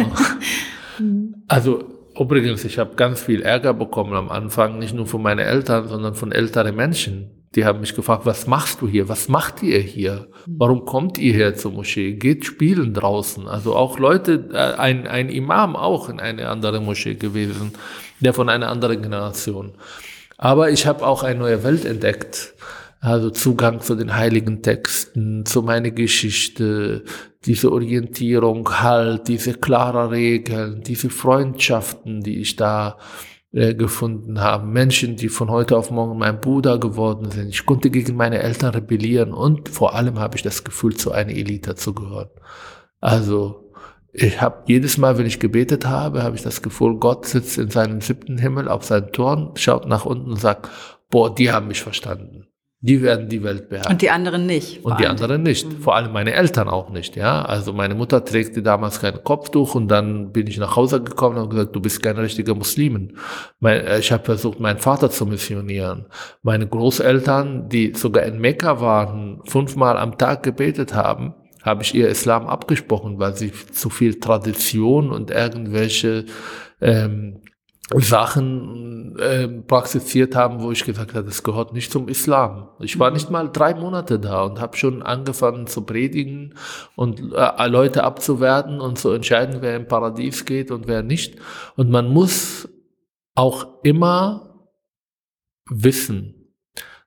Genau. 0.99 1.35
also 1.49 1.85
übrigens, 2.19 2.65
ich 2.65 2.79
habe 2.79 2.95
ganz 2.95 3.23
viel 3.23 3.43
Ärger 3.43 3.73
bekommen 3.75 4.15
am 4.15 4.29
Anfang, 4.29 4.79
nicht 4.79 4.95
nur 4.95 5.07
von 5.07 5.23
meinen 5.23 5.41
Eltern, 5.41 5.89
sondern 5.89 6.15
von 6.15 6.31
älteren 6.31 6.77
Menschen 6.77 7.38
die 7.59 7.65
haben 7.65 7.81
mich 7.81 7.97
gefragt, 7.97 8.25
was 8.25 8.47
machst 8.47 8.83
du 8.83 8.87
hier? 8.87 9.09
Was 9.09 9.29
macht 9.29 9.65
ihr 9.65 9.81
hier? 9.81 10.29
Warum 10.47 10.85
kommt 10.85 11.19
ihr 11.19 11.35
hier 11.35 11.57
zur 11.57 11.73
Moschee? 11.73 12.13
Geht 12.13 12.45
spielen 12.45 12.95
draußen. 12.95 13.49
Also 13.49 13.75
auch 13.75 13.99
Leute, 13.99 14.49
äh, 14.53 14.79
ein, 14.79 15.09
ein 15.09 15.29
Imam 15.29 15.75
auch 15.75 16.09
in 16.09 16.21
eine 16.21 16.51
andere 16.51 16.81
Moschee 16.81 17.17
gewesen, 17.17 17.73
der 18.21 18.33
von 18.33 18.49
einer 18.49 18.69
anderen 18.69 19.03
Generation. 19.03 19.73
Aber 20.37 20.71
ich 20.71 20.87
habe 20.87 21.05
auch 21.05 21.25
eine 21.25 21.41
neue 21.41 21.65
Welt 21.65 21.85
entdeckt. 21.85 22.55
Also 23.01 23.31
Zugang 23.31 23.81
zu 23.81 23.97
den 23.97 24.15
heiligen 24.15 24.63
Texten, 24.63 25.45
zu 25.45 25.63
meiner 25.63 25.91
Geschichte, 25.91 27.03
diese 27.45 27.73
Orientierung, 27.73 28.81
halt, 28.81 29.27
diese 29.27 29.55
klare 29.55 30.13
Regeln, 30.13 30.83
diese 30.83 31.11
Freundschaften, 31.11 32.23
die 32.23 32.39
ich 32.39 32.55
da 32.55 32.99
äh, 33.53 33.75
gefunden 33.75 34.41
haben. 34.41 34.73
Menschen, 34.73 35.17
die 35.17 35.29
von 35.29 35.51
heute 35.51 35.77
auf 35.77 35.91
morgen 35.91 36.19
mein 36.19 36.41
Bruder 36.41 36.79
geworden 36.79 37.31
sind. 37.31 37.49
Ich 37.49 37.65
konnte 37.65 37.91
gegen 37.91 38.17
meine 38.17 38.41
Eltern 38.41 38.75
rebellieren 38.75 39.33
und 39.33 39.69
vor 39.69 39.95
allem 39.95 40.19
habe 40.19 40.37
ich 40.37 40.43
das 40.43 40.65
Gefühl, 40.65 40.97
zu 40.97 41.13
einer 41.13 41.33
Elite 41.33 41.75
zu 41.75 41.95
gehören. 41.95 42.31
Also 43.01 43.73
ich 44.13 44.41
habe 44.41 44.65
jedes 44.67 44.99
Mal, 44.99 45.17
wenn 45.17 45.27
ich 45.27 45.39
gebetet 45.39 45.87
habe, 45.87 46.23
habe 46.23 46.37
ich 46.37 46.43
das 46.43 46.61
Gefühl, 46.61 46.97
Gott 46.99 47.27
sitzt 47.27 47.57
in 47.57 47.71
seinem 47.71 48.01
siebten 48.01 48.39
Himmel 48.39 48.69
auf 48.69 48.85
seinem 48.85 49.13
Turm, 49.13 49.53
schaut 49.55 49.87
nach 49.87 50.05
unten 50.05 50.33
und 50.33 50.41
sagt, 50.41 50.69
boah, 51.09 51.35
die 51.35 51.53
haben 51.53 51.69
mich 51.69 51.83
verstanden. 51.83 52.48
Die 52.81 53.03
werden 53.03 53.29
die 53.29 53.43
Welt 53.43 53.69
beherrschen. 53.69 53.93
Und 53.93 54.03
die 54.03 54.11
anderen 54.11 54.47
nicht. 54.47 54.85
Und 54.85 55.01
die 55.01 55.09
anderen 55.09 55.43
nicht. 55.43 55.67
Mhm. 55.67 55.81
Vor 55.81 55.97
allem 55.97 56.13
meine 56.13 56.33
Eltern 56.35 56.69
auch 56.69 56.91
nicht, 56.91 57.17
ja. 57.17 57.43
Also 57.43 57.73
meine 57.73 57.97
Mutter 57.97 58.25
trägte 58.25 58.63
damals 58.63 59.01
kein 59.01 59.25
Kopftuch 59.25 59.75
und 59.75 59.89
dann 59.89 60.31
bin 60.31 60.47
ich 60.47 60.59
nach 60.59 60.77
Hause 60.77 61.03
gekommen 61.03 61.39
und 61.39 61.51
gesagt, 61.51 61.75
du 61.75 61.81
bist 61.81 62.01
kein 62.01 62.17
richtiger 62.17 62.55
Muslimin. 62.55 63.17
Äh, 63.65 63.99
ich 63.99 64.13
habe 64.13 64.25
versucht, 64.25 64.61
meinen 64.61 64.79
Vater 64.79 65.11
zu 65.11 65.27
missionieren. 65.27 66.07
Meine 66.43 66.69
Großeltern, 66.69 67.69
die 67.69 67.95
sogar 67.97 68.23
in 68.23 68.39
Mekka 68.39 68.81
waren, 68.81 69.41
fünfmal 69.45 69.97
am 69.97 70.17
Tag 70.17 70.45
gebetet 70.45 70.95
haben, 70.95 71.35
habe 71.65 71.83
ich 71.83 71.97
ihr 71.97 72.09
Islam 72.09 72.47
abgesprochen, 72.47 73.19
weil 73.19 73.35
sie 73.35 73.51
zu 73.53 73.91
viel 73.91 74.21
Tradition 74.21 75.11
und 75.11 75.33
irgendwelche 75.33 76.27
ähm, 76.81 77.41
Sachen 77.95 79.19
äh, 79.19 79.49
praktiziert 79.49 80.37
haben, 80.37 80.61
wo 80.61 80.71
ich 80.71 80.85
gesagt 80.85 81.15
habe, 81.15 81.25
das 81.25 81.43
gehört 81.43 81.73
nicht 81.73 81.91
zum 81.91 82.09
Islam. 82.09 82.69
Ich 82.81 82.99
war 82.99 83.11
mhm. 83.11 83.15
nicht 83.15 83.31
mal 83.31 83.49
drei 83.51 83.75
Monate 83.75 84.19
da 84.19 84.43
und 84.43 84.61
habe 84.61 84.77
schon 84.77 85.03
angefangen 85.03 85.67
zu 85.67 85.83
predigen 85.83 86.55
und 86.97 87.33
äh, 87.33 87.67
Leute 87.67 88.05
abzuwerten 88.05 88.81
und 88.81 88.99
zu 88.99 89.11
entscheiden, 89.11 89.63
wer 89.63 89.77
im 89.77 89.89
Paradies 89.89 90.45
geht 90.45 90.71
und 90.71 90.87
wer 90.87 91.03
nicht. 91.03 91.37
Und 91.77 91.91
man 91.91 92.13
muss 92.13 92.69
auch 93.35 93.83
immer 93.85 94.69
wissen, 95.71 96.35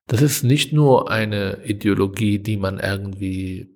das 0.08 0.22
ist 0.22 0.44
nicht 0.44 0.74
nur 0.74 1.12
eine 1.12 1.64
Ideologie, 1.64 2.40
die 2.40 2.58
man 2.58 2.80
irgendwie 2.80 3.70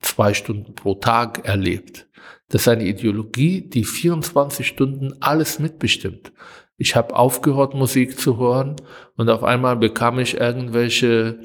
zwei 0.00 0.32
Stunden 0.32 0.74
pro 0.74 0.94
Tag 0.94 1.44
erlebt. 1.44 2.05
Das 2.48 2.62
ist 2.62 2.68
eine 2.68 2.84
Ideologie, 2.84 3.62
die 3.62 3.84
24 3.84 4.66
Stunden 4.66 5.14
alles 5.20 5.58
mitbestimmt. 5.58 6.32
Ich 6.78 6.94
habe 6.94 7.16
aufgehört, 7.16 7.74
Musik 7.74 8.20
zu 8.20 8.38
hören 8.38 8.76
und 9.16 9.30
auf 9.30 9.42
einmal 9.42 9.76
bekam 9.76 10.18
ich 10.18 10.38
irgendwelche 10.38 11.40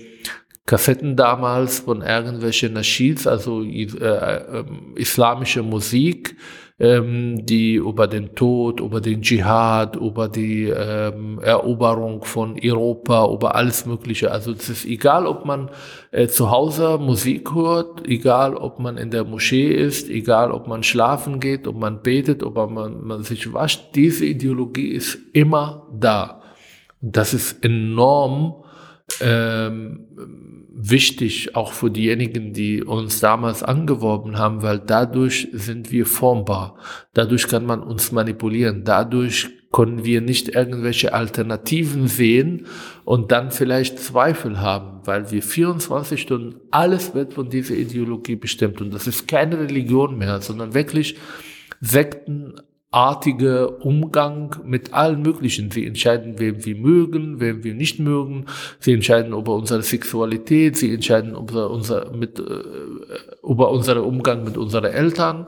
Kassetten 0.65 1.15
damals 1.15 1.79
von 1.79 2.01
irgendwelchen 2.01 2.73
Nashids, 2.73 3.25
also 3.27 3.63
äh, 3.63 3.83
äh, 3.83 4.63
islamische 4.95 5.63
Musik, 5.63 6.37
ähm, 6.81 7.45
die 7.45 7.75
über 7.75 8.07
den 8.07 8.33
Tod, 8.33 8.79
über 8.79 9.01
den 9.01 9.21
Dschihad, 9.21 9.95
über 9.97 10.27
die 10.27 10.63
ähm, 10.63 11.39
Eroberung 11.39 12.25
von 12.25 12.57
Europa, 12.59 13.31
über 13.31 13.53
alles 13.53 13.85
Mögliche. 13.85 14.31
Also 14.31 14.51
es 14.51 14.67
ist 14.67 14.85
egal, 14.85 15.27
ob 15.27 15.45
man 15.45 15.69
äh, 16.09 16.27
zu 16.27 16.49
Hause 16.49 16.97
Musik 16.97 17.53
hört, 17.53 18.07
egal, 18.07 18.55
ob 18.55 18.79
man 18.79 18.97
in 18.97 19.11
der 19.11 19.25
Moschee 19.25 19.67
ist, 19.67 20.09
egal, 20.09 20.51
ob 20.51 20.67
man 20.67 20.81
schlafen 20.81 21.39
geht, 21.39 21.67
ob 21.67 21.75
man 21.75 22.01
betet, 22.01 22.41
ob 22.41 22.55
man, 22.71 23.05
man 23.05 23.21
sich 23.21 23.53
wascht. 23.53 23.93
Diese 23.93 24.25
Ideologie 24.25 24.89
ist 24.89 25.19
immer 25.33 25.87
da. 25.93 26.41
Das 26.99 27.35
ist 27.35 27.63
enorm 27.63 28.60
ähm, 29.21 30.07
wichtig, 30.73 31.55
auch 31.55 31.73
für 31.73 31.91
diejenigen, 31.91 32.53
die 32.53 32.83
uns 32.83 33.19
damals 33.19 33.63
angeworben 33.63 34.37
haben, 34.37 34.63
weil 34.63 34.79
dadurch 34.79 35.49
sind 35.51 35.91
wir 35.91 36.05
formbar. 36.05 36.77
Dadurch 37.13 37.47
kann 37.47 37.65
man 37.65 37.81
uns 37.81 38.11
manipulieren. 38.11 38.83
Dadurch 38.83 39.49
können 39.71 40.03
wir 40.03 40.21
nicht 40.21 40.49
irgendwelche 40.49 41.13
Alternativen 41.13 42.07
sehen 42.07 42.65
und 43.05 43.31
dann 43.31 43.51
vielleicht 43.51 43.99
Zweifel 43.99 44.59
haben, 44.59 45.01
weil 45.05 45.31
wir 45.31 45.41
24 45.41 46.21
Stunden, 46.21 46.59
alles 46.71 47.13
wird 47.13 47.33
von 47.33 47.49
dieser 47.49 47.75
Ideologie 47.75 48.35
bestimmt. 48.35 48.81
Und 48.81 48.93
das 48.93 49.07
ist 49.07 49.27
keine 49.27 49.59
Religion 49.59 50.17
mehr, 50.17 50.41
sondern 50.41 50.73
wirklich 50.73 51.15
Sekten, 51.79 52.55
artige 52.91 53.69
Umgang 53.69 54.57
mit 54.65 54.93
allen 54.93 55.21
möglichen. 55.21 55.71
Sie 55.71 55.85
entscheiden, 55.87 56.39
wem 56.39 56.65
wir 56.65 56.75
mögen, 56.75 57.39
wem 57.39 57.63
wir 57.63 57.73
nicht 57.73 57.99
mögen. 57.99 58.45
Sie 58.79 58.93
entscheiden 58.93 59.33
über 59.33 59.55
unsere 59.55 59.81
Sexualität. 59.81 60.77
Sie 60.77 60.93
entscheiden 60.93 61.33
über 61.35 61.69
unser, 61.71 62.11
mit, 62.11 62.39
äh, 62.39 62.43
über 63.43 63.71
unseren 63.71 64.03
Umgang 64.03 64.43
mit 64.43 64.57
unseren 64.57 64.85
Eltern. 64.91 65.45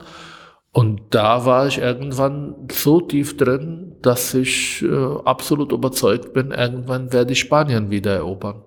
Und 0.72 1.02
da 1.10 1.44
war 1.44 1.66
ich 1.68 1.78
irgendwann 1.78 2.66
so 2.72 3.00
tief 3.00 3.36
drin, 3.36 3.94
dass 4.02 4.34
ich 4.34 4.82
äh, 4.82 5.16
absolut 5.24 5.70
überzeugt 5.70 6.32
bin, 6.32 6.50
irgendwann 6.50 7.12
werde 7.12 7.32
ich 7.32 7.40
Spanien 7.40 7.90
wieder 7.90 8.14
erobern. 8.16 8.62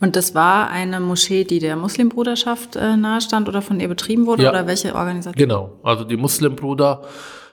Und 0.00 0.14
das 0.14 0.34
war 0.34 0.70
eine 0.70 1.00
Moschee, 1.00 1.44
die 1.44 1.58
der 1.58 1.76
Muslimbruderschaft 1.76 2.76
äh, 2.76 2.96
nahestand 2.96 3.48
oder 3.48 3.62
von 3.62 3.80
ihr 3.80 3.88
betrieben 3.88 4.26
wurde 4.26 4.42
Ja. 4.42 4.50
oder 4.50 4.66
welche 4.66 4.94
Organisation? 4.94 5.38
Genau, 5.48 5.80
also 5.82 6.04
die 6.04 6.16
Muslimbruder, 6.18 7.02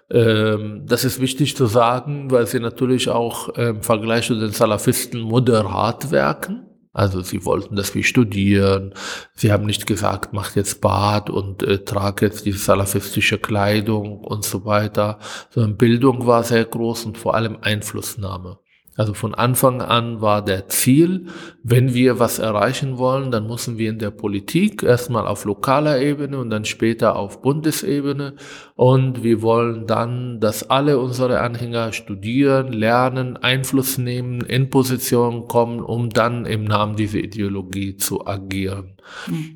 ähm, 0.10 0.84
das 0.86 1.06
ist 1.06 1.20
wichtig 1.22 1.56
zu 1.56 1.66
sagen, 1.66 2.32
weil 2.32 2.48
sie 2.48 2.60
natürlich 2.60 3.10
auch 3.10 3.50
im 3.50 3.82
Vergleich 3.82 4.28
zu 4.28 4.36
den 4.36 4.52
Salafisten 4.52 5.22
moderat 5.22 6.12
wirken. 6.12 6.68
Also 6.94 7.22
sie 7.22 7.44
wollten, 7.44 7.76
dass 7.76 7.96
wir 7.96 8.04
studieren. 8.04 8.94
Sie 9.34 9.52
haben 9.52 9.66
nicht 9.66 9.88
gesagt, 9.88 10.32
macht 10.32 10.56
jetzt 10.56 10.80
Bad 10.80 11.32
und 11.32 11.64
äh, 11.64 11.80
trag 11.84 12.22
jetzt 12.22 12.46
diese 12.46 12.60
salafistische 12.60 13.40
Kleidung 13.40 14.20
und 14.20 14.46
so 14.46 14.64
weiter. 14.64 15.18
Sondern 15.50 15.78
Bildung 15.78 16.28
war 16.28 16.44
sehr 16.44 16.64
groß 16.64 17.06
und 17.06 17.18
vor 17.18 17.34
allem 17.34 17.58
Einflussnahme. 17.62 18.60
Also 18.96 19.16
von 19.16 19.34
Anfang 19.34 19.82
an 19.82 20.22
war 20.22 20.46
der 20.46 20.68
Ziel, 20.68 21.28
wenn 21.64 21.96
wir 21.96 22.20
was 22.20 22.38
erreichen 22.38 23.00
wollen, 23.00 23.32
dann 23.32 23.48
müssen 23.48 23.80
wir 23.80 23.90
in 23.90 23.98
der 23.98 24.12
Politik 24.12 24.84
erstmal 24.84 25.26
auf 25.26 25.46
lokaler 25.46 26.00
Ebene 26.00 26.38
und 26.38 26.52
dann 26.52 26.64
später 26.64 27.16
auf 27.16 27.42
Bundesebene 27.42 28.36
und 28.76 29.24
wir 29.24 29.42
wollen 29.42 29.88
dann, 29.88 30.40
dass 30.40 30.70
alle 30.70 31.00
unsere 31.00 31.40
Anhänger 31.40 31.92
studieren, 31.92 32.72
lernen, 32.72 33.38
Einfluss 33.38 33.98
nehmen, 33.98 34.42
in 34.42 34.70
Position 34.70 35.48
kommen, 35.48 35.80
um 35.80 36.12
dann 36.12 36.46
im 36.46 36.64
Namen 36.64 36.96
dieser 36.96 37.20
Ideologie 37.20 37.98
zu 37.98 38.28
agieren. 38.28 38.94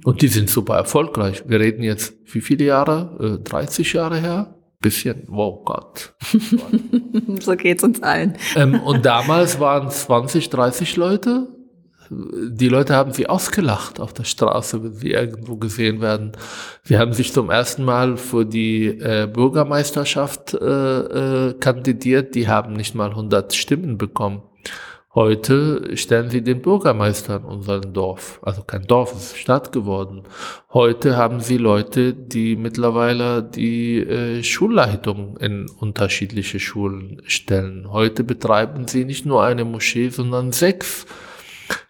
Und 0.04 0.22
die 0.22 0.28
sind 0.28 0.50
super 0.50 0.76
erfolgreich. 0.76 1.44
Wir 1.48 1.60
reden 1.60 1.84
jetzt, 1.84 2.16
wie 2.26 2.42
viele 2.42 2.66
Jahre? 2.66 3.40
Äh, 3.40 3.44
30 3.44 3.94
Jahre 3.94 4.20
her? 4.20 4.57
Bisschen, 4.80 5.24
wow 5.28 5.66
Gott. 5.66 6.14
so 7.40 7.56
geht's 7.56 7.84
uns 7.84 8.04
allen. 8.04 8.38
Ähm, 8.56 8.80
und 8.82 9.06
damals 9.06 9.60
waren 9.60 9.88
es 9.88 10.04
20, 10.04 10.50
30 10.50 10.96
Leute. 10.98 11.48
Die 12.10 12.70
Leute 12.70 12.96
haben 12.96 13.12
sie 13.12 13.28
ausgelacht 13.28 14.00
auf 14.00 14.14
der 14.14 14.24
Straße, 14.24 14.84
wenn 14.84 14.94
sie 14.94 15.12
irgendwo 15.12 15.58
gesehen 15.58 16.00
werden. 16.00 16.32
Sie 16.84 16.98
haben 16.98 17.12
sich 17.12 17.34
zum 17.34 17.50
ersten 17.50 17.84
Mal 17.84 18.18
für 18.18 18.46
die 18.46 18.86
äh, 18.86 19.28
Bürgermeisterschaft 19.32 20.54
äh, 20.54 20.60
äh, 21.50 21.54
kandidiert. 21.56 22.36
Die 22.36 22.48
haben 22.48 22.74
nicht 22.74 22.96
mal 22.96 23.10
100 23.10 23.54
Stimmen 23.56 23.98
bekommen. 23.98 24.44
Heute 25.18 25.98
stellen 25.98 26.30
sie 26.30 26.44
den 26.44 26.62
Bürgermeister 26.62 27.38
in 27.38 27.44
unserem 27.44 27.92
Dorf. 27.92 28.40
Also 28.44 28.62
kein 28.62 28.86
Dorf, 28.86 29.14
es 29.14 29.32
ist 29.32 29.38
Stadt 29.38 29.72
geworden. 29.72 30.22
Heute 30.72 31.18
haben 31.18 31.40
sie 31.40 31.58
Leute, 31.58 32.14
die 32.14 32.56
mittlerweile 32.56 33.42
die 33.42 33.98
äh, 33.98 34.44
Schulleitung 34.44 35.36
in 35.38 35.72
unterschiedliche 35.80 36.60
Schulen 36.60 37.20
stellen. 37.26 37.92
Heute 37.92 38.24
betreiben 38.24 38.88
sie 38.88 39.06
nicht 39.06 39.26
nur 39.26 39.44
eine 39.44 39.66
Moschee, 39.66 40.10
sondern 40.10 40.52
sechs. 40.52 41.08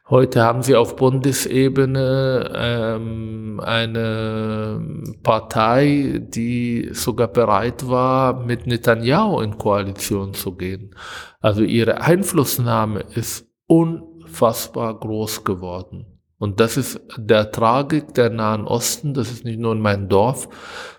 Heute 0.10 0.42
haben 0.42 0.64
sie 0.64 0.78
auf 0.78 0.96
Bundesebene 0.96 2.50
ähm, 2.56 3.60
eine 3.62 4.82
Partei, 5.22 6.22
die 6.22 6.92
sogar 6.94 7.28
bereit 7.28 7.90
war, 7.90 8.40
mit 8.46 8.68
Netanyahu 8.68 9.42
in 9.42 9.58
Koalition 9.58 10.34
zu 10.34 10.54
gehen. 10.54 10.96
Also 11.40 11.62
ihre 11.62 12.02
Einflussnahme 12.02 13.02
ist 13.16 13.48
unfassbar 13.68 15.00
groß 15.00 15.44
geworden. 15.44 16.18
Und 16.40 16.60
das 16.60 16.78
ist 16.78 17.02
der 17.18 17.52
Tragik 17.52 18.14
der 18.14 18.30
Nahen 18.30 18.66
Osten. 18.66 19.14
Das 19.14 19.32
ist 19.32 19.44
nicht 19.44 19.60
nur 19.60 19.74
in 19.74 19.82
meinem 19.82 20.08
Dorf, 20.08 20.48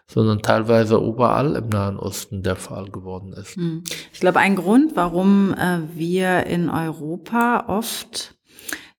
sondern 0.07 0.43
teilweise 0.43 0.97
überall 0.97 1.55
im 1.55 1.69
Nahen 1.69 1.97
Osten 1.97 2.43
der 2.43 2.57
Fall 2.57 2.87
geworden 2.91 3.33
ist. 3.33 3.55
Hm. 3.55 3.85
Ich 4.13 4.21
glaube, 4.21 4.41
ein 4.41 4.57
Grund, 4.57 4.97
warum 4.97 5.55
äh, 5.55 5.81
wir 5.95 6.47
in 6.47 6.71
Europa 6.71 7.67
oft 7.69 8.38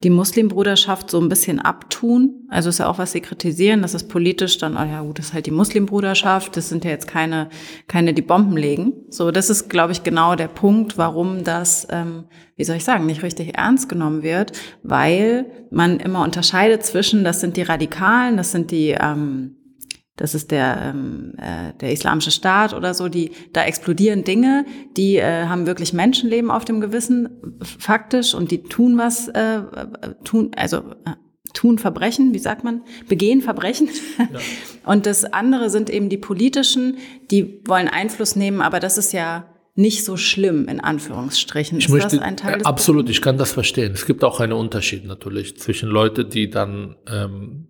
die 0.04 0.10
Muslimbruderschaft 0.10 1.10
so 1.10 1.20
ein 1.20 1.28
bisschen 1.28 1.60
abtun. 1.60 2.48
Also 2.48 2.70
ist 2.70 2.78
ja 2.78 2.88
auch, 2.88 3.00
was 3.00 3.12
sie 3.12 3.20
kritisieren, 3.20 3.82
dass 3.82 3.94
es 3.94 4.08
politisch 4.08 4.58
dann, 4.58 4.78
oh 4.78 4.84
ja 4.84 5.02
gut, 5.02 5.20
das 5.20 5.28
ist 5.28 5.34
halt 5.34 5.46
die 5.46 5.52
Muslimbruderschaft, 5.52 6.56
das 6.56 6.70
sind 6.70 6.86
ja 6.86 6.92
jetzt 6.92 7.08
keine, 7.08 7.50
keine, 7.88 8.14
die 8.14 8.22
Bomben 8.22 8.56
legen. 8.56 8.94
So, 9.10 9.32
das 9.32 9.50
ist, 9.50 9.70
glaube 9.70 9.92
ich, 9.92 10.04
genau 10.04 10.36
der 10.36 10.48
Punkt, 10.48 10.98
warum 10.98 11.44
das, 11.44 11.86
ähm, 11.92 12.24
wie 12.56 12.64
soll 12.64 12.78
ich 12.78 12.86
sagen, 12.86 13.06
nicht 13.06 13.24
richtig 13.24 13.58
ernst 13.58 13.90
genommen 13.90 14.24
wird, 14.24 14.54
weil 14.84 15.48
man 15.70 16.00
immer 16.00 16.24
unterscheidet 16.24 16.84
zwischen, 16.84 17.26
das 17.26 17.42
sind 17.42 17.58
die 17.58 17.64
Radikalen, 17.64 18.38
das 18.38 18.54
sind 18.54 18.72
die, 18.72 18.96
ähm, 18.98 19.58
das 20.20 20.36
ist 20.36 20.52
der, 20.52 20.94
ähm, 20.94 21.34
äh, 21.38 21.74
der 21.80 21.94
islamische 21.94 22.32
Staat 22.32 22.74
oder 22.74 22.94
so, 22.94 23.08
die 23.08 23.32
da 23.54 23.64
explodieren 23.64 24.26
Dinge, 24.26 24.66
die 24.98 25.16
äh, 25.16 25.46
haben 25.46 25.66
wirklich 25.66 25.94
Menschenleben 25.94 26.52
auf 26.52 26.66
dem 26.66 26.82
Gewissen, 26.82 27.30
faktisch, 27.62 28.34
und 28.34 28.52
die 28.52 28.64
tun 28.64 28.98
was, 28.98 29.30
äh, 29.30 29.62
tun, 30.26 30.52
also 30.58 30.80
äh, 31.06 31.14
tun 31.54 31.78
Verbrechen, 31.78 32.34
wie 32.34 32.40
sagt 32.40 32.66
man, 32.66 32.82
begehen 33.08 33.42
Verbrechen. 33.42 33.90
Ja. 34.18 34.26
Und 34.86 35.06
das 35.06 35.24
andere 35.24 35.70
sind 35.70 35.90
eben 35.90 36.10
die 36.10 36.18
politischen, 36.18 36.98
die 37.32 37.62
wollen 37.66 37.88
Einfluss 37.88 38.36
nehmen, 38.36 38.62
aber 38.62 38.80
das 38.80 38.98
ist 38.98 39.14
ja 39.14 39.46
nicht 39.74 40.04
so 40.06 40.16
schlimm, 40.16 40.68
in 40.68 40.80
Anführungsstrichen. 40.80 41.80
Ich 41.80 41.86
ist 41.86 41.92
möchte, 41.92 42.18
das 42.18 42.26
ein 42.26 42.38
Teil 42.38 42.58
des 42.60 42.68
absolut, 42.68 43.10
ich 43.10 43.22
kann 43.22 43.38
das 43.38 43.52
verstehen. 43.52 43.94
Es 43.94 44.06
gibt 44.06 44.24
auch 44.24 44.40
einen 44.42 44.54
Unterschied 44.54 45.06
natürlich 45.06 45.58
zwischen 45.58 45.90
Leuten, 45.90 46.30
die 46.30 46.50
dann 46.50 46.98
ähm, 47.08 47.70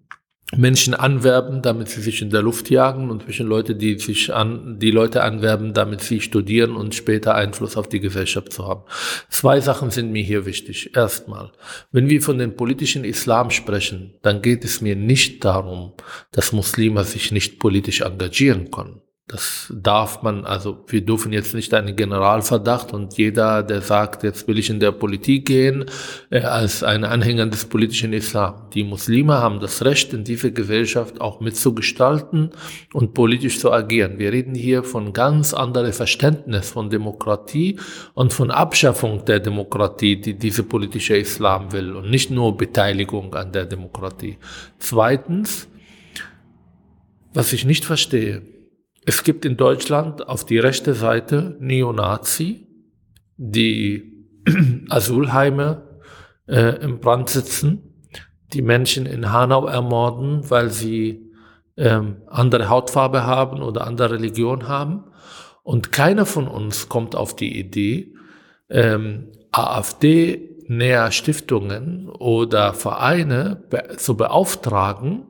Menschen 0.55 0.95
anwerben, 0.95 1.61
damit 1.61 1.89
sie 1.89 2.01
sich 2.01 2.21
in 2.21 2.31
der 2.31 2.41
Luft 2.41 2.69
jagen 2.69 3.11
und 3.11 3.23
zwischen 3.23 3.47
Leute, 3.47 3.75
die 3.75 3.99
sich 3.99 4.33
an, 4.33 4.79
die 4.79 4.91
Leute 4.91 5.21
anwerben, 5.23 5.73
damit 5.73 6.01
sie 6.01 6.21
studieren 6.21 6.75
und 6.75 6.95
später 6.95 7.35
Einfluss 7.35 7.77
auf 7.77 7.87
die 7.87 7.99
Gesellschaft 7.99 8.51
zu 8.51 8.67
haben. 8.67 8.83
Zwei 9.29 9.61
Sachen 9.61 9.91
sind 9.91 10.11
mir 10.11 10.23
hier 10.23 10.45
wichtig. 10.45 10.95
Erstmal, 10.95 11.51
wenn 11.91 12.09
wir 12.09 12.21
von 12.21 12.39
dem 12.39 12.55
politischen 12.55 13.03
Islam 13.03 13.51
sprechen, 13.51 14.15
dann 14.23 14.41
geht 14.41 14.65
es 14.65 14.81
mir 14.81 14.95
nicht 14.95 15.45
darum, 15.45 15.93
dass 16.31 16.51
Muslime 16.51 17.03
sich 17.03 17.31
nicht 17.31 17.59
politisch 17.59 18.01
engagieren 18.01 18.71
können. 18.71 19.01
Das 19.29 19.71
darf 19.71 20.23
man, 20.23 20.43
also 20.43 20.83
wir 20.87 21.01
dürfen 21.01 21.31
jetzt 21.31 21.53
nicht 21.53 21.71
einen 21.75 21.95
Generalverdacht 21.95 22.93
und 22.93 23.15
jeder, 23.15 23.61
der 23.61 23.81
sagt, 23.81 24.23
jetzt 24.23 24.47
will 24.47 24.57
ich 24.57 24.71
in 24.71 24.79
der 24.79 24.91
Politik 24.91 25.45
gehen, 25.45 25.85
äh, 26.31 26.41
als 26.41 26.81
ein 26.81 27.03
Anhänger 27.03 27.45
des 27.45 27.65
politischen 27.65 28.11
Islam. 28.11 28.55
Die 28.73 28.83
Muslime 28.83 29.35
haben 29.35 29.59
das 29.59 29.85
Recht, 29.85 30.13
in 30.13 30.23
dieser 30.23 30.49
Gesellschaft 30.49 31.21
auch 31.21 31.41
mitzugestalten 31.41 32.49
und 32.91 33.13
politisch 33.13 33.59
zu 33.59 33.71
agieren. 33.71 34.17
Wir 34.17 34.31
reden 34.31 34.55
hier 34.55 34.83
von 34.83 35.13
ganz 35.13 35.53
anderem 35.53 35.93
Verständnis 35.93 36.71
von 36.71 36.89
Demokratie 36.89 37.79
und 38.15 38.33
von 38.33 38.49
Abschaffung 38.49 39.25
der 39.25 39.39
Demokratie, 39.39 40.19
die 40.19 40.39
diese 40.39 40.63
politische 40.63 41.15
Islam 41.17 41.71
will 41.71 41.95
und 41.95 42.09
nicht 42.09 42.31
nur 42.31 42.57
Beteiligung 42.57 43.35
an 43.35 43.51
der 43.51 43.65
Demokratie. 43.65 44.39
Zweitens, 44.79 45.67
was 47.31 47.53
ich 47.53 47.63
nicht 47.63 47.85
verstehe, 47.85 48.41
es 49.05 49.23
gibt 49.23 49.45
in 49.45 49.57
Deutschland 49.57 50.27
auf 50.27 50.45
die 50.45 50.59
rechte 50.59 50.93
Seite 50.93 51.57
Neonazi, 51.59 52.67
die 53.37 54.25
Asylheime 54.89 55.83
äh, 56.47 56.81
im 56.81 56.99
Brand 56.99 57.29
sitzen, 57.29 57.93
die 58.53 58.61
Menschen 58.61 59.05
in 59.05 59.31
Hanau 59.31 59.67
ermorden, 59.67 60.49
weil 60.49 60.69
sie 60.69 61.31
ähm, 61.77 62.17
andere 62.27 62.69
Hautfarbe 62.69 63.25
haben 63.25 63.61
oder 63.61 63.87
andere 63.87 64.11
Religion 64.11 64.67
haben. 64.67 65.05
Und 65.63 65.91
keiner 65.91 66.25
von 66.25 66.47
uns 66.47 66.89
kommt 66.89 67.15
auf 67.15 67.35
die 67.35 67.57
Idee, 67.57 68.13
ähm, 68.69 69.31
AfD-näher 69.51 71.11
Stiftungen 71.11 72.09
oder 72.09 72.73
Vereine 72.73 73.63
be 73.69 73.95
zu 73.97 74.17
beauftragen, 74.17 75.27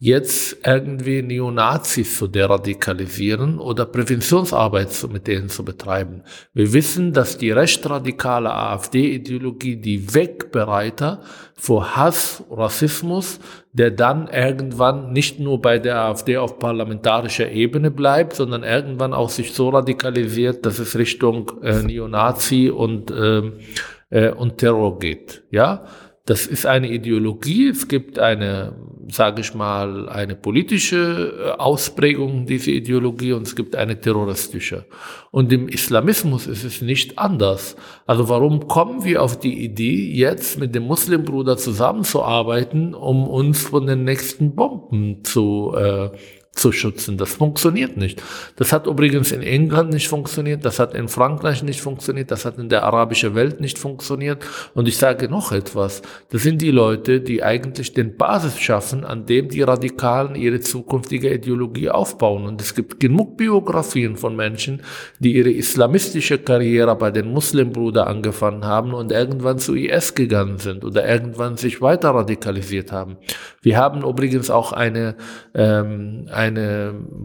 jetzt 0.00 0.58
irgendwie 0.64 1.22
Neonazis 1.22 2.18
zu 2.18 2.28
deradikalisieren 2.28 3.58
oder 3.58 3.84
Präventionsarbeit 3.84 4.90
mit 5.12 5.26
denen 5.26 5.48
zu 5.48 5.64
betreiben. 5.64 6.22
Wir 6.54 6.72
wissen, 6.72 7.12
dass 7.12 7.36
die 7.36 7.50
rechtsradikale 7.50 8.54
AfD-Ideologie 8.54 9.76
die 9.76 10.14
Wegbereiter 10.14 11.22
vor 11.56 11.96
Hass, 11.96 12.44
Rassismus, 12.48 13.40
der 13.72 13.90
dann 13.90 14.28
irgendwann 14.28 15.12
nicht 15.12 15.40
nur 15.40 15.60
bei 15.60 15.80
der 15.80 15.98
AfD 16.02 16.36
auf 16.36 16.60
parlamentarischer 16.60 17.50
Ebene 17.50 17.90
bleibt, 17.90 18.34
sondern 18.34 18.62
irgendwann 18.62 19.12
auch 19.12 19.30
sich 19.30 19.52
so 19.52 19.70
radikalisiert, 19.70 20.64
dass 20.64 20.78
es 20.78 20.96
Richtung 20.96 21.50
äh, 21.62 21.82
Neonazi 21.82 22.70
und, 22.70 23.10
äh, 23.10 23.42
äh, 24.10 24.30
und 24.30 24.58
Terror 24.58 25.00
geht. 25.00 25.42
Ja, 25.50 25.86
das 26.28 26.46
ist 26.46 26.66
eine 26.66 26.92
Ideologie. 26.92 27.68
Es 27.68 27.88
gibt 27.88 28.18
eine, 28.18 28.74
sage 29.10 29.40
ich 29.40 29.54
mal, 29.54 30.10
eine 30.10 30.34
politische 30.34 31.54
Ausprägung 31.56 32.44
dieser 32.44 32.72
Ideologie 32.72 33.32
und 33.32 33.46
es 33.46 33.56
gibt 33.56 33.74
eine 33.74 33.98
terroristische. 33.98 34.84
Und 35.30 35.50
im 35.54 35.68
Islamismus 35.68 36.46
ist 36.46 36.64
es 36.64 36.82
nicht 36.82 37.18
anders. 37.18 37.76
Also 38.06 38.28
warum 38.28 38.68
kommen 38.68 39.04
wir 39.04 39.22
auf 39.22 39.40
die 39.40 39.64
Idee, 39.64 40.12
jetzt 40.12 40.58
mit 40.58 40.74
dem 40.74 40.82
Muslimbruder 40.82 41.56
zusammenzuarbeiten, 41.56 42.94
um 42.94 43.26
uns 43.26 43.62
von 43.62 43.86
den 43.86 44.04
nächsten 44.04 44.54
Bomben 44.54 45.24
zu, 45.24 45.72
äh, 45.74 46.10
zu 46.58 46.72
schützen. 46.72 47.16
Das 47.16 47.34
funktioniert 47.34 47.96
nicht. 47.96 48.22
Das 48.56 48.72
hat 48.72 48.86
übrigens 48.86 49.32
in 49.32 49.42
England 49.42 49.92
nicht 49.92 50.08
funktioniert, 50.08 50.64
das 50.64 50.78
hat 50.78 50.94
in 50.94 51.08
Frankreich 51.08 51.62
nicht 51.62 51.80
funktioniert, 51.80 52.30
das 52.30 52.44
hat 52.44 52.58
in 52.58 52.68
der 52.68 52.84
arabischen 52.84 53.34
Welt 53.34 53.60
nicht 53.60 53.78
funktioniert. 53.78 54.44
Und 54.74 54.88
ich 54.88 54.96
sage 54.96 55.28
noch 55.28 55.52
etwas. 55.52 56.02
Das 56.30 56.42
sind 56.42 56.60
die 56.60 56.70
Leute, 56.70 57.20
die 57.20 57.42
eigentlich 57.42 57.94
den 57.94 58.16
Basis 58.16 58.58
schaffen, 58.58 59.04
an 59.04 59.26
dem 59.26 59.48
die 59.48 59.62
Radikalen 59.62 60.34
ihre 60.34 60.60
zukünftige 60.60 61.32
Ideologie 61.32 61.90
aufbauen. 61.90 62.46
Und 62.46 62.60
es 62.60 62.74
gibt 62.74 63.00
genug 63.00 63.36
Biografien 63.36 64.16
von 64.16 64.34
Menschen, 64.34 64.82
die 65.18 65.36
ihre 65.36 65.50
islamistische 65.50 66.38
Karriere 66.38 66.96
bei 66.96 67.10
den 67.10 67.32
Muslimbrüdern 67.32 68.08
angefangen 68.08 68.64
haben 68.64 68.94
und 68.94 69.12
irgendwann 69.12 69.58
zu 69.58 69.74
IS 69.74 70.14
gegangen 70.14 70.58
sind 70.58 70.84
oder 70.84 71.08
irgendwann 71.08 71.56
sich 71.56 71.80
weiter 71.80 72.10
radikalisiert 72.10 72.92
haben. 72.92 73.16
Wir 73.62 73.76
haben 73.76 74.02
übrigens 74.02 74.50
auch 74.50 74.72
eine, 74.72 75.16
ähm, 75.54 76.26
eine 76.32 76.47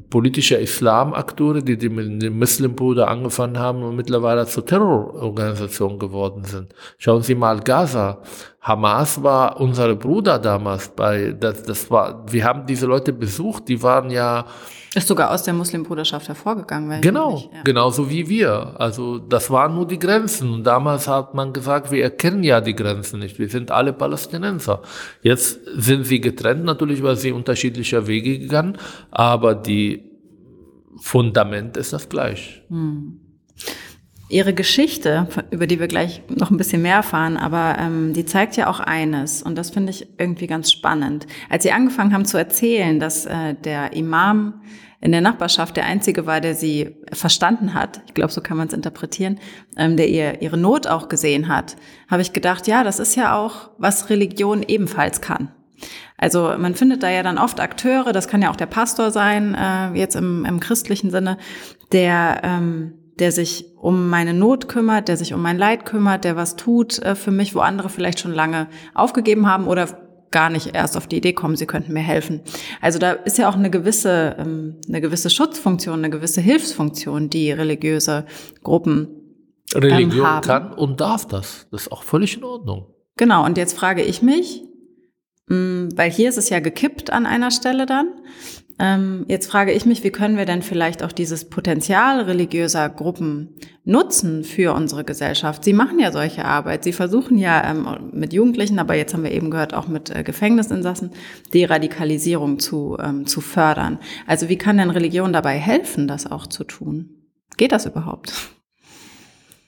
politische 0.10 0.58
Islamakteure, 0.58 1.62
die, 1.62 1.90
mit 1.90 2.22
dem 2.22 2.40
Muslimbruder 2.40 3.08
angefangen 3.08 3.58
haben 3.58 3.84
und 3.84 3.96
mittlerweile 3.96 4.46
zur 4.46 4.66
Terrororganisation 4.66 6.00
geworden 6.00 6.44
sind. 6.44 6.74
Schauen 6.98 7.22
Sie 7.22 7.36
mal 7.36 7.60
Gaza. 7.60 8.22
Hamas 8.62 9.22
war 9.22 9.60
unsere 9.60 9.96
Bruder 9.96 10.40
damals 10.40 10.90
bei, 10.90 11.36
das, 11.38 11.64
das 11.64 11.92
war, 11.92 12.24
wir 12.32 12.44
haben 12.46 12.66
diese 12.66 12.86
Leute 12.86 13.12
besucht, 13.14 13.68
die 13.68 13.84
waren 13.84 14.10
ja, 14.10 14.46
ist 14.96 15.08
sogar 15.08 15.32
aus 15.32 15.44
der 15.44 15.54
Muslimbruderschaft 15.54 16.28
hervorgegangen. 16.28 17.02
Genau, 17.02 17.50
ja. 17.52 17.64
genauso 17.64 18.10
wie 18.10 18.30
wir. 18.30 18.80
Also 18.80 19.18
das 19.18 19.50
waren 19.50 19.74
nur 19.76 19.88
die 19.88 19.98
Grenzen. 19.98 20.54
Und 20.54 20.64
damals 20.64 21.08
hat 21.08 21.34
man 21.34 21.52
gesagt, 21.52 21.92
wir 21.92 22.04
erkennen 22.04 22.44
ja 22.44 22.62
die 22.62 22.76
Grenzen 22.76 23.20
nicht. 23.20 23.40
Wir 23.40 23.50
sind 23.50 23.72
alle 23.72 23.94
Palästinenser. 23.94 24.82
Jetzt 25.22 25.60
sind 25.76 26.06
sie 26.06 26.22
getrennt 26.22 26.64
natürlich, 26.64 27.02
weil 27.02 27.16
sie 27.16 27.32
unterschiedlicher 27.32 28.06
Wege 28.08 28.38
gegangen. 28.40 28.78
Aber 29.10 29.56
die 29.56 30.12
Fundament 30.98 31.76
ist 31.78 31.94
das 31.94 32.08
gleich. 32.08 32.62
Hm. 32.70 33.20
Ihre 34.30 34.54
Geschichte, 34.54 35.28
über 35.52 35.68
die 35.68 35.80
wir 35.80 35.88
gleich 35.88 36.22
noch 36.30 36.50
ein 36.50 36.58
bisschen 36.58 36.82
mehr 36.82 36.96
erfahren, 36.96 37.38
aber 37.38 37.78
ähm, 37.80 38.14
die 38.14 38.26
zeigt 38.26 38.56
ja 38.56 38.68
auch 38.68 38.80
eines 38.80 39.44
und 39.44 39.58
das 39.58 39.70
finde 39.70 39.92
ich 39.92 40.08
irgendwie 40.18 40.48
ganz 40.48 40.72
spannend. 40.72 41.28
Als 41.50 41.64
Sie 41.64 41.72
angefangen 41.72 42.14
haben 42.14 42.26
zu 42.26 42.38
erzählen, 42.38 43.00
dass 43.00 43.26
äh, 43.26 43.54
der 43.54 43.94
Imam 43.94 44.62
in 45.04 45.12
der 45.12 45.22
Nachbarschaft 45.22 45.76
der 45.76 45.86
einzige 45.86 46.26
war, 46.26 46.40
der 46.40 46.56
sie 46.56 46.96
verstanden 47.12 47.74
hat, 47.74 48.02
ich 48.08 48.14
glaube, 48.14 48.32
so 48.32 48.40
kann 48.40 48.56
man 48.56 48.68
es 48.68 48.74
interpretieren, 48.74 49.38
ähm, 49.76 49.98
der 49.98 50.08
ihr 50.08 50.42
ihre 50.42 50.58
Not 50.58 50.88
auch 50.88 51.10
gesehen 51.10 51.50
hat, 51.50 51.76
habe 52.10 52.22
ich 52.22 52.32
gedacht, 52.32 52.68
ja, 52.68 52.86
das 52.86 53.00
ist 53.00 53.16
ja 53.16 53.36
auch, 53.38 53.72
was 53.78 54.10
Religion 54.10 54.64
ebenfalls 54.64 55.20
kann. 55.20 55.52
Also 56.18 56.54
man 56.58 56.76
findet 56.76 57.04
da 57.04 57.10
ja 57.10 57.22
dann 57.22 57.38
oft 57.38 57.60
Akteure, 57.60 58.14
das 58.14 58.30
kann 58.30 58.42
ja 58.42 58.50
auch 58.50 58.56
der 58.56 58.66
Pastor 58.66 59.12
sein, 59.12 59.56
äh, 59.56 59.92
jetzt 59.94 60.16
im, 60.16 60.46
im 60.46 60.62
christlichen 60.62 61.12
Sinne, 61.12 61.38
der 61.92 62.40
ähm, 62.44 62.94
der 63.20 63.32
sich 63.32 63.66
um 63.78 64.10
meine 64.10 64.34
Not 64.34 64.68
kümmert, 64.68 65.08
der 65.08 65.18
sich 65.18 65.34
um 65.34 65.42
mein 65.42 65.58
Leid 65.58 65.86
kümmert, 65.86 66.24
der 66.24 66.36
was 66.36 66.56
tut 66.56 67.00
äh, 67.00 67.16
für 67.16 67.32
mich, 67.32 67.56
wo 67.56 67.60
andere 67.60 67.90
vielleicht 67.90 68.20
schon 68.20 68.34
lange 68.34 68.68
aufgegeben 68.94 69.48
haben 69.48 69.68
oder 69.68 69.88
gar 70.34 70.50
nicht 70.50 70.76
erst 70.76 70.98
auf 70.98 71.08
die 71.08 71.18
Idee 71.18 71.32
kommen, 71.34 71.56
sie 71.56 71.68
könnten 71.68 71.94
mir 71.94 72.02
helfen. 72.02 72.42
Also 72.82 73.00
da 73.00 73.12
ist 73.12 73.38
ja 73.38 73.48
auch 73.48 73.56
eine 73.56 73.70
gewisse, 73.70 74.36
ähm, 74.40 74.82
eine 74.90 75.00
gewisse 75.00 75.30
Schutzfunktion, 75.30 76.00
eine 76.00 76.10
gewisse 76.10 76.42
Hilfsfunktion, 76.42 77.30
die 77.30 77.52
religiöse 77.52 78.26
Gruppen 78.64 79.08
ähm, 79.74 79.82
Religion 79.82 80.28
haben. 80.28 80.46
kann 80.46 80.74
und 80.74 81.00
darf 81.00 81.28
das. 81.28 81.68
Das 81.72 81.84
ist 81.84 81.92
auch 81.92 82.04
völlig 82.04 82.36
in 82.36 82.44
Ordnung. 82.44 82.88
Genau, 83.16 83.46
und 83.46 83.58
jetzt 83.58 83.78
frage 83.78 84.02
ich 84.02 84.22
mich, 84.22 84.64
mm, 85.48 85.90
weil 85.96 86.12
hier 86.12 86.30
ist 86.30 86.38
es 86.38 86.50
ja 86.50 86.60
gekippt 86.60 87.14
an 87.14 87.26
einer 87.26 87.52
Stelle 87.52 87.86
dann. 87.86 88.08
Ähm, 88.80 89.26
jetzt 89.28 89.52
frage 89.52 89.72
ich 89.72 89.86
mich, 89.86 90.04
wie 90.04 90.10
können 90.10 90.36
wir 90.36 90.46
denn 90.46 90.64
vielleicht 90.64 91.04
auch 91.04 91.12
dieses 91.12 91.46
Potenzial 91.46 92.22
religiöser 92.22 92.90
Gruppen 92.90 93.50
nutzen 93.86 94.44
für 94.44 94.74
unsere 94.74 95.04
Gesellschaft? 95.04 95.64
Sie 95.64 95.74
machen 95.74 96.00
ja 96.00 96.12
solche 96.12 96.46
Arbeit. 96.46 96.84
Sie 96.84 96.94
versuchen 96.94 97.38
ja 97.38 97.70
ähm, 97.70 98.10
mit 98.12 98.34
Jugendlichen, 98.34 98.80
aber 98.80 98.96
jetzt 98.96 99.14
haben 99.14 99.24
wir 99.24 99.32
eben 99.32 99.52
gehört, 99.52 99.74
auch 99.74 99.88
mit 99.88 100.10
äh, 100.10 100.24
Gefängnisinsassen, 100.24 101.12
die 101.54 101.66
Radikalisierung 101.66 102.60
zu, 102.60 102.98
ähm, 103.00 103.28
zu 103.28 103.42
fördern. 103.42 104.00
Also 104.26 104.50
wie 104.50 104.58
kann 104.58 104.78
denn 104.78 104.90
Religion 104.90 105.34
dabei 105.34 105.58
helfen, 105.58 106.08
das 106.08 106.30
auch 106.30 106.48
zu 106.48 106.64
tun? 106.64 107.10
Geht 107.58 107.72
das 107.72 107.86
überhaupt? 107.86 108.34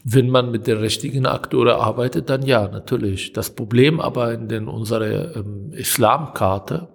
Wenn 0.03 0.29
man 0.29 0.51
mit 0.51 0.67
den 0.67 0.77
richtigen 0.77 1.25
Akteuren 1.25 1.79
arbeitet, 1.79 2.29
dann 2.29 2.43
ja, 2.43 2.67
natürlich. 2.67 3.33
Das 3.33 3.51
Problem 3.51 3.99
aber 3.99 4.33
in 4.33 4.47
den, 4.47 4.67
unserer 4.67 5.35
ähm, 5.35 5.71
Islamkarte, 5.73 6.94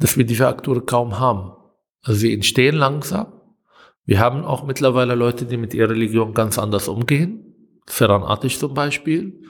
dass 0.00 0.16
wir 0.16 0.24
diese 0.24 0.48
Akteure 0.48 0.84
kaum 0.84 1.20
haben. 1.20 1.52
Also 2.02 2.20
sie 2.20 2.34
entstehen 2.34 2.74
langsam. 2.74 3.32
Wir 4.04 4.18
haben 4.18 4.44
auch 4.44 4.64
mittlerweile 4.64 5.14
Leute, 5.14 5.44
die 5.44 5.56
mit 5.56 5.74
ihrer 5.74 5.90
Religion 5.90 6.34
ganz 6.34 6.58
anders 6.58 6.88
umgehen. 6.88 7.44
Ferran 7.86 8.22
Attisch 8.22 8.58
zum 8.58 8.74
Beispiel, 8.74 9.42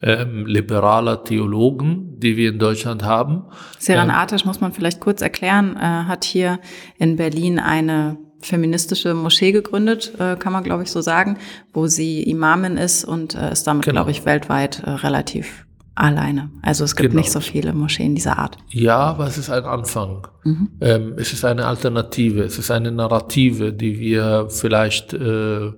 ähm, 0.00 0.46
liberaler 0.46 1.24
Theologen, 1.24 2.18
die 2.18 2.36
wir 2.36 2.50
in 2.50 2.58
Deutschland 2.58 3.02
haben. 3.02 3.44
Seran 3.78 4.10
ähm, 4.10 4.38
muss 4.44 4.60
man 4.60 4.72
vielleicht 4.72 5.00
kurz 5.00 5.20
erklären, 5.20 5.76
äh, 5.76 5.80
hat 5.80 6.24
hier 6.24 6.60
in 6.96 7.16
Berlin 7.16 7.58
eine 7.58 8.18
feministische 8.40 9.14
Moschee 9.14 9.52
gegründet, 9.52 10.12
äh, 10.18 10.36
kann 10.36 10.52
man 10.52 10.62
glaube 10.62 10.84
ich 10.84 10.92
so 10.92 11.00
sagen, 11.00 11.38
wo 11.72 11.88
sie 11.88 12.22
Imamin 12.22 12.76
ist 12.76 13.04
und 13.04 13.34
äh, 13.34 13.52
ist 13.52 13.66
damit, 13.66 13.84
genau. 13.84 13.96
glaube 13.96 14.12
ich, 14.12 14.24
weltweit 14.24 14.80
äh, 14.84 14.90
relativ 14.90 15.66
alleine. 15.98 16.50
Also 16.62 16.84
es 16.84 16.96
gibt 16.96 17.10
genau. 17.10 17.20
nicht 17.20 17.32
so 17.32 17.40
viele 17.40 17.72
Moscheen 17.72 18.14
dieser 18.14 18.38
Art. 18.38 18.56
Ja, 18.68 18.98
aber 18.98 19.26
es 19.26 19.38
ist 19.38 19.50
ein 19.50 19.64
Anfang. 19.64 20.26
Mhm. 20.44 20.70
Ähm, 20.80 21.14
es 21.16 21.32
ist 21.32 21.44
eine 21.44 21.66
Alternative, 21.66 22.42
es 22.42 22.58
ist 22.58 22.70
eine 22.70 22.92
Narrative, 22.92 23.72
die 23.72 23.98
wir 23.98 24.48
vielleicht, 24.50 25.12
äh, 25.14 25.72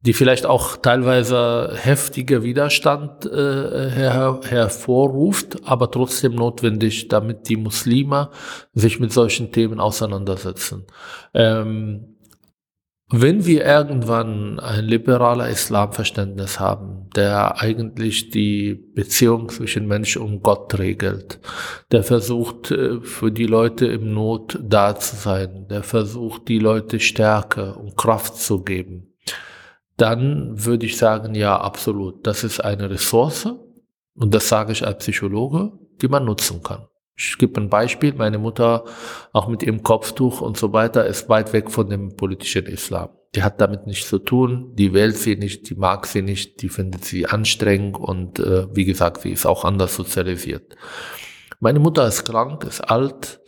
die 0.00 0.12
vielleicht 0.12 0.46
auch 0.46 0.76
teilweise 0.76 1.72
heftiger 1.74 2.42
Widerstand 2.42 3.26
äh, 3.26 3.90
her 3.90 4.40
hervorruft, 4.48 5.58
aber 5.64 5.90
trotzdem 5.90 6.34
notwendig, 6.36 7.08
damit 7.08 7.48
die 7.48 7.56
Muslime 7.56 8.30
sich 8.74 9.00
mit 9.00 9.12
solchen 9.12 9.50
Themen 9.50 9.80
auseinandersetzen. 9.80 10.86
Ähm, 11.34 12.17
wenn 13.10 13.46
wir 13.46 13.64
irgendwann 13.64 14.60
ein 14.60 14.84
liberaler 14.84 15.48
Islamverständnis 15.48 16.60
haben, 16.60 17.08
der 17.16 17.58
eigentlich 17.58 18.28
die 18.28 18.74
Beziehung 18.74 19.48
zwischen 19.48 19.86
Mensch 19.86 20.18
und 20.18 20.42
Gott 20.42 20.78
regelt, 20.78 21.40
der 21.90 22.02
versucht 22.02 22.70
äh, 22.70 23.00
für 23.00 23.32
die 23.32 23.46
Leute 23.46 23.86
im 23.86 24.12
Not 24.12 24.58
da 24.62 24.94
zu 24.94 25.16
sein, 25.16 25.66
der 25.68 25.82
versucht 25.82 26.48
die 26.48 26.58
Leute 26.58 27.00
Stärke 27.00 27.74
und 27.76 27.96
Kraft 27.96 28.36
zu 28.36 28.62
geben, 28.62 29.14
dann 29.96 30.64
würde 30.64 30.84
ich 30.84 30.98
sagen, 30.98 31.34
ja, 31.34 31.58
absolut. 31.58 32.26
Das 32.26 32.44
ist 32.44 32.60
eine 32.60 32.90
Ressource 32.90 33.48
und 34.14 34.34
das 34.34 34.48
sage 34.48 34.72
ich 34.72 34.86
als 34.86 34.98
Psychologe, 34.98 35.72
die 36.02 36.08
man 36.08 36.26
nutzen 36.26 36.62
kann. 36.62 36.86
Ich 37.18 37.36
gebe 37.36 37.60
ein 37.60 37.68
Beispiel. 37.68 38.14
Meine 38.14 38.38
Mutter, 38.38 38.84
auch 39.32 39.48
mit 39.48 39.64
ihrem 39.64 39.82
Kopftuch 39.82 40.40
und 40.40 40.56
so 40.56 40.72
weiter, 40.72 41.04
ist 41.04 41.28
weit 41.28 41.52
weg 41.52 41.70
von 41.70 41.90
dem 41.90 42.14
politischen 42.16 42.66
Islam. 42.66 43.08
Die 43.34 43.42
hat 43.42 43.60
damit 43.60 43.86
nichts 43.86 44.08
zu 44.08 44.20
tun, 44.20 44.72
die 44.74 44.94
wählt 44.94 45.16
sie 45.16 45.36
nicht, 45.36 45.68
die 45.68 45.74
mag 45.74 46.06
sie 46.06 46.22
nicht, 46.22 46.62
die 46.62 46.68
findet 46.68 47.04
sie 47.04 47.26
anstrengend 47.26 47.98
und 47.98 48.38
äh, 48.38 48.74
wie 48.74 48.86
gesagt, 48.86 49.20
sie 49.20 49.32
ist 49.32 49.44
auch 49.46 49.64
anders 49.64 49.96
sozialisiert. 49.96 50.76
Meine 51.60 51.80
Mutter 51.80 52.06
ist 52.06 52.24
krank, 52.24 52.64
ist 52.64 52.80
alt 52.80 53.40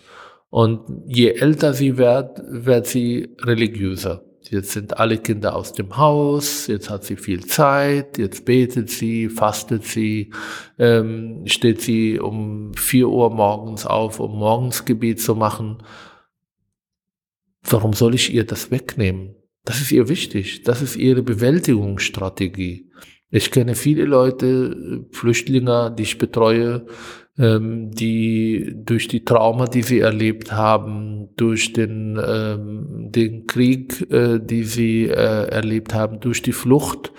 und 0.51 0.81
je 1.07 1.31
älter 1.31 1.73
sie 1.73 1.97
wird, 1.97 2.43
wird 2.47 2.87
sie 2.87 3.37
religiöser. 3.41 4.23
Jetzt 4.51 4.73
sind 4.73 4.99
alle 4.99 5.19
Kinder 5.19 5.55
aus 5.55 5.73
dem 5.75 5.97
Haus, 5.97 6.67
jetzt 6.67 6.91
hat 6.91 7.05
sie 7.05 7.15
viel 7.15 7.47
Zeit, 7.47 8.19
jetzt 8.19 8.45
betet 8.45 8.91
sie, 8.91 9.29
fastet 9.29 9.85
sie, 9.85 10.33
ähm, 10.77 11.43
steht 11.47 11.81
sie 11.81 12.19
um 12.19 12.75
vier 12.75 13.09
Uhr 13.09 13.31
morgens 13.31 13.87
auf, 13.87 14.19
um 14.19 14.37
Morgensgebet 14.37 15.21
zu 15.21 15.37
machen. 15.37 15.79
Warum 17.63 17.93
soll 17.93 18.17
ich 18.17 18.35
ihr 18.35 18.45
das 18.45 18.73
wegnehmen? 18.73 19.37
Das 19.65 19.81
ist 19.81 19.93
ihr 19.93 20.09
wichtig. 20.09 20.65
Das 20.65 20.83
ist 20.83 20.97
ihre 20.97 21.23
Bewältigungsstrategie. 21.23 22.91
Ich 23.31 23.53
kenne 23.53 23.77
viele 23.77 24.05
Leute, 24.05 25.07
Flüchtlinge, 25.13 25.95
die 25.97 26.03
ich 26.03 26.19
betreue, 26.19 26.87
ähm, 27.41 27.91
die 27.91 28.75
durch 28.77 29.09
die 29.09 29.25
Trauma, 29.25 29.65
die 29.65 29.83
sie 29.83 30.01
erlebt 30.01 30.53
haben, 30.53 31.31
durch 31.37 31.73
den, 31.73 32.21
ähm, 32.23 33.11
den 33.11 33.47
Krieg, 33.47 34.11
äh, 34.13 34.39
die 34.39 34.65
sie 34.65 35.07
äh, 35.07 35.49
erlebt 35.49 35.95
haben, 35.95 36.21
durch 36.21 36.43
die 36.43 36.53
Flucht, 36.53 37.13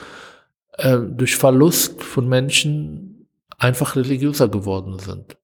äh, 0.78 0.99
durch 0.99 1.36
Verlust 1.36 2.03
von 2.03 2.30
Menschen 2.30 3.28
einfach 3.57 3.95
religiöser 3.95 4.47
geworden 4.47 4.99
sind. 4.99 5.38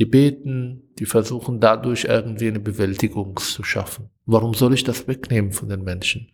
Die 0.00 0.04
beten, 0.04 0.82
die 0.98 1.06
versuchen 1.06 1.60
dadurch 1.60 2.06
irgendwie 2.06 2.48
eine 2.48 2.58
Bewältigung 2.58 3.36
zu 3.36 3.62
schaffen. 3.62 4.10
Warum 4.26 4.52
soll 4.54 4.74
ich 4.74 4.82
das 4.82 5.06
wegnehmen 5.06 5.52
von 5.52 5.68
den 5.68 5.84
Menschen? 5.84 6.32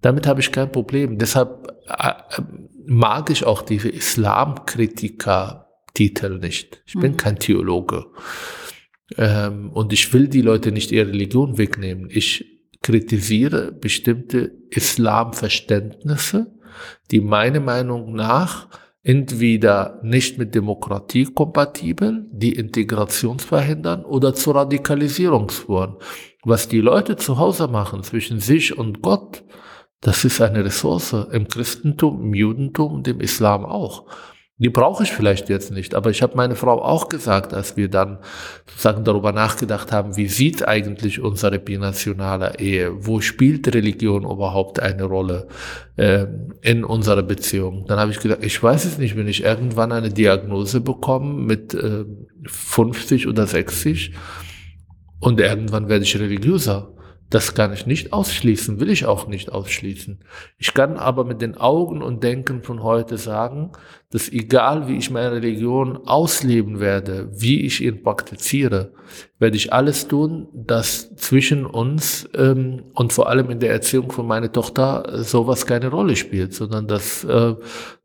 Damit 0.00 0.26
habe 0.26 0.40
ich 0.40 0.52
kein 0.52 0.72
Problem. 0.72 1.18
Deshalb 1.18 1.70
äh, 1.86 2.14
mag 2.86 3.28
ich 3.28 3.44
auch 3.44 3.60
diese 3.60 3.90
Islamkritiker 3.90 5.61
Titel 5.94 6.38
nicht. 6.38 6.82
Ich 6.86 6.94
bin 6.94 7.12
mhm. 7.12 7.16
kein 7.16 7.38
Theologe. 7.38 8.06
Ähm, 9.16 9.70
und 9.70 9.92
ich 9.92 10.12
will 10.12 10.28
die 10.28 10.42
Leute 10.42 10.72
nicht 10.72 10.92
ihre 10.92 11.08
Religion 11.08 11.58
wegnehmen. 11.58 12.08
Ich 12.10 12.44
kritisiere 12.82 13.72
bestimmte 13.72 14.52
Islamverständnisse, 14.70 16.52
die 17.10 17.20
meiner 17.20 17.60
Meinung 17.60 18.14
nach 18.14 18.68
entweder 19.04 20.00
nicht 20.02 20.38
mit 20.38 20.54
Demokratie 20.54 21.24
kompatibel, 21.24 22.26
die 22.30 22.52
Integration 22.52 23.38
verhindern 23.38 24.04
oder 24.04 24.34
zur 24.34 24.56
Radikalisierung 24.56 25.50
führen. 25.50 25.96
Was 26.44 26.68
die 26.68 26.80
Leute 26.80 27.16
zu 27.16 27.38
Hause 27.38 27.68
machen 27.68 28.02
zwischen 28.02 28.38
sich 28.38 28.76
und 28.76 29.02
Gott, 29.02 29.44
das 30.00 30.24
ist 30.24 30.40
eine 30.40 30.64
Ressource 30.64 31.14
im 31.32 31.46
Christentum, 31.48 32.22
im 32.22 32.34
Judentum 32.34 32.94
und 32.94 33.08
im 33.08 33.20
Islam 33.20 33.64
auch. 33.64 34.06
Die 34.62 34.70
brauche 34.70 35.02
ich 35.02 35.10
vielleicht 35.10 35.48
jetzt 35.48 35.72
nicht, 35.72 35.96
aber 35.96 36.10
ich 36.10 36.22
habe 36.22 36.36
meine 36.36 36.54
Frau 36.54 36.80
auch 36.80 37.08
gesagt, 37.08 37.52
als 37.52 37.76
wir 37.76 37.88
dann 37.88 38.18
sozusagen 38.66 39.02
darüber 39.02 39.32
nachgedacht 39.32 39.90
haben, 39.90 40.16
wie 40.16 40.28
sieht 40.28 40.68
eigentlich 40.68 41.20
unsere 41.20 41.58
binationale 41.58 42.60
Ehe, 42.60 42.92
wo 43.04 43.20
spielt 43.20 43.74
Religion 43.74 44.22
überhaupt 44.22 44.78
eine 44.78 45.02
Rolle 45.02 45.48
äh, 45.96 46.26
in 46.60 46.84
unserer 46.84 47.24
Beziehung. 47.24 47.86
Dann 47.88 47.98
habe 47.98 48.12
ich 48.12 48.20
gesagt, 48.20 48.44
ich 48.44 48.62
weiß 48.62 48.84
es 48.84 48.98
nicht, 48.98 49.16
wenn 49.16 49.26
ich 49.26 49.42
irgendwann 49.42 49.90
eine 49.90 50.10
Diagnose 50.10 50.80
bekomme 50.80 51.42
mit 51.42 51.74
äh, 51.74 52.04
50 52.44 53.26
oder 53.26 53.48
60 53.48 54.12
und 55.18 55.40
irgendwann 55.40 55.88
werde 55.88 56.04
ich 56.04 56.16
religiöser. 56.16 56.94
Das 57.32 57.54
kann 57.54 57.72
ich 57.72 57.86
nicht 57.86 58.12
ausschließen, 58.12 58.78
will 58.78 58.90
ich 58.90 59.06
auch 59.06 59.26
nicht 59.26 59.50
ausschließen. 59.50 60.18
Ich 60.58 60.74
kann 60.74 60.98
aber 60.98 61.24
mit 61.24 61.40
den 61.40 61.56
Augen 61.56 62.02
und 62.02 62.22
Denken 62.22 62.62
von 62.62 62.82
heute 62.82 63.16
sagen, 63.16 63.72
dass 64.10 64.28
egal 64.28 64.86
wie 64.86 64.98
ich 64.98 65.10
meine 65.10 65.32
Religion 65.32 66.06
ausleben 66.06 66.78
werde, 66.78 67.30
wie 67.32 67.62
ich 67.62 67.82
ihn 67.82 68.02
praktiziere, 68.02 68.92
werde 69.38 69.56
ich 69.56 69.72
alles 69.72 70.08
tun, 70.08 70.48
dass 70.52 71.16
zwischen 71.16 71.64
uns 71.64 72.28
ähm, 72.34 72.82
und 72.92 73.14
vor 73.14 73.30
allem 73.30 73.48
in 73.48 73.60
der 73.60 73.70
Erziehung 73.70 74.12
von 74.12 74.26
meiner 74.26 74.52
Tochter 74.52 75.24
sowas 75.24 75.64
keine 75.64 75.88
Rolle 75.88 76.16
spielt, 76.16 76.52
sondern 76.52 76.86
dass, 76.86 77.24
äh, 77.24 77.54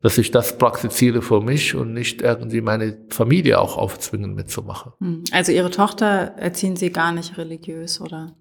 dass 0.00 0.16
ich 0.16 0.30
das 0.30 0.56
praktiziere 0.56 1.20
für 1.20 1.42
mich 1.42 1.74
und 1.74 1.92
nicht 1.92 2.22
irgendwie 2.22 2.62
meine 2.62 2.96
Familie 3.10 3.60
auch 3.60 3.76
aufzwingen 3.76 4.34
mitzumachen. 4.34 4.92
Hm. 5.00 5.24
Also 5.32 5.52
Ihre 5.52 5.70
Tochter 5.70 6.06
erziehen 6.38 6.76
Sie 6.76 6.90
gar 6.90 7.12
nicht 7.12 7.36
religiös, 7.36 8.00
oder? 8.00 8.34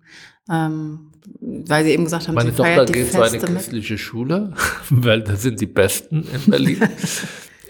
Ähm, 0.50 1.12
weil 1.40 1.84
Sie 1.84 1.92
eben 1.92 2.06
gesagt 2.06 2.28
haben, 2.28 2.36
meine 2.36 2.52
sie 2.52 2.58
Tochter 2.58 2.86
geht 2.86 3.12
zu 3.12 3.22
einer 3.22 3.38
christliche 3.38 3.98
Schule, 3.98 4.54
weil 4.90 5.22
da 5.22 5.36
sind 5.36 5.60
die 5.60 5.68
Besten 5.68 6.26
in 6.34 6.52
Berlin. 6.52 6.82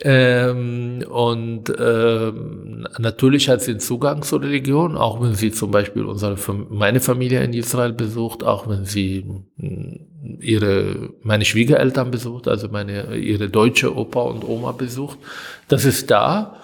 Ähm, 0.01 1.03
und 1.09 1.73
ähm, 1.79 2.87
natürlich 2.99 3.49
hat 3.49 3.61
sie 3.61 3.71
einen 3.71 3.79
Zugang 3.79 4.21
zur 4.21 4.41
Religion, 4.41 4.95
auch 4.95 5.21
wenn 5.21 5.33
sie 5.33 5.51
zum 5.51 5.71
Beispiel 5.71 6.05
unsere, 6.05 6.37
meine 6.69 6.99
Familie 6.99 7.43
in 7.43 7.53
Israel 7.53 7.93
besucht, 7.93 8.43
auch 8.43 8.69
wenn 8.69 8.85
sie 8.85 9.25
mm, 9.55 10.39
ihre, 10.39 11.13
meine 11.23 11.45
Schwiegereltern 11.45 12.11
besucht, 12.11 12.47
also 12.47 12.67
meine, 12.69 13.15
ihre 13.17 13.49
deutsche 13.49 13.95
Opa 13.95 14.21
und 14.21 14.43
Oma 14.43 14.71
besucht. 14.71 15.17
Das 15.67 15.83
ist 15.83 16.11
da, 16.11 16.57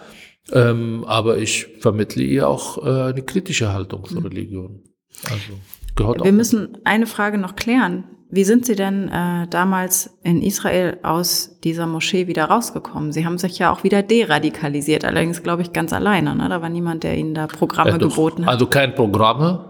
ähm, 0.51 1.03
aber 1.05 1.37
ich 1.37 1.67
vermittle 1.79 2.23
ihr 2.23 2.47
auch 2.47 2.85
äh, 2.85 3.11
eine 3.11 3.23
kritische 3.23 3.73
Haltung 3.73 4.05
zur 4.05 4.25
Religion. 4.25 4.83
Also 5.23 5.53
gehört 5.95 6.23
Wir 6.23 6.31
müssen 6.31 6.77
eine 6.83 7.07
Frage 7.07 7.37
noch 7.37 7.55
klären. 7.55 8.05
Wie 8.29 8.45
sind 8.45 8.65
Sie 8.65 8.75
denn 8.75 9.09
äh, 9.09 9.47
damals 9.47 10.17
in 10.23 10.41
Israel 10.41 10.97
aus 11.03 11.59
dieser 11.63 11.85
Moschee 11.85 12.25
wieder 12.25 12.45
rausgekommen? 12.45 13.11
Sie 13.11 13.27
haben 13.27 13.37
sich 13.37 13.59
ja 13.59 13.71
auch 13.71 13.83
wieder 13.83 14.01
deradikalisiert, 14.01 15.05
allerdings 15.05 15.43
glaube 15.43 15.61
ich 15.61 15.71
ganz 15.71 15.93
alleine. 15.93 16.33
Ne? 16.33 16.49
Da 16.49 16.59
war 16.59 16.69
niemand, 16.69 17.03
der 17.03 17.15
Ihnen 17.15 17.35
da 17.35 17.45
Programme 17.45 17.91
ja, 17.91 17.97
geboten 17.97 18.45
hat. 18.47 18.53
Also 18.53 18.65
kein 18.65 18.95
Programme. 18.95 19.69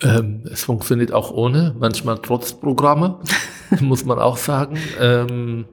Ähm, 0.00 0.44
es 0.52 0.62
funktioniert 0.62 1.12
auch 1.12 1.32
ohne, 1.32 1.74
manchmal 1.76 2.18
trotz 2.18 2.52
Programme, 2.52 3.18
muss 3.80 4.04
man 4.04 4.20
auch 4.20 4.36
sagen. 4.36 4.78
Ähm, 5.00 5.66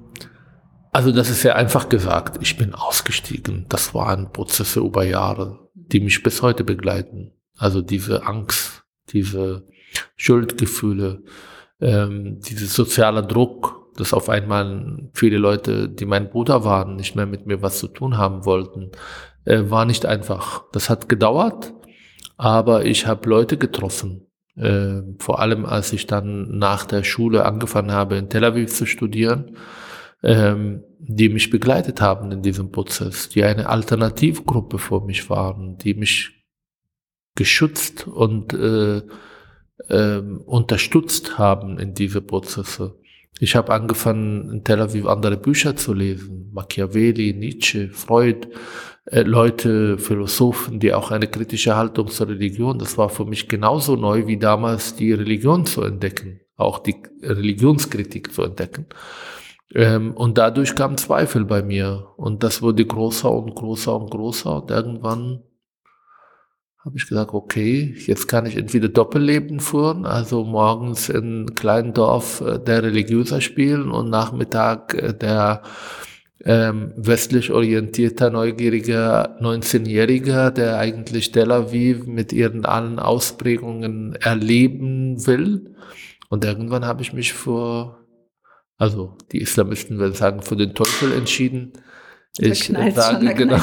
also 0.91 1.11
das 1.11 1.29
ist 1.29 1.41
sehr 1.41 1.57
einfach 1.57 1.89
gesagt. 1.89 2.37
Ich 2.41 2.57
bin 2.57 2.73
ausgestiegen. 2.73 3.67
Das 3.69 3.93
waren 3.93 4.31
Prozesse 4.31 4.79
über 4.79 5.03
Jahre, 5.03 5.59
die 5.75 5.99
mich 5.99 6.23
bis 6.23 6.41
heute 6.41 6.63
begleiten. 6.63 7.33
Also 7.57 7.81
diese 7.81 8.25
Angst, 8.25 8.74
diese 9.15 9.65
Schuldgefühle, 10.15 11.23
ähm, 11.81 12.39
dieses 12.41 12.73
soziale 12.73 13.25
Druck, 13.25 13.91
dass 13.97 14.13
auf 14.13 14.29
einmal 14.29 15.09
viele 15.13 15.37
Leute, 15.37 15.89
die 15.89 16.05
mein 16.05 16.29
Bruder 16.29 16.63
waren, 16.65 16.97
nicht 16.97 17.15
mehr 17.15 17.25
mit 17.25 17.47
mir 17.47 17.61
was 17.61 17.79
zu 17.79 17.87
tun 17.87 18.17
haben 18.17 18.45
wollten, 18.45 18.91
äh, 19.45 19.63
war 19.69 19.85
nicht 19.85 20.05
einfach. 20.05 20.65
Das 20.73 20.89
hat 20.89 21.09
gedauert, 21.09 21.73
aber 22.37 22.85
ich 22.85 23.07
habe 23.07 23.29
Leute 23.29 23.57
getroffen. 23.57 24.27
Äh, 24.57 25.01
vor 25.19 25.39
allem 25.39 25.65
als 25.65 25.93
ich 25.93 26.07
dann 26.07 26.57
nach 26.57 26.85
der 26.85 27.03
Schule 27.03 27.45
angefangen 27.45 27.91
habe, 27.91 28.17
in 28.17 28.29
Tel 28.29 28.43
Aviv 28.43 28.73
zu 28.73 28.85
studieren, 28.85 29.57
ähm, 30.23 30.83
die 30.99 31.29
mich 31.29 31.49
begleitet 31.49 32.01
haben 32.01 32.31
in 32.31 32.41
diesem 32.41 32.71
Prozess, 32.71 33.29
die 33.29 33.43
eine 33.43 33.69
Alternativgruppe 33.69 34.77
vor 34.77 35.05
mich 35.05 35.29
waren, 35.29 35.77
die 35.77 35.93
mich 35.93 36.44
geschützt 37.35 38.07
und 38.07 38.53
äh, 38.53 39.01
ähm, 39.89 40.41
unterstützt 40.45 41.37
haben 41.37 41.77
in 41.79 41.93
diese 41.93 42.21
Prozesse. 42.21 42.95
Ich 43.39 43.55
habe 43.55 43.73
angefangen, 43.73 44.49
in 44.49 44.63
Tel 44.63 44.81
Aviv 44.81 45.05
andere 45.07 45.35
Bücher 45.35 45.75
zu 45.75 45.93
lesen, 45.93 46.51
Machiavelli, 46.53 47.33
Nietzsche, 47.33 47.89
Freud, 47.89 48.47
äh, 49.05 49.23
Leute, 49.23 49.97
Philosophen, 49.97 50.79
die 50.79 50.93
auch 50.93 51.11
eine 51.11 51.27
kritische 51.27 51.75
Haltung 51.75 52.07
zur 52.07 52.29
Religion, 52.29 52.79
das 52.79 52.97
war 52.97 53.09
für 53.09 53.25
mich 53.25 53.49
genauso 53.49 53.97
neu 53.97 54.27
wie 54.27 54.37
damals 54.37 54.95
die 54.95 55.11
Religion 55.11 55.65
zu 55.65 55.81
entdecken, 55.81 56.39
auch 56.55 56.79
die 56.79 56.95
Religionskritik 57.21 58.33
zu 58.33 58.43
entdecken. 58.43 58.87
Ähm, 59.73 60.13
und 60.13 60.37
dadurch 60.37 60.73
kam 60.73 60.95
Zweifel 60.95 61.43
bei 61.43 61.61
mir 61.61 62.07
und 62.15 62.43
das 62.43 62.61
wurde 62.61 62.85
größer 62.85 63.29
und 63.29 63.53
größer 63.55 63.99
und 63.99 64.09
größer 64.09 64.63
und 64.63 64.71
irgendwann 64.71 65.43
habe 66.85 66.97
ich 66.97 67.07
gesagt, 67.07 67.33
okay, 67.33 67.95
jetzt 68.05 68.27
kann 68.27 68.45
ich 68.45 68.55
entweder 68.57 68.89
Doppelleben 68.89 69.59
führen, 69.59 70.05
also 70.05 70.43
morgens 70.43 71.09
in 71.09 71.55
kleinen 71.55 71.93
Dorf 71.93 72.41
äh, 72.41 72.59
der 72.59 72.83
Religiöser 72.83 73.41
spielen 73.41 73.89
und 73.89 74.11
Nachmittag 74.11 74.93
äh, 74.93 75.13
der 75.13 75.63
ähm, 76.43 76.93
westlich 76.95 77.51
orientierter, 77.51 78.29
neugieriger 78.29 79.41
19-Jähriger, 79.41 80.51
der 80.51 80.77
eigentlich 80.77 81.31
Tel 81.31 81.51
Aviv 81.51 82.05
mit 82.05 82.31
ihren 82.31 82.65
allen 82.65 82.99
Ausprägungen 82.99 84.13
erleben 84.15 85.25
will. 85.25 85.73
Und 86.29 86.45
irgendwann 86.45 86.85
habe 86.85 87.01
ich 87.01 87.13
mich 87.13 87.33
für, 87.33 87.97
also 88.77 89.17
die 89.31 89.41
Islamisten 89.41 89.97
würden 89.97 90.13
sagen, 90.13 90.43
für 90.43 90.55
den 90.55 90.75
Teufel 90.75 91.13
entschieden 91.13 91.73
ich 92.37 92.65
sage, 92.93 93.33
genau, 93.33 93.57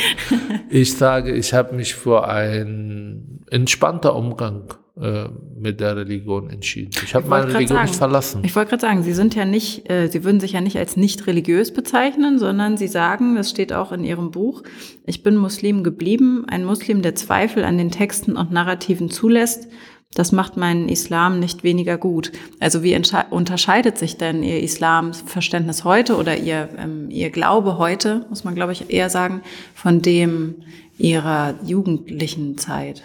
ich 0.70 0.96
sage, 0.96 1.32
ich 1.32 1.54
habe 1.54 1.74
mich 1.74 1.94
für 1.94 2.26
einen 2.26 3.44
entspannter 3.50 4.16
Umgang 4.16 4.74
äh, 5.00 5.28
mit 5.58 5.80
der 5.80 5.96
Religion 5.96 6.50
entschieden. 6.50 6.90
Ich 7.04 7.14
habe 7.14 7.28
meine 7.28 7.46
Religion 7.46 7.76
sagen, 7.76 7.86
nicht 7.86 7.96
verlassen. 7.96 8.42
Ich 8.44 8.54
wollte 8.56 8.70
gerade 8.70 8.82
sagen, 8.82 9.02
Sie 9.02 9.12
sind 9.12 9.34
ja 9.34 9.44
nicht, 9.44 9.88
äh, 9.88 10.08
Sie 10.08 10.24
würden 10.24 10.40
sich 10.40 10.52
ja 10.52 10.60
nicht 10.60 10.76
als 10.76 10.96
nicht 10.96 11.26
religiös 11.26 11.72
bezeichnen, 11.72 12.38
sondern 12.38 12.76
Sie 12.76 12.88
sagen, 12.88 13.36
das 13.36 13.48
steht 13.48 13.72
auch 13.72 13.92
in 13.92 14.04
Ihrem 14.04 14.30
Buch, 14.30 14.62
ich 15.06 15.22
bin 15.22 15.36
Muslim 15.36 15.84
geblieben, 15.84 16.44
ein 16.48 16.64
Muslim, 16.64 17.02
der 17.02 17.14
Zweifel 17.14 17.64
an 17.64 17.78
den 17.78 17.90
Texten 17.90 18.36
und 18.36 18.50
Narrativen 18.50 19.10
zulässt 19.10 19.68
das 20.14 20.32
macht 20.32 20.56
meinen 20.56 20.88
Islam 20.88 21.38
nicht 21.38 21.62
weniger 21.62 21.96
gut. 21.96 22.32
Also 22.58 22.82
wie 22.82 23.00
unterscheidet 23.30 23.96
sich 23.96 24.16
denn 24.16 24.42
Ihr 24.42 24.60
Islamverständnis 24.60 25.84
heute 25.84 26.16
oder 26.16 26.36
Ihr, 26.36 26.68
ähm, 26.78 27.10
Ihr 27.10 27.30
Glaube 27.30 27.78
heute, 27.78 28.26
muss 28.28 28.42
man 28.42 28.56
glaube 28.56 28.72
ich 28.72 28.90
eher 28.90 29.08
sagen, 29.08 29.42
von 29.74 30.02
dem 30.02 30.56
Ihrer 30.98 31.54
jugendlichen 31.64 32.58
Zeit? 32.58 33.02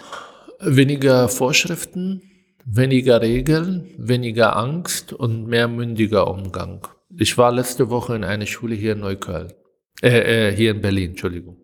Weniger 0.59 1.29
Vorschriften, 1.29 2.23
weniger 2.65 3.21
Regeln, 3.21 3.85
weniger 3.97 4.57
Angst 4.57 5.13
und 5.13 5.47
mehr 5.47 5.67
mündiger 5.67 6.27
Umgang. 6.27 6.87
Ich 7.15 7.37
war 7.37 7.51
letzte 7.51 7.91
Woche 7.91 8.15
in 8.15 8.23
einer 8.23 8.47
Schule 8.47 8.73
hier 8.73 8.93
in 8.93 9.01
Neukölln, 9.01 9.53
äh, 10.01 10.49
äh, 10.49 10.55
hier 10.55 10.71
in 10.71 10.81
Berlin, 10.81 11.11
Entschuldigung. 11.11 11.57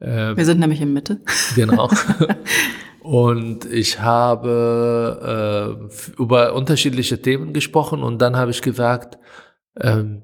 Äh, 0.00 0.36
Wir 0.36 0.44
sind 0.44 0.58
nämlich 0.58 0.80
in 0.80 0.92
Mitte. 0.92 1.20
Genau. 1.54 1.88
Und 3.08 3.64
ich 3.64 4.00
habe 4.00 5.80
äh, 5.88 6.20
über 6.20 6.52
unterschiedliche 6.52 7.22
Themen 7.22 7.54
gesprochen 7.54 8.02
und 8.02 8.18
dann 8.18 8.36
habe 8.36 8.50
ich 8.50 8.60
gesagt, 8.60 9.16
ähm, 9.80 10.22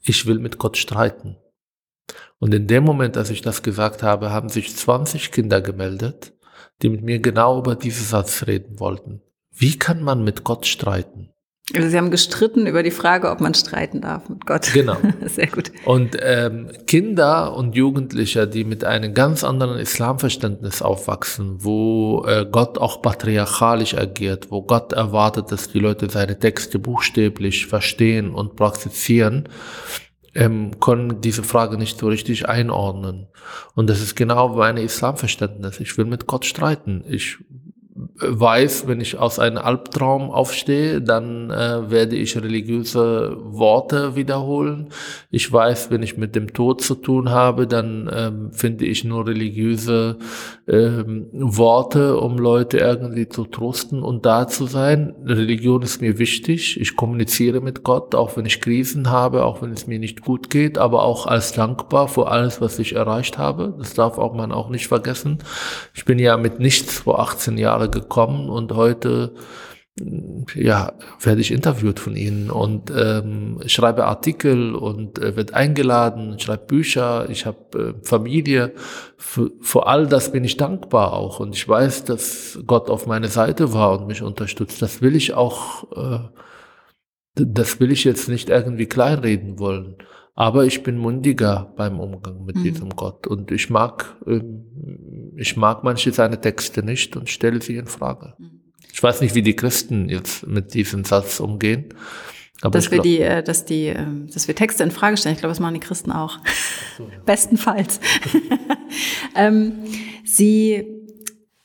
ich 0.00 0.24
will 0.26 0.38
mit 0.38 0.58
Gott 0.58 0.76
streiten. 0.76 1.38
Und 2.38 2.54
in 2.54 2.68
dem 2.68 2.84
Moment, 2.84 3.16
als 3.16 3.30
ich 3.30 3.40
das 3.40 3.64
gesagt 3.64 4.04
habe, 4.04 4.30
haben 4.30 4.48
sich 4.48 4.76
20 4.76 5.32
Kinder 5.32 5.60
gemeldet, 5.60 6.32
die 6.82 6.88
mit 6.88 7.02
mir 7.02 7.18
genau 7.18 7.58
über 7.58 7.74
diesen 7.74 8.06
Satz 8.06 8.46
reden 8.46 8.78
wollten. 8.78 9.20
Wie 9.50 9.76
kann 9.76 10.04
man 10.04 10.22
mit 10.22 10.44
Gott 10.44 10.66
streiten? 10.66 11.31
Also 11.74 11.88
Sie 11.88 11.96
haben 11.96 12.10
gestritten 12.10 12.66
über 12.66 12.82
die 12.82 12.90
Frage, 12.90 13.30
ob 13.30 13.40
man 13.40 13.54
streiten 13.54 14.00
darf 14.00 14.28
mit 14.28 14.46
Gott. 14.46 14.72
Genau. 14.72 14.96
Sehr 15.26 15.46
gut. 15.46 15.72
Und 15.84 16.16
ähm, 16.20 16.68
Kinder 16.86 17.56
und 17.56 17.74
Jugendliche, 17.74 18.46
die 18.46 18.64
mit 18.64 18.84
einem 18.84 19.14
ganz 19.14 19.44
anderen 19.44 19.78
Islamverständnis 19.78 20.82
aufwachsen, 20.82 21.64
wo 21.64 22.24
äh, 22.26 22.46
Gott 22.50 22.78
auch 22.78 23.02
patriarchalisch 23.02 23.94
agiert, 23.94 24.50
wo 24.50 24.62
Gott 24.62 24.92
erwartet, 24.92 25.50
dass 25.50 25.68
die 25.68 25.78
Leute 25.78 26.10
seine 26.10 26.38
Texte 26.38 26.78
buchstäblich 26.78 27.66
verstehen 27.66 28.34
und 28.34 28.56
praktizieren, 28.56 29.48
ähm, 30.34 30.80
können 30.80 31.20
diese 31.20 31.42
Frage 31.42 31.76
nicht 31.76 31.98
so 31.98 32.08
richtig 32.08 32.48
einordnen. 32.48 33.28
Und 33.74 33.90
das 33.90 34.00
ist 34.00 34.14
genau 34.14 34.56
mein 34.56 34.76
Islamverständnis. 34.76 35.80
Ich 35.80 35.96
will 35.98 36.06
mit 36.06 36.26
Gott 36.26 36.44
streiten. 36.44 37.04
Ich 37.08 37.38
weiß, 38.24 38.86
wenn 38.86 39.00
ich 39.00 39.18
aus 39.18 39.38
einem 39.38 39.58
Albtraum 39.58 40.30
aufstehe, 40.30 41.02
dann 41.02 41.50
äh, 41.50 41.90
werde 41.90 42.16
ich 42.16 42.36
religiöse 42.36 43.36
Worte 43.40 44.14
wiederholen. 44.14 44.88
Ich 45.30 45.52
weiß, 45.52 45.90
wenn 45.90 46.02
ich 46.02 46.16
mit 46.16 46.36
dem 46.36 46.52
Tod 46.52 46.82
zu 46.82 46.94
tun 46.94 47.30
habe, 47.30 47.66
dann 47.66 48.10
ähm, 48.14 48.52
finde 48.52 48.84
ich 48.84 49.04
nur 49.04 49.26
religiöse 49.26 50.18
ähm, 50.68 51.26
Worte, 51.32 52.18
um 52.18 52.38
Leute 52.38 52.78
irgendwie 52.78 53.28
zu 53.28 53.44
trosten 53.44 54.02
und 54.02 54.24
da 54.24 54.46
zu 54.46 54.66
sein. 54.66 55.14
Religion 55.26 55.82
ist 55.82 56.00
mir 56.00 56.18
wichtig. 56.18 56.80
Ich 56.80 56.96
kommuniziere 56.96 57.60
mit 57.60 57.82
Gott, 57.82 58.14
auch 58.14 58.36
wenn 58.36 58.46
ich 58.46 58.60
Krisen 58.60 59.10
habe, 59.10 59.44
auch 59.44 59.62
wenn 59.62 59.72
es 59.72 59.86
mir 59.86 59.98
nicht 59.98 60.22
gut 60.22 60.50
geht, 60.50 60.78
aber 60.78 61.02
auch 61.02 61.26
als 61.26 61.52
dankbar 61.52 62.08
für 62.08 62.28
alles, 62.28 62.60
was 62.60 62.78
ich 62.78 62.94
erreicht 62.94 63.38
habe. 63.38 63.74
Das 63.78 63.94
darf 63.94 64.18
auch 64.18 64.34
man 64.34 64.52
auch 64.52 64.68
nicht 64.68 64.88
vergessen. 64.88 65.38
Ich 65.94 66.04
bin 66.04 66.18
ja 66.18 66.36
mit 66.36 66.60
nichts 66.60 66.98
vor 67.00 67.18
18 67.20 67.58
Jahren 67.58 67.90
gekommen 67.90 68.11
und 68.48 68.72
heute 68.72 69.34
ja, 70.54 70.92
werde 71.20 71.40
ich 71.40 71.50
interviewt 71.50 72.00
von 72.00 72.16
ihnen 72.16 72.50
und 72.50 72.90
ähm, 72.90 73.60
schreibe 73.66 74.06
Artikel 74.06 74.74
und 74.74 75.18
äh, 75.18 75.36
wird 75.36 75.52
eingeladen, 75.52 76.38
schreibe 76.38 76.64
Bücher, 76.66 77.28
ich 77.28 77.44
habe 77.44 77.96
äh, 78.00 78.06
Familie. 78.06 78.72
Für, 79.18 79.50
für 79.60 79.86
all 79.86 80.06
das 80.06 80.32
bin 80.32 80.44
ich 80.44 80.56
dankbar 80.56 81.12
auch 81.12 81.40
und 81.40 81.54
ich 81.54 81.68
weiß, 81.68 82.04
dass 82.04 82.58
Gott 82.66 82.88
auf 82.88 83.06
meiner 83.06 83.28
Seite 83.28 83.74
war 83.74 83.98
und 83.98 84.06
mich 84.06 84.22
unterstützt. 84.22 84.80
Das 84.80 85.02
will 85.02 85.14
ich 85.14 85.34
auch, 85.34 85.84
äh, 85.94 86.20
das 87.34 87.78
will 87.78 87.92
ich 87.92 88.04
jetzt 88.04 88.28
nicht 88.28 88.48
irgendwie 88.48 88.86
kleinreden 88.86 89.58
wollen. 89.58 89.96
Aber 90.34 90.64
ich 90.64 90.82
bin 90.82 90.96
mundiger 90.96 91.72
beim 91.76 92.00
Umgang 92.00 92.44
mit 92.44 92.56
mhm. 92.56 92.62
diesem 92.62 92.90
Gott 92.90 93.26
und 93.26 93.50
ich 93.50 93.68
mag, 93.68 94.16
äh, 94.26 94.40
ich 95.36 95.56
mag 95.56 95.84
manche 95.84 96.12
seine 96.12 96.40
Texte 96.40 96.82
nicht 96.82 97.16
und 97.16 97.28
stelle 97.28 97.60
sie 97.60 97.76
in 97.76 97.86
Frage. 97.86 98.34
Mhm. 98.38 98.60
Ich 98.92 99.02
weiß 99.02 99.20
nicht, 99.20 99.34
wie 99.34 99.42
die 99.42 99.56
Christen 99.56 100.08
jetzt 100.08 100.46
mit 100.46 100.74
diesem 100.74 101.04
Satz 101.04 101.40
umgehen. 101.40 101.94
Aber 102.62 102.78
dass 102.78 102.90
wir 102.90 102.98
glaub, 102.98 103.04
die, 103.04 103.20
äh, 103.20 103.42
dass 103.42 103.64
die, 103.64 103.86
ähm, 103.86 104.28
dass 104.32 104.46
wir 104.46 104.54
Texte 104.54 104.84
in 104.84 104.90
Frage 104.90 105.16
stellen. 105.16 105.34
Ich 105.34 105.40
glaube, 105.40 105.50
das 105.50 105.60
machen 105.60 105.74
die 105.74 105.80
Christen 105.80 106.12
auch. 106.12 106.38
So, 106.96 107.04
ja. 107.04 107.18
Bestenfalls. 107.26 108.00
ähm, 109.34 109.72
Sie 110.24 111.01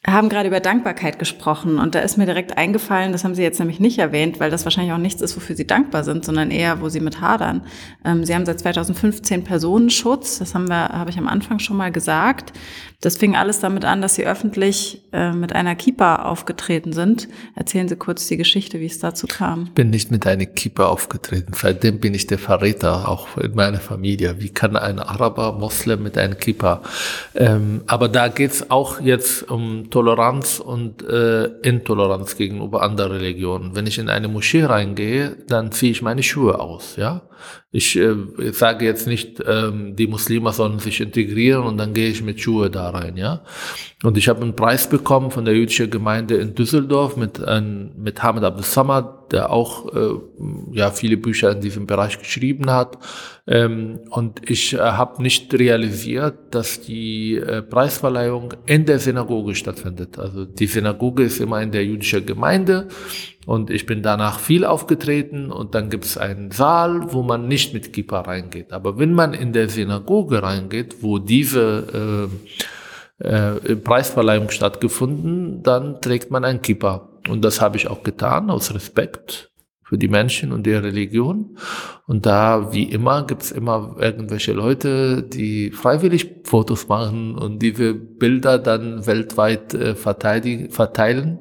haben 0.10 0.30
gerade 0.30 0.48
über 0.48 0.62
Dankbarkeit 0.62 1.20
gesprochen 1.20 1.80
und 1.80 1.94
da 1.94 2.00
ist 2.00 2.18
mir 2.18 2.26
direkt 2.26 2.58
eingefallen, 2.58 3.12
das 3.12 3.26
haben 3.26 3.36
Sie 3.36 3.44
jetzt 3.44 3.60
nämlich 3.60 3.82
nicht 3.82 4.00
erwähnt, 4.00 4.40
weil 4.40 4.50
das 4.50 4.64
wahrscheinlich 4.64 4.94
auch 4.94 4.98
nichts 4.98 5.22
ist, 5.22 5.36
wofür 5.36 5.56
Sie 5.56 5.68
dankbar 5.68 6.06
sind, 6.06 6.24
sondern 6.24 6.50
eher, 6.50 6.80
wo 6.80 6.88
Sie 6.88 7.02
mit 7.02 7.20
hadern. 7.20 7.62
Ähm, 8.06 8.24
Sie 8.24 8.34
haben 8.34 8.46
seit 8.46 8.60
2015 8.60 9.44
Personenschutz, 9.44 10.40
das 10.40 10.56
haben 10.56 10.70
wir, 10.70 10.90
habe 10.90 11.10
ich 11.10 11.18
am 11.18 11.28
Anfang 11.28 11.60
schon 11.60 11.76
mal 11.76 11.92
gesagt. 11.92 12.54
Das 13.00 13.16
fing 13.16 13.36
alles 13.36 13.60
damit 13.60 13.86
an, 13.86 14.02
dass 14.02 14.16
Sie 14.16 14.26
öffentlich 14.26 15.04
äh, 15.14 15.32
mit 15.32 15.54
einer 15.54 15.76
Kippa 15.76 16.24
aufgetreten 16.24 16.94
sind. 16.94 17.28
Erzählen 17.56 17.88
Sie 17.88 17.96
kurz 17.96 18.26
die 18.28 18.38
Geschichte, 18.38 18.80
wie 18.80 18.88
es 18.88 18.98
dazu 18.98 19.28
kam. 19.28 19.66
Ich 19.66 19.74
bin 19.74 19.92
nicht 19.92 20.10
mit 20.10 20.26
einer 20.26 20.48
Kippa 20.48 20.88
aufgetreten. 20.88 21.54
Seitdem 21.56 22.00
bin 22.00 22.16
ich 22.16 22.26
der 22.26 22.40
Verräter, 22.40 23.08
auch 23.08 23.38
in 23.38 23.54
meiner 23.54 23.80
Familie. 23.80 24.38
Wie 24.40 24.50
kann 24.50 24.76
ein 24.76 24.98
Araber, 24.98 25.52
Moslem 25.52 26.02
mit 26.02 26.18
einer 26.18 26.34
Kippa? 26.34 26.82
Ähm, 27.36 27.84
aber 27.86 28.10
da 28.10 28.30
geht's 28.30 28.72
auch 28.72 29.00
jetzt 29.00 29.44
um 29.44 29.92
Toleranz 29.92 30.60
und 30.60 31.04
äh, 31.08 31.46
Intoleranz 31.62 32.36
gegenüber 32.36 32.82
anderen 32.82 33.12
Religionen. 33.12 33.76
Wenn 33.76 33.86
ich 33.86 34.00
in 34.00 34.10
eine 34.10 34.28
Moschee 34.28 34.64
reingehe, 34.64 35.38
dann 35.48 35.72
ziehe 35.72 35.92
ich 35.92 36.02
meine 36.02 36.24
Schuhe 36.24 36.60
aus, 36.60 36.96
ja. 36.96 37.30
Ich 37.72 37.96
äh, 37.98 38.16
sage 38.52 38.86
jetzt 38.86 39.08
nicht, 39.08 39.44
ähm, 39.46 39.96
die 39.96 40.08
Muslime 40.08 40.52
sollen 40.54 40.80
sich 40.80 41.02
integrieren 41.02 41.64
und 41.64 41.78
dann 41.78 41.94
gehe 41.94 42.10
ich 42.10 42.24
mit 42.24 42.42
Schuhe 42.42 42.70
da 42.70 42.87
rein, 42.90 43.18
ja. 43.18 43.42
Und 44.04 44.18
ich 44.18 44.30
habe 44.30 44.42
einen 44.42 44.56
Preis 44.56 44.88
bekommen 44.88 45.32
von 45.32 45.46
der 45.46 45.56
jüdischen 45.56 45.90
Gemeinde 45.90 46.36
in 46.36 46.56
Düsseldorf 46.56 47.18
mit, 47.18 47.44
ein, 47.44 47.92
mit 47.98 48.22
Hamid 48.22 48.44
Abdel 48.44 48.64
Samad, 48.64 49.32
der 49.32 49.52
auch 49.52 49.94
äh, 49.94 50.20
ja 50.72 50.92
viele 50.92 51.18
Bücher 51.18 51.52
in 51.52 51.62
diesem 51.62 51.88
Bereich 51.88 52.20
geschrieben 52.20 52.72
hat. 52.72 52.98
Ähm, 53.48 54.00
und 54.10 54.50
ich 54.50 54.74
äh, 54.74 54.78
habe 54.78 55.22
nicht 55.22 55.54
realisiert, 55.54 56.36
dass 56.52 56.82
die 56.82 57.36
äh, 57.36 57.62
Preisverleihung 57.62 58.54
in 58.66 58.86
der 58.86 59.00
Synagoge 59.00 59.56
stattfindet. 59.56 60.20
Also 60.20 60.46
die 60.46 60.68
Synagoge 60.68 61.24
ist 61.24 61.40
immer 61.40 61.62
in 61.62 61.72
der 61.72 61.86
jüdischen 61.86 62.26
Gemeinde 62.26 62.88
und 63.48 63.70
ich 63.70 63.86
bin 63.86 64.04
danach 64.04 64.40
viel 64.40 64.66
aufgetreten 64.66 65.52
und 65.52 65.74
dann 65.74 65.90
gibt 65.90 66.04
es 66.04 66.18
einen 66.18 66.52
Saal, 66.52 67.14
wo 67.14 67.24
man 67.24 67.48
nicht 67.48 67.74
mit 67.74 67.94
Kippa 67.94 68.20
reingeht. 68.20 68.74
Aber 68.74 69.00
wenn 69.00 69.14
man 69.14 69.34
in 69.34 69.54
der 69.54 69.70
Synagoge 69.70 70.44
reingeht, 70.44 70.98
wo 71.02 71.18
diese 71.18 72.28
äh, 72.30 72.58
äh, 73.20 73.76
Preisverleihung 73.76 74.50
stattgefunden, 74.50 75.64
dann 75.64 76.02
trägt 76.02 76.32
man 76.32 76.46
ein 76.46 76.62
Kippa. 76.62 77.10
Und 77.30 77.44
das 77.44 77.62
habe 77.62 77.78
ich 77.78 77.88
auch 77.88 78.04
getan, 78.04 78.50
aus 78.50 78.74
Respekt 78.74 79.52
für 79.84 79.98
die 79.98 80.10
Menschen 80.10 80.52
und 80.52 80.68
ihre 80.68 80.84
Religion. 80.84 81.58
Und 82.08 82.26
da, 82.26 82.74
wie 82.74 82.84
immer, 82.84 83.26
gibt 83.26 83.44
es 83.44 83.52
immer 83.52 83.96
irgendwelche 84.00 84.52
Leute, 84.52 85.24
die 85.24 85.72
freiwillig 85.72 86.42
Fotos 86.44 86.90
machen 86.90 87.36
und 87.36 87.60
diese 87.60 87.94
Bilder 87.94 88.60
dann 88.60 89.06
weltweit 89.08 89.74
äh, 89.74 89.96
verteilen. 89.96 91.40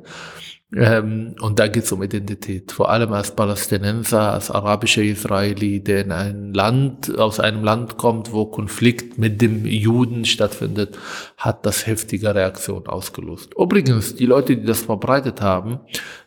Ähm, 0.76 1.34
und 1.40 1.58
da 1.58 1.68
geht 1.68 1.84
es 1.84 1.92
um 1.92 2.02
Identität, 2.02 2.70
vor 2.70 2.90
allem 2.90 3.10
als 3.14 3.34
Palästinenser, 3.34 4.34
als 4.34 4.50
arabischer 4.50 5.02
Israeli, 5.02 5.80
der 5.80 6.02
in 6.02 6.12
ein 6.12 6.52
Land, 6.52 7.16
aus 7.18 7.40
einem 7.40 7.64
Land 7.64 7.96
kommt, 7.96 8.32
wo 8.32 8.44
Konflikt 8.44 9.16
mit 9.16 9.40
dem 9.40 9.64
Juden 9.64 10.26
stattfindet, 10.26 10.98
hat 11.38 11.64
das 11.64 11.86
heftige 11.86 12.34
Reaktion 12.34 12.86
ausgelöst. 12.88 13.54
Übrigens, 13.58 14.16
die 14.16 14.26
Leute, 14.26 14.54
die 14.54 14.66
das 14.66 14.82
verbreitet 14.82 15.40
haben, 15.40 15.80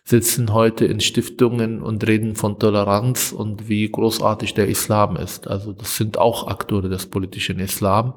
sitzen 0.10 0.53
heute 0.53 0.86
in 0.86 1.01
Stiftungen 1.01 1.84
und 1.84 2.07
reden 2.07 2.36
von 2.36 2.57
Toleranz 2.57 3.32
und 3.32 3.70
wie 3.70 3.88
großartig 3.88 4.55
der 4.55 4.68
Islam 4.68 5.16
ist. 5.16 5.47
Also 5.47 5.72
das 5.72 5.97
sind 5.97 6.18
auch 6.18 6.47
Akteure 6.47 6.89
des 6.89 7.05
politischen 7.05 7.60
Islam, 7.60 8.16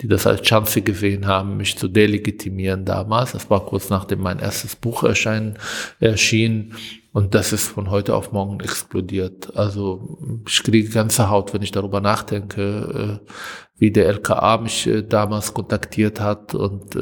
die 0.00 0.08
das 0.08 0.26
als 0.26 0.40
Chance 0.40 0.80
gesehen 0.80 1.26
haben, 1.26 1.58
mich 1.58 1.76
zu 1.76 1.88
delegitimieren 1.88 2.86
damals. 2.86 3.32
Das 3.32 3.50
war 3.50 3.66
kurz 3.66 3.90
nachdem 3.90 4.22
mein 4.22 4.38
erstes 4.38 4.74
Buch 4.74 5.02
erscheinen, 5.02 5.58
erschien. 6.00 6.72
Und 7.12 7.34
das 7.34 7.52
ist 7.52 7.68
von 7.68 7.90
heute 7.90 8.14
auf 8.14 8.32
morgen 8.32 8.60
explodiert. 8.60 9.54
Also 9.54 10.18
ich 10.48 10.62
kriege 10.62 10.88
ganze 10.88 11.28
Haut, 11.28 11.52
wenn 11.52 11.60
ich 11.62 11.72
darüber 11.72 12.00
nachdenke, 12.00 13.20
äh, 13.22 13.30
wie 13.76 13.90
der 13.90 14.06
LKA 14.06 14.56
mich 14.56 14.86
äh, 14.86 15.02
damals 15.02 15.52
kontaktiert 15.52 16.20
hat 16.20 16.54
und 16.54 16.96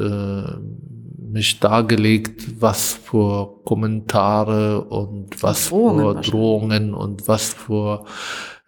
mich 1.33 1.59
dargelegt, 1.59 2.61
was 2.61 2.93
für 2.93 3.61
Kommentare 3.65 4.85
und 4.85 5.41
was 5.41 5.69
Drohungen 5.69 6.23
für 6.23 6.29
Drohungen 6.29 6.93
und 6.93 7.27
was 7.27 7.53
für 7.53 8.05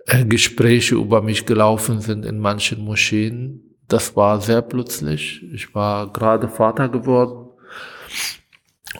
äh, 0.07 0.25
Gespräche 0.25 0.95
über 0.95 1.21
mich 1.21 1.45
gelaufen 1.45 2.01
sind 2.01 2.25
in 2.25 2.39
manchen 2.39 2.83
Moscheen. 2.83 3.75
Das 3.87 4.15
war 4.15 4.41
sehr 4.41 4.63
plötzlich. 4.63 5.43
Ich 5.53 5.75
war 5.75 6.11
gerade 6.11 6.49
Vater 6.49 6.89
geworden. 6.89 7.49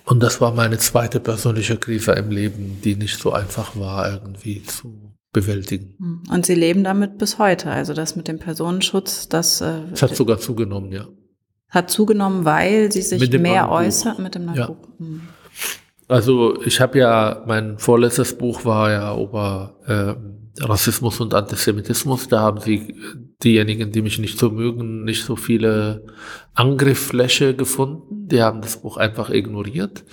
Und 0.03 0.21
das 0.21 0.39
war 0.41 0.53
meine 0.53 0.77
zweite 0.77 1.19
persönliche 1.19 1.77
Krise 1.77 2.11
im 2.11 2.29
Leben, 2.29 2.81
die 2.83 2.95
nicht 2.95 3.17
so 3.17 3.31
einfach 3.31 3.75
war, 3.79 4.13
irgendwie 4.13 4.61
zu 4.61 5.15
bewältigen. 5.33 5.95
Hm. 5.97 6.23
Und 6.31 6.45
Sie 6.45 6.53
leben 6.53 6.83
damit 6.83 7.17
bis 7.17 7.39
heute. 7.39 7.71
Also 7.71 7.95
das 7.95 8.15
mit 8.15 8.27
dem 8.27 8.37
Personenschutz, 8.37 9.27
das. 9.27 9.61
Äh, 9.61 9.81
es 9.91 10.03
hat 10.03 10.15
sogar 10.15 10.37
zugenommen, 10.37 10.91
ja. 10.91 11.07
Hat 11.69 11.89
zugenommen, 11.89 12.45
weil 12.45 12.91
sie 12.91 13.01
sich 13.01 13.29
mehr 13.39 13.69
äußert 13.69 14.19
mit 14.19 14.35
dem 14.35 14.45
Nachbuch. 14.45 14.77
Ja. 14.99 15.05
Hm. 15.05 15.21
Also 16.07 16.61
ich 16.61 16.79
habe 16.79 16.99
ja, 16.99 17.43
mein 17.47 17.79
vorletztes 17.79 18.37
Buch 18.37 18.63
war 18.63 18.91
ja 18.91 19.17
über 19.17 19.75
äh, 19.87 20.63
Rassismus 20.63 21.19
und 21.19 21.33
Antisemitismus. 21.33 22.27
Da 22.27 22.41
haben 22.41 22.59
sie 22.59 22.95
diejenigen, 23.43 23.91
die 23.91 24.01
mich 24.01 24.19
nicht 24.19 24.37
so 24.37 24.49
mögen, 24.49 25.03
nicht 25.03 25.23
so 25.23 25.35
viele 25.35 26.05
Angriffsfläche 26.53 27.55
gefunden. 27.55 28.27
Die 28.27 28.41
haben 28.41 28.61
das 28.61 28.81
Buch 28.81 28.97
einfach 28.97 29.29
ignoriert. 29.29 30.03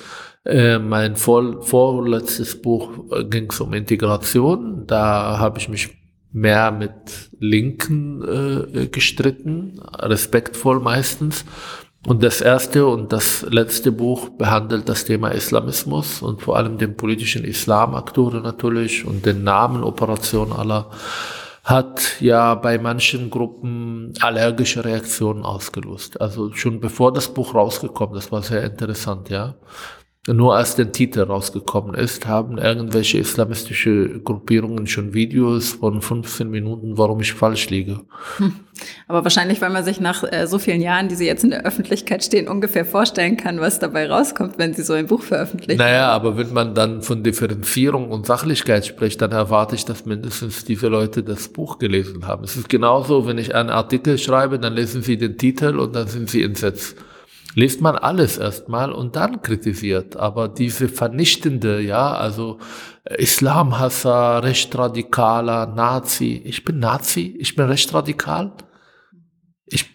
Äh, 0.45 0.79
mein 0.79 1.17
vor, 1.17 1.63
vorletztes 1.63 2.61
Buch 2.61 3.13
äh, 3.13 3.25
ging 3.25 3.51
es 3.51 3.61
um 3.61 3.75
Integration. 3.75 4.85
Da 4.87 5.39
habe 5.39 5.59
ich 5.59 5.69
mich 5.69 5.91
mehr 6.33 6.71
mit 6.71 7.31
Linken 7.39 8.23
äh, 8.23 8.87
gestritten, 8.87 9.81
respektvoll 9.99 10.81
meistens. 10.81 11.45
Und 12.07 12.23
das 12.25 12.41
erste 12.41 12.87
und 12.87 13.13
das 13.13 13.47
letzte 13.49 13.93
Buch 13.93 14.31
behandelt 14.31 14.89
das 14.89 15.05
Thema 15.05 15.31
Islamismus 15.31 16.21
und 16.21 16.43
vor 16.43 16.57
allem 16.57 16.77
den 16.77 16.97
politischen 16.97 17.45
Islamaktoren 17.45 18.43
natürlich 18.43 19.05
und 19.05 19.25
den 19.25 19.45
Namen 19.45 19.85
Operation 19.85 20.53
aller 20.53 20.91
hat 21.65 22.21
ja 22.21 22.57
bei 22.57 22.79
manchen 22.79 23.31
Gruppen 23.31 24.15
allergische 24.21 24.85
Reaktionen 24.85 25.45
ausgelöst. 25.45 26.21
Also 26.21 26.53
schon 26.55 26.81
bevor 26.81 27.13
das 27.13 27.33
Buch 27.33 27.55
rausgekommen, 27.55 28.17
das 28.17 28.33
war 28.33 28.43
sehr 28.43 28.65
interessant, 28.65 29.29
ja. 29.31 29.55
Nur 30.29 30.55
als 30.55 30.77
der 30.77 30.93
Titel 30.93 31.23
rausgekommen 31.23 31.97
ist, 31.97 32.29
haben 32.29 32.57
irgendwelche 32.57 33.19
islamistische 33.19 34.21
Gruppierungen 34.21 34.87
schon 34.87 35.15
Videos 35.15 35.73
von 35.73 36.01
15 36.01 36.49
Minuten, 36.49 36.97
warum 36.97 37.19
ich 37.21 37.33
falsch 37.33 37.71
liege. 37.71 38.03
Hm. 38.37 38.55
Aber 39.09 39.25
wahrscheinlich, 39.25 39.61
weil 39.61 39.71
man 39.71 39.85
sich 39.85 39.99
nach 39.99 40.23
äh, 40.23 40.47
so 40.47 40.61
vielen 40.61 40.81
Jahren, 40.81 41.09
die 41.09 41.17
Sie 41.17 41.27
jetzt 41.27 41.43
in 41.43 41.51
der 41.51 41.67
Öffentlichkeit 41.67 42.23
stehen, 42.23 42.47
ungefähr 42.47 42.85
vorstellen 42.85 43.37
kann, 43.37 43.59
was 43.59 43.81
dabei 43.81 44.09
rauskommt, 44.09 44.59
wenn 44.59 44.75
Sie 44.75 44.85
so 44.85 44.93
ein 44.93 45.09
Buch 45.09 45.23
veröffentlichen. 45.23 45.81
Naja, 45.81 46.11
aber 46.11 46.37
wenn 46.37 46.53
man 46.53 46.77
dann 46.77 47.03
von 47.03 47.25
Differenzierung 47.25 48.13
und 48.13 48.25
Sachlichkeit 48.25 48.87
spricht, 48.87 49.21
dann 49.23 49.33
erwarte 49.33 49.75
ich, 49.75 49.85
dass 49.87 50.07
mindestens 50.07 50.65
diese 50.65 50.87
Leute 50.87 51.25
das 51.25 51.49
Buch 51.49 51.81
gelesen 51.81 52.29
haben. 52.29 52.45
Es 52.45 52.55
ist 52.55 52.69
genauso, 52.69 53.27
wenn 53.27 53.39
ich 53.39 53.57
einen 53.57 53.71
Artikel 53.71 54.17
schreibe, 54.19 54.61
dann 54.61 54.75
lesen 54.75 55.03
Sie 55.03 55.17
den 55.17 55.37
Titel 55.37 55.81
und 55.81 55.97
dann 55.97 56.07
sind 56.07 56.31
Sie 56.31 56.45
entsetzt 56.45 56.95
liest 57.55 57.81
man 57.81 57.97
alles 57.97 58.39
erstmal 58.39 58.93
und 58.93 59.17
dann 59.17 59.43
kritisiert. 59.43 60.17
Aber 60.17 60.49
diese 60.49 60.89
vernichtende, 60.89 61.81
ja, 61.81 62.13
also 62.13 62.59
äh, 63.05 63.23
Islamhasser, 63.23 64.43
Rechtradikaler, 64.43 65.67
Nazi. 65.67 66.41
Ich 66.45 66.65
bin 66.65 66.79
Nazi, 66.79 67.37
ich 67.39 67.55
bin 67.55 67.67
rechtsradikal. 67.67 68.53
Ich 69.67 69.87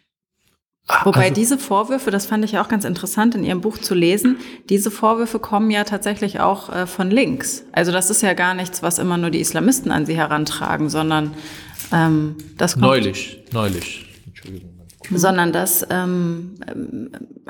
ah, 0.87 1.05
Wobei 1.05 1.23
also, 1.23 1.33
diese 1.33 1.57
Vorwürfe, 1.57 2.11
das 2.11 2.25
fand 2.25 2.45
ich 2.45 2.57
auch 2.59 2.69
ganz 2.69 2.85
interessant 2.85 3.35
in 3.35 3.43
Ihrem 3.43 3.61
Buch 3.61 3.77
zu 3.77 3.95
lesen, 3.95 4.37
diese 4.69 4.91
Vorwürfe 4.91 5.39
kommen 5.39 5.71
ja 5.71 5.83
tatsächlich 5.83 6.39
auch 6.39 6.69
äh, 6.69 6.85
von 6.85 7.09
links. 7.09 7.65
Also 7.71 7.91
das 7.91 8.09
ist 8.09 8.21
ja 8.21 8.33
gar 8.33 8.53
nichts, 8.53 8.83
was 8.83 8.99
immer 8.99 9.17
nur 9.17 9.31
die 9.31 9.39
Islamisten 9.39 9.91
an 9.91 10.05
sie 10.05 10.15
herantragen, 10.15 10.89
sondern 10.89 11.33
ähm, 11.91 12.35
das 12.57 12.73
kommt. 12.73 12.85
Neulich, 12.85 13.39
neulich. 13.51 14.05
Entschuldigung. 14.27 14.76
Sondern 15.09 15.53
dass 15.53 15.85
ähm, 15.89 16.55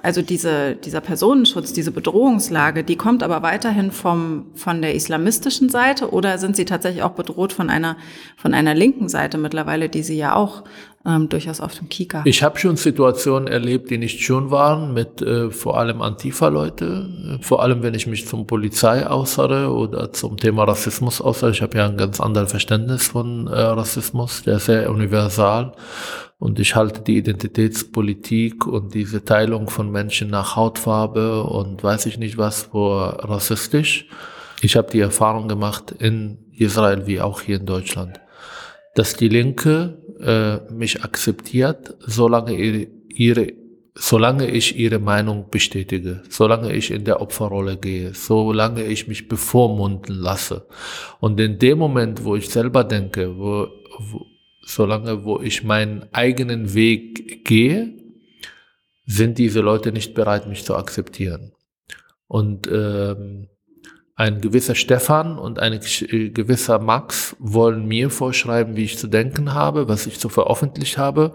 also 0.04 0.22
diese, 0.22 0.76
dieser 0.76 1.02
Personenschutz, 1.02 1.74
diese 1.74 1.92
Bedrohungslage, 1.92 2.84
die 2.84 2.98
kommt 2.98 3.24
aber 3.24 3.42
weiterhin 3.42 3.92
vom, 3.92 4.48
von 4.54 4.82
der 4.82 4.94
islamistischen 4.94 5.70
Seite 5.70 6.12
oder 6.12 6.38
sind 6.38 6.56
sie 6.56 6.66
tatsächlich 6.66 7.04
auch 7.04 7.12
bedroht 7.12 7.54
von 7.54 7.70
einer, 7.70 7.98
von 8.36 8.54
einer 8.54 8.76
linken 8.76 9.10
Seite 9.10 9.38
mittlerweile, 9.38 9.90
die 9.90 10.04
sie 10.04 10.18
ja 10.18 10.36
auch 10.36 10.64
ähm, 11.06 11.30
durchaus 11.30 11.62
auf 11.62 11.76
dem 11.76 11.90
Kika 11.90 12.24
Ich 12.26 12.44
habe 12.44 12.58
schon 12.60 12.76
Situationen 12.76 13.48
erlebt, 13.48 13.90
die 13.90 13.98
nicht 13.98 14.20
schön 14.20 14.52
waren, 14.52 14.94
mit 14.94 15.22
äh, 15.22 15.52
vor 15.52 15.78
allem 15.78 16.02
Antifa-Leute, 16.02 17.40
vor 17.42 17.62
allem 17.62 17.84
wenn 17.84 17.94
ich 17.94 18.08
mich 18.08 18.28
zum 18.28 18.48
Polizei 18.48 19.10
äußere 19.10 19.72
oder 19.72 20.12
zum 20.12 20.38
Thema 20.38 20.64
Rassismus 20.66 21.22
äußere. 21.22 21.52
Ich 21.52 21.62
habe 21.62 21.78
ja 21.78 21.88
ein 21.88 21.98
ganz 21.98 22.20
anderes 22.20 22.52
Verständnis 22.52 23.08
von 23.08 23.48
äh, 23.48 23.52
Rassismus, 23.52 24.44
der 24.44 24.58
ist 24.58 24.66
sehr 24.66 24.90
universal. 24.90 25.74
Und 26.40 26.60
ich 26.60 26.76
halte 26.76 27.02
die 27.02 27.18
Identitätspolitik 27.18 28.68
und 28.68 28.94
diese 28.94 29.26
Teilung 29.26 29.70
von 29.70 29.92
Menschen 29.92 30.30
nach 30.30 30.56
Hautfarbe 30.56 31.44
und 31.44 31.84
weiß 31.84 32.06
ich 32.06 32.20
nicht 32.20 32.38
was 32.38 32.64
für 32.64 33.18
rassistisch. 33.24 34.08
Ich 34.62 34.76
habe 34.76 34.92
die 34.92 35.00
Erfahrung 35.00 35.48
gemacht 35.48 35.92
in 35.98 36.38
Israel 36.54 37.08
wie 37.08 37.22
auch 37.22 37.42
hier 37.42 37.60
in 37.60 37.66
Deutschland, 37.66 38.20
dass 38.98 39.16
die 39.16 39.30
Linke 39.30 40.02
äh, 40.20 40.74
mich 40.74 41.04
akzeptiert, 41.04 41.96
solange 42.00 42.54
ihre, 42.54 42.88
ihre 43.10 43.54
solange 43.94 44.50
ich 44.50 44.78
ihre 44.78 45.00
Meinung 45.00 45.50
bestätige, 45.50 46.24
solange 46.30 46.74
ich 46.74 46.92
in 46.92 47.04
der 47.04 47.22
Opferrolle 47.22 47.78
gehe, 47.78 48.14
solange 48.14 48.84
ich 48.84 49.08
mich 49.08 49.28
bevormunden 49.28 50.16
lasse. 50.16 50.68
Und 51.20 51.40
in 51.40 51.60
dem 51.60 51.78
Moment, 51.78 52.24
wo 52.24 52.36
ich 52.36 52.50
selber 52.50 52.84
denke, 52.84 53.38
wo, 53.38 53.68
wo 54.00 54.26
solange 54.66 55.24
wo 55.24 55.42
ich 55.42 55.64
meinen 55.64 56.06
eigenen 56.12 56.74
Weg 56.74 57.46
gehe, 57.46 57.94
sind 59.06 59.38
diese 59.38 59.62
Leute 59.62 59.92
nicht 59.92 60.14
bereit, 60.14 60.48
mich 60.48 60.66
zu 60.66 60.76
akzeptieren. 60.76 61.54
Und 62.28 62.68
ähm, 62.68 63.48
ein 64.18 64.42
gewisser 64.42 64.74
Stefan 64.74 65.38
und 65.38 65.60
ein 65.60 65.74
äh, 65.74 66.30
gewisser 66.30 66.80
Max 66.80 67.36
wollen 67.40 67.88
mir 67.88 68.10
vorschreiben, 68.10 68.76
wie 68.76 68.84
ich 68.84 68.98
zu 68.98 69.08
denken 69.08 69.54
habe, 69.54 69.88
was 69.88 70.08
ich 70.08 70.20
zu 70.20 70.28
veröffentlicht 70.28 70.98
habe 70.98 71.34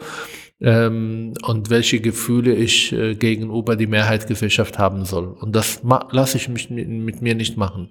ähm, 0.61 1.33
und 1.45 1.70
welche 1.70 2.01
Gefühle 2.01 2.53
ich 2.55 2.93
äh, 2.93 3.14
gegenüber 3.14 3.76
die 3.76 3.87
Mehrheitsgesellschaft 3.87 4.80
haben 4.80 5.05
soll. 5.05 5.28
Und 5.28 5.55
das 5.55 5.80
lasse 6.11 6.37
ich 6.37 6.49
mich 6.49 6.70
mit 6.70 7.22
mir 7.22 7.37
nicht 7.37 7.57
machen. 7.57 7.91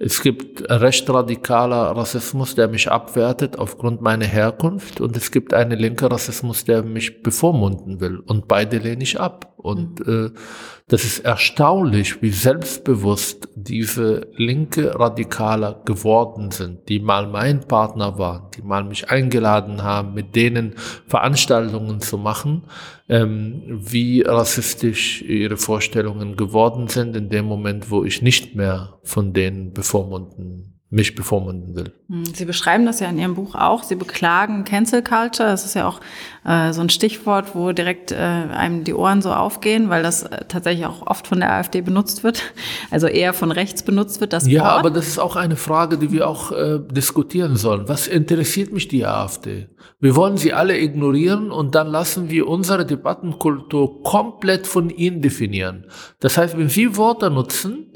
Es 0.00 0.22
gibt 0.22 0.70
recht 0.70 1.10
radikaler 1.10 1.96
Rassismus, 1.96 2.54
der 2.54 2.68
mich 2.68 2.88
abwertet 2.88 3.58
aufgrund 3.58 4.00
meiner 4.00 4.26
Herkunft 4.26 5.00
und 5.00 5.16
es 5.16 5.32
gibt 5.32 5.52
einen 5.52 5.76
linker 5.76 6.08
Rassismus, 6.12 6.64
der 6.64 6.84
mich 6.84 7.24
bevormunden 7.24 8.00
will 8.00 8.20
und 8.20 8.46
beide 8.46 8.78
lehne 8.78 9.02
ich 9.02 9.18
ab. 9.18 9.54
Und 9.56 10.06
mhm. 10.06 10.26
äh, 10.26 10.38
das 10.86 11.02
ist 11.02 11.24
erstaunlich, 11.24 12.22
wie 12.22 12.30
selbstbewusst 12.30 13.48
diese 13.56 14.28
linke 14.36 14.96
Radikaler 14.96 15.82
geworden 15.84 16.52
sind, 16.52 16.88
die 16.88 17.00
mal 17.00 17.26
mein 17.26 17.66
Partner 17.66 18.18
waren, 18.18 18.52
die 18.56 18.62
mal 18.62 18.84
mich 18.84 19.10
eingeladen 19.10 19.82
haben, 19.82 20.14
mit 20.14 20.36
denen 20.36 20.74
Veranstaltungen 21.08 22.00
zu 22.00 22.18
machen 22.18 22.62
ähm, 23.08 23.62
wie 23.66 24.22
rassistisch 24.22 25.22
ihre 25.22 25.56
Vorstellungen 25.56 26.36
geworden 26.36 26.88
sind 26.88 27.16
in 27.16 27.28
dem 27.28 27.46
Moment, 27.46 27.90
wo 27.90 28.04
ich 28.04 28.22
nicht 28.22 28.54
mehr 28.54 28.98
von 29.02 29.32
denen 29.32 29.72
bevormunden 29.72 30.77
mich 30.90 31.14
bevormunden 31.14 31.76
will. 31.76 31.92
Hm, 32.08 32.24
Sie 32.24 32.46
beschreiben 32.46 32.86
das 32.86 33.00
ja 33.00 33.08
in 33.08 33.18
Ihrem 33.18 33.34
Buch 33.34 33.54
auch. 33.54 33.82
Sie 33.82 33.94
beklagen 33.94 34.64
Cancel 34.64 35.02
Culture. 35.02 35.50
Das 35.50 35.66
ist 35.66 35.74
ja 35.74 35.86
auch 35.86 36.00
äh, 36.46 36.72
so 36.72 36.80
ein 36.80 36.88
Stichwort, 36.88 37.54
wo 37.54 37.72
direkt 37.72 38.10
äh, 38.10 38.16
einem 38.16 38.84
die 38.84 38.94
Ohren 38.94 39.20
so 39.20 39.30
aufgehen, 39.30 39.90
weil 39.90 40.02
das 40.02 40.22
äh, 40.22 40.46
tatsächlich 40.48 40.86
auch 40.86 41.06
oft 41.06 41.26
von 41.26 41.40
der 41.40 41.52
AfD 41.52 41.82
benutzt 41.82 42.24
wird. 42.24 42.42
Also 42.90 43.06
eher 43.06 43.34
von 43.34 43.52
rechts 43.52 43.82
benutzt 43.82 44.20
wird. 44.20 44.32
Das 44.32 44.46
ja, 44.46 44.62
Wort. 44.62 44.72
aber 44.72 44.90
das 44.90 45.08
ist 45.08 45.18
auch 45.18 45.36
eine 45.36 45.56
Frage, 45.56 45.98
die 45.98 46.10
wir 46.10 46.26
auch 46.26 46.52
äh, 46.52 46.78
diskutieren 46.90 47.56
sollen. 47.56 47.86
Was 47.86 48.06
interessiert 48.06 48.72
mich 48.72 48.88
die 48.88 49.04
AfD? 49.04 49.68
Wir 50.00 50.16
wollen 50.16 50.36
sie 50.36 50.52
alle 50.52 50.78
ignorieren 50.78 51.50
und 51.50 51.74
dann 51.74 51.88
lassen 51.88 52.30
wir 52.30 52.48
unsere 52.48 52.86
Debattenkultur 52.86 54.02
komplett 54.02 54.66
von 54.66 54.90
ihnen 54.90 55.20
definieren. 55.20 55.86
Das 56.20 56.38
heißt, 56.38 56.56
wenn 56.56 56.68
Sie 56.68 56.96
Worte 56.96 57.30
nutzen, 57.30 57.88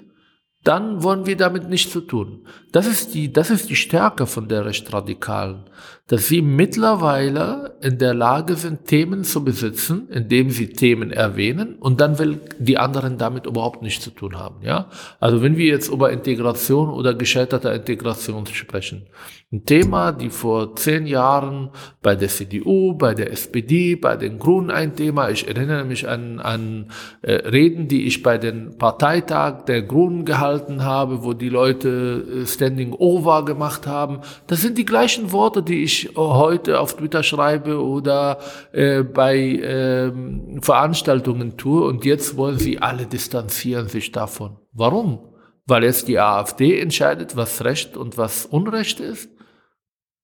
dann 0.64 1.02
wollen 1.02 1.26
wir 1.26 1.36
damit 1.36 1.68
nichts 1.68 1.92
zu 1.92 2.00
tun. 2.00 2.46
Das 2.70 2.86
ist 2.86 3.14
die, 3.14 3.32
das 3.32 3.50
ist 3.50 3.68
die 3.68 3.76
Stärke 3.76 4.26
von 4.26 4.48
der 4.48 4.64
Rechtsradikalen, 4.64 5.64
dass 6.08 6.28
sie 6.28 6.42
mittlerweile 6.42 7.76
in 7.80 7.98
der 7.98 8.12
Lage 8.12 8.56
sind, 8.56 8.86
Themen 8.86 9.24
zu 9.24 9.44
besitzen, 9.44 10.08
indem 10.10 10.50
sie 10.50 10.68
Themen 10.68 11.10
erwähnen 11.10 11.76
und 11.76 12.00
dann 12.00 12.18
will 12.18 12.40
die 12.58 12.76
anderen 12.76 13.18
damit 13.18 13.46
überhaupt 13.46 13.82
nichts 13.82 14.04
zu 14.04 14.10
tun 14.10 14.38
haben, 14.38 14.62
ja. 14.62 14.90
Also 15.20 15.42
wenn 15.42 15.56
wir 15.56 15.66
jetzt 15.66 15.88
über 15.88 16.12
Integration 16.12 16.90
oder 16.90 17.14
gescheiterte 17.14 17.70
Integration 17.70 18.46
sprechen, 18.46 19.06
ein 19.52 19.66
Thema, 19.66 20.12
die 20.12 20.30
vor 20.30 20.76
zehn 20.76 21.06
Jahren 21.06 21.68
bei 22.00 22.16
der 22.16 22.28
CDU, 22.28 22.94
bei 22.94 23.12
der 23.12 23.30
SPD, 23.30 23.96
bei 23.96 24.16
den 24.16 24.38
Grünen 24.38 24.70
ein 24.70 24.96
Thema. 24.96 25.28
Ich 25.28 25.46
erinnere 25.46 25.84
mich 25.84 26.08
an, 26.08 26.40
an 26.40 26.86
äh, 27.20 27.34
Reden, 27.34 27.86
die 27.86 28.06
ich 28.06 28.22
bei 28.22 28.38
den 28.38 28.78
Parteitag 28.78 29.66
der 29.66 29.82
Grünen 29.82 30.24
gehalten 30.24 30.84
habe, 30.84 31.22
wo 31.22 31.34
die 31.34 31.50
Leute 31.50 32.24
äh, 32.44 32.46
Standing 32.46 32.94
Over 32.94 33.44
gemacht 33.44 33.86
haben. 33.86 34.20
Das 34.46 34.62
sind 34.62 34.78
die 34.78 34.86
gleichen 34.86 35.32
Worte, 35.32 35.62
die 35.62 35.82
ich 35.82 35.91
heute 36.16 36.80
auf 36.80 36.96
Twitter 36.96 37.22
schreibe 37.22 37.82
oder 37.82 38.38
äh, 38.72 39.02
bei 39.02 39.36
äh, 39.38 40.12
Veranstaltungen 40.60 41.56
tue. 41.56 41.84
Und 41.84 42.04
jetzt 42.04 42.36
wollen 42.36 42.58
sie 42.58 42.78
alle 42.78 43.06
distanzieren 43.06 43.88
sich 43.88 44.12
davon. 44.12 44.58
Warum? 44.72 45.20
Weil 45.66 45.84
jetzt 45.84 46.08
die 46.08 46.18
AfD 46.18 46.80
entscheidet, 46.80 47.36
was 47.36 47.64
Recht 47.64 47.96
und 47.96 48.18
was 48.18 48.46
Unrecht 48.46 49.00
ist? 49.00 49.30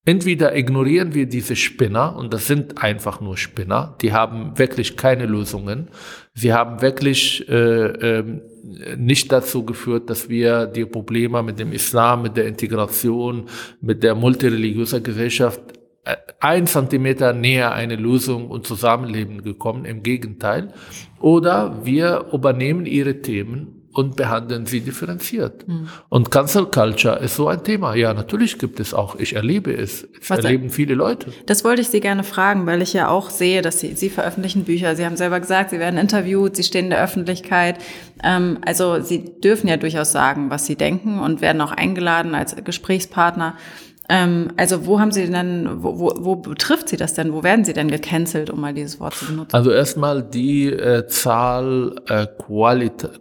Entweder 0.08 0.56
ignorieren 0.56 1.12
wir 1.12 1.26
diese 1.26 1.54
Spinner, 1.54 2.16
und 2.16 2.32
das 2.32 2.46
sind 2.46 2.82
einfach 2.82 3.20
nur 3.20 3.36
Spinner, 3.36 3.94
die 4.00 4.14
haben 4.14 4.58
wirklich 4.58 4.96
keine 4.96 5.26
Lösungen. 5.26 5.90
Sie 6.32 6.54
haben 6.54 6.80
wirklich 6.80 7.46
äh, 7.46 8.20
äh, 8.20 8.24
nicht 8.96 9.30
dazu 9.30 9.66
geführt, 9.66 10.08
dass 10.08 10.30
wir 10.30 10.64
die 10.64 10.86
Probleme 10.86 11.42
mit 11.42 11.58
dem 11.58 11.72
Islam, 11.72 12.22
mit 12.22 12.38
der 12.38 12.46
Integration, 12.46 13.50
mit 13.82 14.02
der 14.02 14.14
multireligiösen 14.14 15.02
Gesellschaft 15.02 15.60
äh, 16.04 16.16
ein 16.40 16.66
Zentimeter 16.66 17.34
näher 17.34 17.72
eine 17.74 17.96
Lösung 17.96 18.48
und 18.48 18.66
Zusammenleben 18.66 19.42
gekommen. 19.42 19.84
Im 19.84 20.02
Gegenteil. 20.02 20.72
Oder 21.20 21.84
wir 21.84 22.28
übernehmen 22.32 22.86
ihre 22.86 23.20
Themen 23.20 23.77
und 23.98 24.14
behandeln 24.14 24.64
sie 24.64 24.80
differenziert. 24.80 25.66
Mhm. 25.66 25.88
Und 26.08 26.30
Cancel 26.30 26.66
Culture 26.66 27.18
ist 27.18 27.34
so 27.34 27.48
ein 27.48 27.64
Thema. 27.64 27.96
Ja, 27.96 28.14
natürlich 28.14 28.56
gibt 28.60 28.78
es 28.78 28.94
auch. 28.94 29.16
Ich 29.16 29.34
erlebe 29.34 29.72
es. 29.72 30.06
Es 30.20 30.30
erleben 30.30 30.70
viele 30.70 30.94
Leute. 30.94 31.32
Das 31.46 31.64
wollte 31.64 31.82
ich 31.82 31.88
Sie 31.88 31.98
gerne 31.98 32.22
fragen, 32.22 32.64
weil 32.66 32.80
ich 32.80 32.92
ja 32.92 33.08
auch 33.08 33.28
sehe, 33.28 33.60
dass 33.60 33.80
Sie, 33.80 33.96
Sie 33.96 34.08
veröffentlichen 34.08 34.62
Bücher. 34.62 34.94
Sie 34.94 35.04
haben 35.04 35.16
selber 35.16 35.40
gesagt, 35.40 35.70
Sie 35.70 35.80
werden 35.80 35.98
interviewt, 35.98 36.54
Sie 36.54 36.62
stehen 36.62 36.84
in 36.84 36.90
der 36.90 37.02
Öffentlichkeit. 37.02 37.78
Ähm, 38.22 38.58
also 38.64 39.00
Sie 39.00 39.40
dürfen 39.40 39.66
ja 39.66 39.76
durchaus 39.76 40.12
sagen, 40.12 40.48
was 40.48 40.64
Sie 40.64 40.76
denken 40.76 41.18
und 41.18 41.40
werden 41.40 41.60
auch 41.60 41.72
eingeladen 41.72 42.36
als 42.36 42.54
Gesprächspartner. 42.54 43.56
Ähm, 44.10 44.48
also 44.56 44.86
wo 44.86 45.00
haben 45.00 45.12
Sie 45.12 45.26
denn, 45.26 45.82
wo, 45.82 45.98
wo, 45.98 46.14
wo 46.18 46.36
betrifft 46.36 46.88
Sie 46.88 46.96
das 46.96 47.12
denn? 47.12 47.32
Wo 47.32 47.42
werden 47.42 47.64
Sie 47.64 47.74
denn 47.74 47.90
gecancelt, 47.90 48.48
um 48.48 48.60
mal 48.60 48.72
dieses 48.72 48.98
Wort 49.00 49.14
zu 49.14 49.26
benutzen? 49.26 49.54
Also 49.54 49.70
erstmal 49.70 50.22
die 50.22 50.66
äh, 50.66 51.06
Zahl 51.06 51.96
äh, 52.08 52.26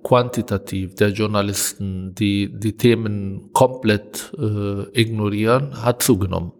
quantitativ 0.03 0.95
der 0.95 1.09
Journalisten, 1.09 2.15
die 2.15 2.49
die 2.57 2.77
Themen 2.77 3.49
komplett 3.51 4.31
äh, 4.37 4.83
ignorieren, 4.99 5.83
hat 5.83 6.01
zugenommen. 6.01 6.53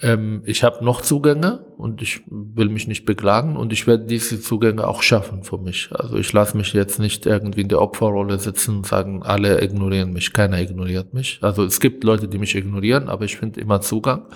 Ähm, 0.00 0.42
ich 0.44 0.62
habe 0.62 0.84
noch 0.84 1.00
Zugänge 1.00 1.66
und 1.76 2.02
ich 2.02 2.22
will 2.26 2.68
mich 2.68 2.86
nicht 2.86 3.04
beklagen 3.04 3.56
und 3.56 3.72
ich 3.72 3.86
werde 3.86 4.04
diese 4.04 4.40
Zugänge 4.40 4.86
auch 4.86 5.02
schaffen 5.02 5.42
für 5.42 5.58
mich. 5.58 5.90
Also 5.92 6.16
ich 6.16 6.32
lasse 6.32 6.56
mich 6.56 6.72
jetzt 6.72 6.98
nicht 7.00 7.26
irgendwie 7.26 7.62
in 7.62 7.68
der 7.68 7.80
Opferrolle 7.80 8.38
sitzen 8.38 8.78
und 8.78 8.86
sagen, 8.86 9.22
alle 9.22 9.62
ignorieren 9.62 10.12
mich, 10.12 10.32
keiner 10.32 10.60
ignoriert 10.60 11.14
mich. 11.14 11.38
Also 11.42 11.64
es 11.64 11.80
gibt 11.80 12.04
Leute, 12.04 12.28
die 12.28 12.38
mich 12.38 12.54
ignorieren, 12.54 13.08
aber 13.08 13.24
ich 13.24 13.36
finde 13.36 13.60
immer 13.60 13.80
Zugang. 13.80 14.26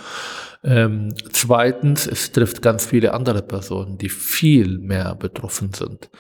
Ähm, 0.65 1.15
zweitens, 1.31 2.09
es 2.09 2.33
trifft 2.33 2.61
ganz 2.61 2.87
viele 2.87 3.15
andere 3.15 3.43
Personen, 3.43 3.99
die 3.99 4.09
viel 4.09 4.79
mehr 4.79 5.15
betroffen 5.15 5.73
sind, 5.73 6.11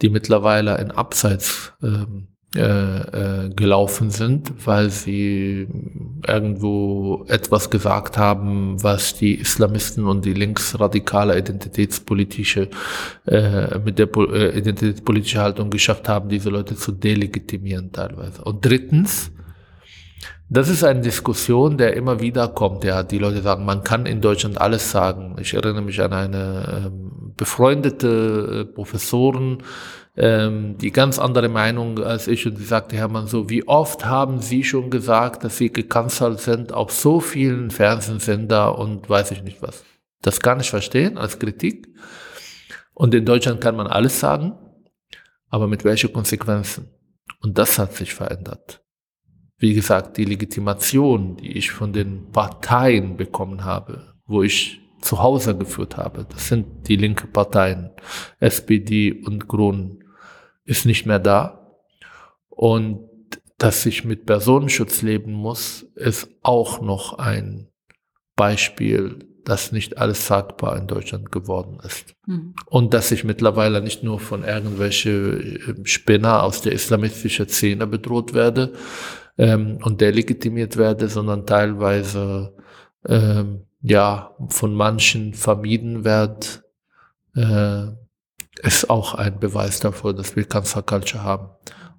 die 0.00 0.10
mittlerweile 0.10 0.78
in 0.78 0.92
Abseits 0.92 1.72
ähm, 1.82 2.28
äh, 2.56 3.46
äh, 3.46 3.50
gelaufen 3.50 4.10
sind, 4.10 4.52
weil 4.66 4.90
sie 4.90 5.68
irgendwo 6.26 7.24
etwas 7.28 7.70
gesagt 7.70 8.18
haben, 8.18 8.82
was 8.82 9.14
die 9.14 9.34
Islamisten 9.34 10.06
und 10.06 10.24
die 10.24 10.32
linksradikale 10.32 11.38
identitätspolitische 11.38 12.68
äh, 13.26 13.78
mit 13.78 13.98
der 13.98 14.08
äh, 14.16 14.58
identitätspolitische 14.58 15.40
Haltung 15.40 15.70
geschafft 15.70 16.08
haben, 16.08 16.28
diese 16.28 16.50
Leute 16.50 16.76
zu 16.76 16.92
delegitimieren 16.92 17.92
teilweise. 17.92 18.42
Und 18.42 18.64
drittens, 18.64 19.30
das 20.48 20.68
ist 20.68 20.84
eine 20.84 21.00
Diskussion, 21.00 21.76
der 21.76 21.94
immer 21.94 22.20
wieder 22.20 22.48
kommt. 22.48 22.84
Ja, 22.84 23.02
die 23.02 23.18
Leute 23.18 23.42
sagen, 23.42 23.64
man 23.64 23.82
kann 23.82 24.06
in 24.06 24.20
Deutschland 24.20 24.60
alles 24.60 24.90
sagen. 24.90 25.36
Ich 25.40 25.54
erinnere 25.54 25.82
mich 25.82 26.00
an 26.00 26.12
eine 26.12 26.86
ähm, 26.86 27.32
befreundete 27.36 28.60
äh, 28.60 28.64
Professorin, 28.64 29.58
ähm, 30.16 30.78
die 30.78 30.92
ganz 30.92 31.18
andere 31.18 31.48
Meinung 31.48 32.02
als 32.02 32.26
ich 32.26 32.46
und 32.46 32.56
sie 32.56 32.64
sagte, 32.64 32.96
Hermann, 32.96 33.26
so 33.26 33.50
wie 33.50 33.68
oft 33.68 34.06
haben 34.06 34.40
Sie 34.40 34.64
schon 34.64 34.90
gesagt, 34.90 35.44
dass 35.44 35.58
Sie 35.58 35.70
gekanzelt 35.70 36.40
sind 36.40 36.72
auf 36.72 36.90
so 36.90 37.20
vielen 37.20 37.70
Fernsehsender 37.70 38.78
und 38.78 39.08
weiß 39.10 39.32
ich 39.32 39.42
nicht 39.42 39.60
was. 39.60 39.84
Das 40.22 40.40
kann 40.40 40.60
ich 40.60 40.70
verstehen 40.70 41.18
als 41.18 41.38
Kritik. 41.38 41.88
Und 42.94 43.14
in 43.14 43.26
Deutschland 43.26 43.60
kann 43.60 43.76
man 43.76 43.86
alles 43.86 44.18
sagen, 44.18 44.54
aber 45.50 45.66
mit 45.68 45.84
welchen 45.84 46.12
Konsequenzen? 46.12 46.88
Und 47.42 47.58
das 47.58 47.78
hat 47.78 47.94
sich 47.94 48.14
verändert. 48.14 48.82
Wie 49.58 49.74
gesagt, 49.74 50.16
die 50.16 50.24
Legitimation, 50.24 51.36
die 51.36 51.52
ich 51.58 51.70
von 51.70 51.92
den 51.92 52.30
Parteien 52.32 53.16
bekommen 53.18 53.64
habe, 53.64 54.14
wo 54.26 54.42
ich 54.42 54.80
zu 55.00 55.22
Hause 55.22 55.56
geführt 55.56 55.98
habe, 55.98 56.26
das 56.28 56.48
sind 56.48 56.88
die 56.88 56.96
linke 56.96 57.26
Parteien, 57.26 57.90
SPD 58.40 59.12
und 59.12 59.46
Grünen, 59.46 60.02
ist 60.66 60.84
nicht 60.84 61.06
mehr 61.06 61.18
da. 61.18 61.74
Und 62.48 63.08
dass 63.58 63.86
ich 63.86 64.04
mit 64.04 64.26
Personenschutz 64.26 65.02
leben 65.02 65.32
muss, 65.32 65.86
ist 65.94 66.28
auch 66.42 66.82
noch 66.82 67.18
ein 67.18 67.68
Beispiel, 68.34 69.18
dass 69.44 69.72
nicht 69.72 69.96
alles 69.96 70.26
sagbar 70.26 70.76
in 70.76 70.88
Deutschland 70.88 71.30
geworden 71.30 71.78
ist. 71.82 72.14
Mhm. 72.26 72.54
Und 72.66 72.92
dass 72.92 73.12
ich 73.12 73.24
mittlerweile 73.24 73.80
nicht 73.80 74.02
nur 74.02 74.18
von 74.18 74.44
irgendwelche 74.44 75.10
ähm, 75.10 75.86
Spinner 75.86 76.42
aus 76.42 76.62
der 76.62 76.72
islamistischen 76.72 77.48
Szene 77.48 77.86
bedroht 77.86 78.34
werde 78.34 78.72
ähm, 79.38 79.78
und 79.82 80.00
delegitimiert 80.00 80.76
werde, 80.76 81.08
sondern 81.08 81.46
teilweise 81.46 82.54
ähm, 83.06 83.66
ja 83.80 84.34
von 84.48 84.74
manchen 84.74 85.32
vermieden 85.32 86.04
wird, 86.04 86.64
äh, 87.36 87.86
ist 88.62 88.90
auch 88.90 89.14
ein 89.14 89.38
Beweis 89.38 89.80
dafür, 89.80 90.12
dass 90.12 90.36
wir 90.36 90.44
Cancer 90.44 90.82
Culture 90.82 91.22
haben. 91.22 91.50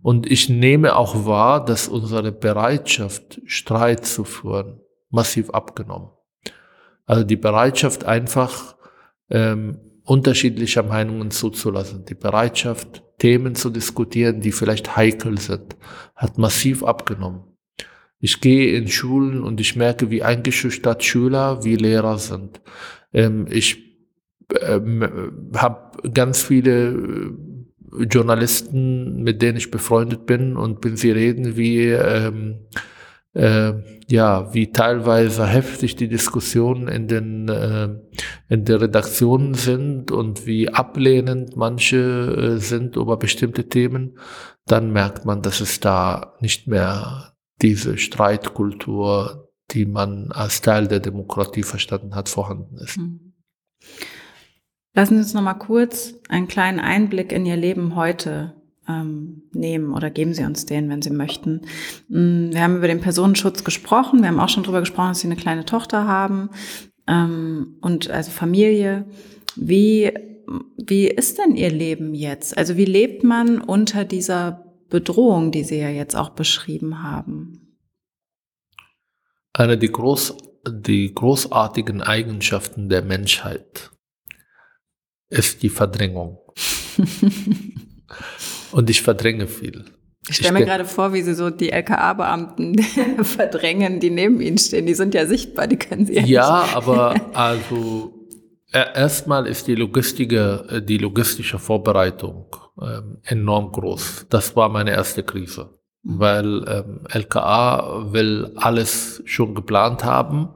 Und 0.02 0.30
ich 0.30 0.50
nehme 0.50 0.96
auch 0.96 1.26
wahr, 1.26 1.64
dass 1.64 1.88
unsere 1.88 2.32
Bereitschaft, 2.32 3.42
Streit 3.46 4.06
zu 4.06 4.24
führen, 4.24 4.80
massiv 5.10 5.50
abgenommen. 5.50 6.10
Also 7.06 7.24
die 7.24 7.36
Bereitschaft, 7.36 8.06
einfach 8.06 8.76
ähm, 9.30 9.80
unterschiedlicher 10.04 10.84
Meinungen 10.84 11.32
zuzulassen, 11.32 12.06
die 12.06 12.16
Bereitschaft, 12.16 13.04
Themen 13.20 13.56
zu 13.56 13.70
diskutieren, 13.70 14.42
die 14.42 14.52
vielleicht 14.52 14.96
heikel 14.96 15.40
sind, 15.40 15.76
hat 16.16 16.38
massiv 16.38 16.84
abgenommen. 16.84 17.44
Ich 18.20 18.42
gehe 18.42 18.76
in 18.78 18.88
Schulen 18.88 19.44
und 19.44 19.60
ich 19.60 19.76
merke, 19.76 20.10
wie 20.10 20.24
eingeschüchtert 20.24 21.04
Schüler, 21.04 21.64
wie 21.64 21.76
Lehrer 21.76 22.18
sind. 22.18 22.62
Ähm, 23.14 23.48
ich 23.50 23.87
ähm, 24.62 25.50
habe 25.56 26.12
ganz 26.14 26.42
viele 26.42 26.90
äh, 26.90 28.04
Journalisten, 28.04 29.24
mit 29.24 29.42
denen 29.42 29.58
ich 29.58 29.72
befreundet 29.72 30.26
bin 30.26 30.58
und 30.58 30.82
bin 30.82 30.98
sie 30.98 31.12
reden, 31.12 31.58
wie 31.58 31.90
ähm, 31.90 32.68
äh, 33.34 33.74
ja, 34.10 34.54
wie 34.54 34.72
teilweise 34.72 35.46
heftig 35.46 35.96
die 35.96 36.08
Diskussionen 36.08 36.88
in 36.88 37.08
den 37.08 37.50
äh, 37.50 37.90
in 38.50 38.66
der 38.66 38.82
Redaktionen 38.82 39.54
sind 39.54 40.12
und 40.12 40.46
wie 40.46 40.70
ablehnend 40.70 41.56
manche 41.56 41.98
äh, 41.98 42.58
sind 42.58 42.96
über 42.96 43.18
bestimmte 43.18 43.68
Themen, 43.68 44.18
dann 44.66 44.92
merkt 44.92 45.26
man, 45.26 45.42
dass 45.42 45.62
es 45.62 45.80
da 45.80 46.36
nicht 46.40 46.68
mehr 46.68 47.34
diese 47.62 47.98
Streitkultur, 47.98 49.50
die 49.72 49.86
man 49.86 50.32
als 50.32 50.62
Teil 50.62 50.88
der 50.88 51.00
Demokratie 51.00 51.64
verstanden 51.64 52.16
hat, 52.16 52.30
vorhanden 52.30 52.78
ist. 52.78 52.98
Mhm. 52.98 53.34
Lassen 54.98 55.14
Sie 55.18 55.22
uns 55.22 55.36
noch 55.36 55.44
mal 55.44 55.54
kurz 55.54 56.16
einen 56.28 56.48
kleinen 56.48 56.80
Einblick 56.80 57.32
in 57.32 57.46
Ihr 57.46 57.56
Leben 57.56 57.96
heute 57.96 58.56
ähm, 58.90 59.44
nehmen 59.52 59.94
oder 59.94 60.10
geben 60.10 60.34
Sie 60.34 60.44
uns 60.44 60.66
den, 60.66 60.90
wenn 60.90 61.04
Sie 61.04 61.12
möchten. 61.12 61.62
Mm, 62.08 62.52
wir 62.52 62.64
haben 62.64 62.78
über 62.78 62.88
den 62.88 63.00
Personenschutz 63.00 63.64
gesprochen. 63.64 64.22
Wir 64.22 64.30
haben 64.30 64.40
auch 64.40 64.50
schon 64.50 64.64
darüber 64.64 64.80
gesprochen, 64.80 65.10
dass 65.10 65.20
Sie 65.20 65.28
eine 65.28 65.36
kleine 65.36 65.66
Tochter 65.66 66.08
haben 66.08 66.50
ähm, 67.06 67.78
und 67.80 68.10
also 68.10 68.32
Familie. 68.32 69.06
Wie 69.56 70.12
wie 70.78 71.08
ist 71.08 71.38
denn 71.38 71.56
Ihr 71.56 71.70
Leben 71.70 72.16
jetzt? 72.16 72.58
Also 72.58 72.76
wie 72.76 72.86
lebt 72.86 73.24
man 73.24 73.62
unter 73.62 74.04
dieser 74.04 74.66
Bedrohung, 74.90 75.52
die 75.52 75.64
Sie 75.64 75.78
ja 75.78 75.90
jetzt 75.90 76.16
auch 76.16 76.30
beschrieben 76.32 77.04
haben? 77.04 77.78
Eine 79.54 79.78
der 79.78 79.90
groß, 79.90 80.38
die 80.68 81.14
großartigen 81.14 82.02
Eigenschaften 82.02 82.90
der 82.90 83.04
Menschheit 83.04 83.92
ist 85.30 85.64
die 85.64 85.70
Verdrängung. 85.70 86.40
Und 88.72 88.90
ich 88.90 89.02
verdränge 89.02 89.48
viel. 89.48 89.86
Ich 90.30 90.38
stelle 90.38 90.54
mir 90.54 90.66
gerade 90.66 90.86
vor, 90.86 91.14
wie 91.14 91.22
Sie 91.22 91.34
so 91.34 91.50
die 91.50 91.72
LKA-Beamten 91.72 92.82
verdrängen, 93.24 94.00
die 94.00 94.10
neben 94.10 94.42
Ihnen 94.42 94.58
stehen. 94.58 94.86
Die 94.86 94.94
sind 94.94 95.14
ja 95.14 95.26
sichtbar, 95.26 95.68
die 95.68 95.78
können 95.78 96.06
Sie 96.06 96.16
ja 96.16 96.26
Ja, 96.26 96.64
nicht. 96.64 96.76
aber 96.76 97.16
also 97.34 98.14
erstmal 98.74 99.48
ist 99.48 99.68
die 99.68 99.76
logistische, 99.76 100.66
äh, 100.70 100.82
die 100.82 100.98
logistische 100.98 101.60
Vorbereitung 101.60 102.48
ähm, 102.82 103.20
enorm 103.24 103.72
groß. 103.72 104.28
Das 104.30 104.56
war 104.56 104.70
meine 104.70 104.92
erste 104.92 105.24
Krise, 105.24 105.70
mhm. 106.04 106.20
weil 106.20 106.66
ähm, 106.68 107.02
LKA 107.10 108.12
will 108.12 108.52
alles 108.56 109.24
schon 109.26 109.56
geplant 109.56 110.04
haben 110.04 110.50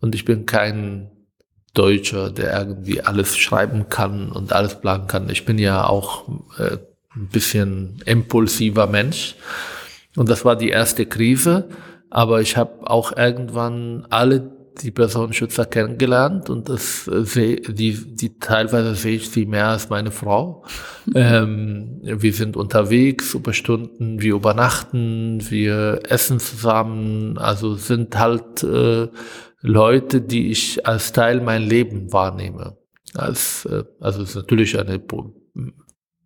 und 0.00 0.14
ich 0.14 0.24
bin 0.24 0.46
kein 0.46 1.11
Deutscher, 1.74 2.30
der 2.30 2.58
irgendwie 2.58 3.00
alles 3.00 3.36
schreiben 3.36 3.88
kann 3.88 4.30
und 4.30 4.52
alles 4.52 4.80
planen 4.80 5.06
kann. 5.06 5.30
Ich 5.30 5.44
bin 5.44 5.58
ja 5.58 5.86
auch 5.86 6.28
äh, 6.58 6.78
ein 7.16 7.28
bisschen 7.28 8.02
impulsiver 8.04 8.86
Mensch. 8.86 9.36
Und 10.16 10.28
das 10.28 10.44
war 10.44 10.56
die 10.56 10.68
erste 10.68 11.06
Krise. 11.06 11.68
Aber 12.10 12.42
ich 12.42 12.58
habe 12.58 12.90
auch 12.90 13.16
irgendwann 13.16 14.06
alle 14.10 14.50
die 14.80 14.90
Personenschützer 14.90 15.66
kennengelernt 15.66 16.48
und 16.48 16.68
das 16.68 17.08
äh, 17.08 17.56
die, 17.72 18.14
die 18.14 18.38
teilweise 18.38 18.94
sehe 18.94 19.16
ich 19.16 19.30
sie 19.30 19.46
mehr 19.46 19.68
als 19.68 19.90
meine 19.90 20.10
Frau. 20.10 20.64
ähm, 21.14 22.00
wir 22.02 22.32
sind 22.32 22.56
unterwegs, 22.56 23.34
Überstunden, 23.34 24.20
wir 24.20 24.34
übernachten, 24.34 25.42
wir 25.50 26.00
essen 26.08 26.40
zusammen, 26.40 27.38
also 27.38 27.74
sind 27.74 28.18
halt 28.18 28.62
äh, 28.62 29.08
Leute, 29.62 30.20
die 30.20 30.50
ich 30.50 30.86
als 30.86 31.12
Teil 31.12 31.40
mein 31.40 31.62
Leben 31.62 32.12
wahrnehme. 32.12 32.76
Als, 33.14 33.64
äh, 33.66 33.84
also 34.00 34.22
es 34.22 34.30
ist 34.30 34.36
natürlich 34.36 34.78
eine 34.78 35.00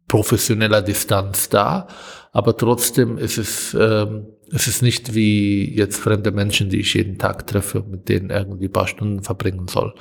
professioneller 0.08 0.82
Distanz 0.82 1.48
da, 1.48 1.86
aber 2.32 2.56
trotzdem 2.56 3.18
ist 3.18 3.38
es, 3.38 3.74
ähm, 3.74 4.26
es 4.52 4.68
ist 4.68 4.82
nicht 4.82 5.14
wie 5.14 5.74
jetzt 5.74 5.98
fremde 5.98 6.30
Menschen, 6.30 6.70
die 6.70 6.80
ich 6.80 6.94
jeden 6.94 7.18
Tag 7.18 7.46
treffe, 7.46 7.84
mit 7.86 8.08
denen 8.08 8.30
irgendwie 8.30 8.68
paar 8.68 8.86
Stunden 8.86 9.22
verbringen 9.22 9.68
soll. 9.68 9.94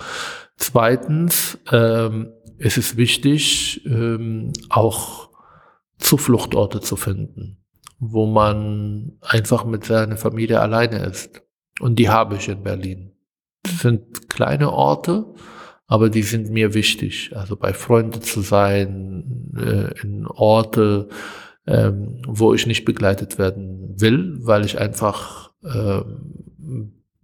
Zweitens 0.55 1.57
ähm, 1.71 2.31
ist 2.57 2.77
es 2.77 2.95
wichtig, 2.95 3.81
ähm, 3.85 4.53
auch 4.69 5.29
Zufluchtorte 5.97 6.81
zu 6.81 6.95
finden, 6.95 7.57
wo 7.99 8.27
man 8.27 9.17
einfach 9.21 9.65
mit 9.65 9.85
seiner 9.85 10.17
Familie 10.17 10.61
alleine 10.61 10.99
ist. 11.05 11.41
Und 11.79 11.97
die 11.97 12.09
habe 12.09 12.35
ich 12.35 12.47
in 12.47 12.63
Berlin. 12.63 13.14
Sind 13.65 14.29
kleine 14.29 14.71
Orte, 14.71 15.25
aber 15.87 16.09
die 16.09 16.23
sind 16.23 16.49
mir 16.49 16.73
wichtig. 16.73 17.31
Also 17.35 17.55
bei 17.55 17.73
Freunden 17.73 18.21
zu 18.21 18.41
sein, 18.41 19.53
äh, 19.57 20.01
in 20.01 20.25
Orte, 20.27 21.09
ähm, 21.67 22.21
wo 22.27 22.53
ich 22.53 22.67
nicht 22.67 22.85
begleitet 22.85 23.37
werden 23.37 23.99
will, 23.99 24.37
weil 24.41 24.65
ich 24.65 24.79
einfach 24.79 25.51
äh, 25.63 26.01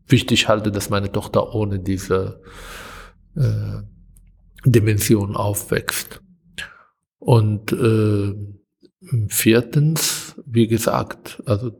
wichtig 0.08 0.48
halte, 0.48 0.72
dass 0.72 0.90
meine 0.90 1.12
Tochter 1.12 1.54
ohne 1.54 1.80
diese 1.80 2.42
äh, 3.36 3.82
Dimension 4.66 5.36
aufwächst. 5.36 6.22
Und 7.20 7.72
äh, 7.72 8.34
viertens, 9.28 10.36
wie 10.46 10.68
gesagt, 10.68 11.42
also 11.46 11.72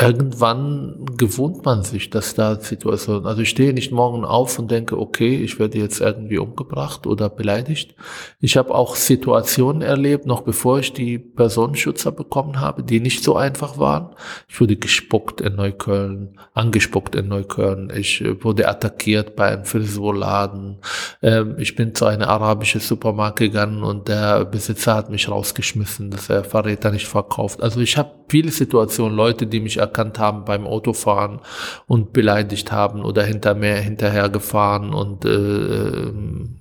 irgendwann 0.00 1.06
gewohnt 1.16 1.64
man 1.64 1.82
sich, 1.82 2.08
dass 2.08 2.34
da 2.34 2.60
Situationen, 2.60 3.26
also 3.26 3.42
ich 3.42 3.48
stehe 3.48 3.72
nicht 3.72 3.90
morgen 3.90 4.24
auf 4.24 4.56
und 4.60 4.70
denke, 4.70 4.96
okay, 4.96 5.36
ich 5.36 5.58
werde 5.58 5.78
jetzt 5.78 6.00
irgendwie 6.00 6.38
umgebracht 6.38 7.04
oder 7.04 7.28
beleidigt. 7.28 7.96
Ich 8.40 8.56
habe 8.56 8.74
auch 8.74 8.94
Situationen 8.94 9.82
erlebt, 9.82 10.24
noch 10.24 10.42
bevor 10.42 10.78
ich 10.78 10.92
die 10.92 11.18
Personenschützer 11.18 12.12
bekommen 12.12 12.60
habe, 12.60 12.84
die 12.84 13.00
nicht 13.00 13.24
so 13.24 13.34
einfach 13.34 13.78
waren. 13.78 14.14
Ich 14.46 14.60
wurde 14.60 14.76
gespuckt 14.76 15.40
in 15.40 15.56
Neukölln, 15.56 16.38
angespuckt 16.54 17.16
in 17.16 17.26
Neukölln. 17.26 17.90
Ich 17.92 18.20
äh, 18.20 18.42
wurde 18.44 18.68
attackiert 18.68 19.34
bei 19.34 19.48
einem 19.48 19.64
Frisurladen. 19.64 20.78
Ähm, 21.22 21.56
ich 21.58 21.74
bin 21.74 21.96
zu 21.96 22.04
einer 22.04 22.28
arabischen 22.28 22.80
Supermarkt 22.80 23.40
gegangen 23.40 23.82
und 23.82 24.06
der 24.06 24.44
Besitzer 24.44 24.94
hat 24.94 25.10
mich 25.10 25.28
rausgeschmissen, 25.28 26.12
dass 26.12 26.30
er 26.30 26.44
Verräter 26.44 26.92
nicht 26.92 27.08
verkauft. 27.08 27.64
Also 27.64 27.80
ich 27.80 27.96
habe 27.96 28.12
viele 28.28 28.52
Situationen, 28.52 29.16
Leute, 29.16 29.46
die 29.46 29.60
mich 29.60 29.80
erkannt 29.88 30.18
haben 30.18 30.44
beim 30.44 30.66
Autofahren 30.66 31.40
und 31.86 32.12
beleidigt 32.12 32.70
haben 32.70 33.04
oder 33.04 33.22
hinter 33.24 33.54
mir 33.54 33.76
hinterher 33.76 34.28
gefahren 34.28 34.92
und 34.92 35.24
äh, 35.24 36.12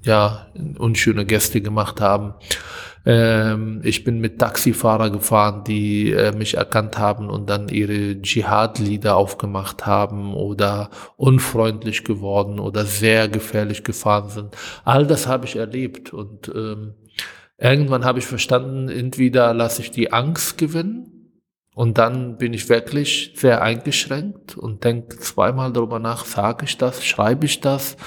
ja, 0.03 0.47
unschöne 0.77 1.25
Gäste 1.25 1.61
gemacht 1.61 2.01
haben. 2.01 2.33
Ähm, 3.05 3.79
ich 3.83 4.03
bin 4.03 4.19
mit 4.19 4.37
Taxifahrer 4.37 5.09
gefahren, 5.09 5.63
die 5.65 6.11
äh, 6.11 6.35
mich 6.35 6.55
erkannt 6.55 6.97
haben 6.97 7.29
und 7.29 7.49
dann 7.49 7.69
ihre 7.69 8.21
Dschihad-Lieder 8.21 9.15
aufgemacht 9.15 9.85
haben 9.85 10.33
oder 10.33 10.89
unfreundlich 11.15 12.03
geworden 12.03 12.59
oder 12.59 12.83
sehr 12.83 13.29
gefährlich 13.29 13.85
gefahren 13.85 14.29
sind. 14.29 14.57
All 14.83 15.07
das 15.07 15.25
habe 15.25 15.45
ich 15.45 15.55
erlebt 15.55 16.11
und 16.11 16.51
ähm, 16.53 16.95
irgendwann 17.57 18.03
habe 18.03 18.19
ich 18.19 18.25
verstanden, 18.25 18.89
entweder 18.89 19.53
lasse 19.53 19.81
ich 19.81 19.91
die 19.91 20.11
Angst 20.11 20.57
gewinnen 20.57 21.16
und 21.77 21.99
dann 21.99 22.37
bin 22.37 22.53
ich 22.53 22.69
wirklich 22.69 23.33
sehr 23.35 23.61
eingeschränkt 23.61 24.57
und 24.57 24.83
denke 24.83 25.19
zweimal 25.19 25.71
darüber 25.71 25.99
nach, 25.99 26.25
sage 26.25 26.65
ich 26.65 26.75
das, 26.79 27.05
schreibe 27.05 27.45
ich 27.45 27.61
das, 27.61 27.97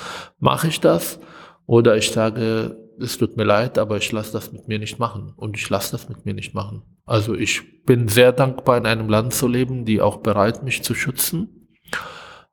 mache 0.41 0.67
ich 0.67 0.81
das? 0.81 1.21
Oder 1.67 1.97
ich 1.97 2.11
sage, 2.11 2.77
es 2.99 3.17
tut 3.17 3.37
mir 3.37 3.45
leid, 3.45 3.79
aber 3.79 3.97
ich 3.97 4.11
lasse 4.11 4.33
das 4.33 4.51
mit 4.53 4.67
mir 4.67 4.81
nicht 4.81 4.99
machen. 4.99 5.35
Und 5.37 5.57
ich 5.57 5.71
lasse 5.71 5.93
das 5.93 6.09
mit 6.09 6.27
mir 6.27 6.35
nicht 6.35 6.53
machen. 6.53 6.83
Also 7.05 7.37
ich 7.37 7.85
bin 7.85 8.09
sehr 8.09 8.33
dankbar, 8.33 8.77
in 8.77 8.87
einem 8.87 9.09
Land 9.09 9.35
zu 9.35 9.47
leben, 9.47 9.85
die 9.85 10.01
auch 10.01 10.17
bereit, 10.17 10.65
mich 10.65 10.83
zu 10.83 10.97
schützen. 10.97 11.69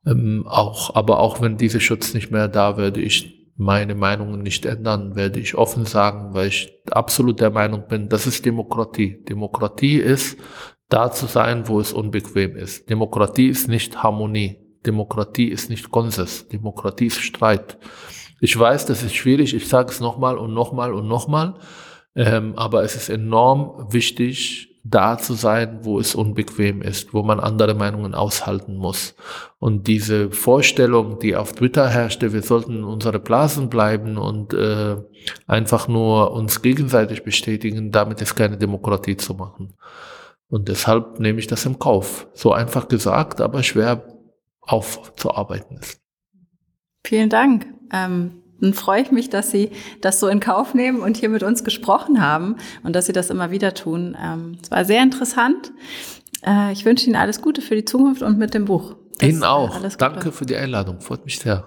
Ähm, 0.06 0.46
auch, 0.46 0.94
aber 0.94 1.18
auch 1.18 1.42
wenn 1.42 1.56
dieser 1.56 1.80
Schutz 1.80 2.14
nicht 2.14 2.30
mehr 2.30 2.46
da, 2.46 2.76
werde 2.76 3.00
ich 3.00 3.50
meine 3.56 3.96
Meinungen 3.96 4.42
nicht 4.42 4.66
ändern, 4.66 5.16
werde 5.16 5.40
ich 5.40 5.56
offen 5.56 5.84
sagen, 5.84 6.32
weil 6.34 6.46
ich 6.46 6.72
absolut 6.92 7.40
der 7.40 7.50
Meinung 7.50 7.88
bin, 7.88 8.08
das 8.08 8.28
ist 8.28 8.46
Demokratie. 8.46 9.24
Demokratie 9.24 9.96
ist, 9.96 10.38
da 10.88 11.10
zu 11.10 11.26
sein, 11.26 11.68
wo 11.68 11.80
es 11.80 11.92
unbequem 11.92 12.56
ist. 12.56 12.88
Demokratie 12.88 13.48
ist 13.48 13.68
nicht 13.68 14.02
Harmonie. 14.02 14.58
Demokratie 14.86 15.48
ist 15.48 15.70
nicht 15.70 15.90
Konsens. 15.90 16.48
Demokratie 16.48 17.06
ist 17.06 17.20
Streit. 17.20 17.78
Ich 18.40 18.58
weiß, 18.58 18.86
das 18.86 19.02
ist 19.02 19.14
schwierig. 19.14 19.54
Ich 19.54 19.68
sage 19.68 19.90
es 19.90 20.00
nochmal 20.00 20.38
und 20.38 20.54
nochmal 20.54 20.94
und 20.94 21.08
nochmal. 21.08 21.54
Ähm, 22.14 22.54
aber 22.56 22.82
es 22.84 22.96
ist 22.96 23.10
enorm 23.10 23.88
wichtig, 23.92 24.68
da 24.84 25.18
zu 25.18 25.34
sein, 25.34 25.80
wo 25.82 25.98
es 26.00 26.14
unbequem 26.14 26.82
ist, 26.82 27.12
wo 27.12 27.22
man 27.22 27.40
andere 27.40 27.74
Meinungen 27.74 28.14
aushalten 28.14 28.76
muss. 28.76 29.14
Und 29.58 29.86
diese 29.86 30.30
Vorstellung, 30.30 31.18
die 31.18 31.36
auf 31.36 31.52
Twitter 31.52 31.88
herrschte, 31.88 32.32
wir 32.32 32.42
sollten 32.42 32.76
in 32.76 32.84
unsere 32.84 33.18
Blasen 33.18 33.68
bleiben 33.68 34.16
und 34.16 34.54
äh, 34.54 34.96
einfach 35.46 35.88
nur 35.88 36.32
uns 36.32 36.62
gegenseitig 36.62 37.22
bestätigen, 37.22 37.90
damit 37.90 38.22
ist 38.22 38.34
keine 38.34 38.56
Demokratie 38.56 39.16
zu 39.16 39.34
machen. 39.34 39.74
Und 40.48 40.68
deshalb 40.68 41.20
nehme 41.20 41.38
ich 41.38 41.46
das 41.46 41.66
im 41.66 41.78
Kauf. 41.78 42.26
So 42.34 42.52
einfach 42.52 42.88
gesagt, 42.88 43.40
aber 43.40 43.62
schwer 43.62 44.02
aufzuarbeiten 44.62 45.78
ist. 45.78 46.00
Vielen 47.04 47.30
Dank. 47.30 47.66
Ähm, 47.92 48.42
dann 48.60 48.74
freue 48.74 49.02
ich 49.02 49.12
mich, 49.12 49.30
dass 49.30 49.50
Sie 49.50 49.70
das 50.00 50.20
so 50.20 50.28
in 50.28 50.40
Kauf 50.40 50.74
nehmen 50.74 51.00
und 51.00 51.16
hier 51.16 51.28
mit 51.28 51.42
uns 51.42 51.64
gesprochen 51.64 52.20
haben 52.20 52.56
und 52.82 52.96
dass 52.96 53.06
Sie 53.06 53.12
das 53.12 53.30
immer 53.30 53.50
wieder 53.50 53.74
tun. 53.74 54.16
Ähm, 54.20 54.58
es 54.62 54.70
war 54.70 54.84
sehr 54.84 55.02
interessant. 55.02 55.72
Äh, 56.44 56.72
ich 56.72 56.84
wünsche 56.84 57.06
Ihnen 57.06 57.16
alles 57.16 57.40
Gute 57.40 57.62
für 57.62 57.76
die 57.76 57.84
Zukunft 57.84 58.22
und 58.22 58.38
mit 58.38 58.54
dem 58.54 58.64
Buch. 58.64 58.96
Das 59.18 59.28
Ihnen 59.28 59.44
auch. 59.44 59.80
Danke 59.96 60.32
für 60.32 60.46
die 60.46 60.56
Einladung. 60.56 61.00
Freut 61.00 61.24
mich 61.24 61.38
sehr. 61.38 61.66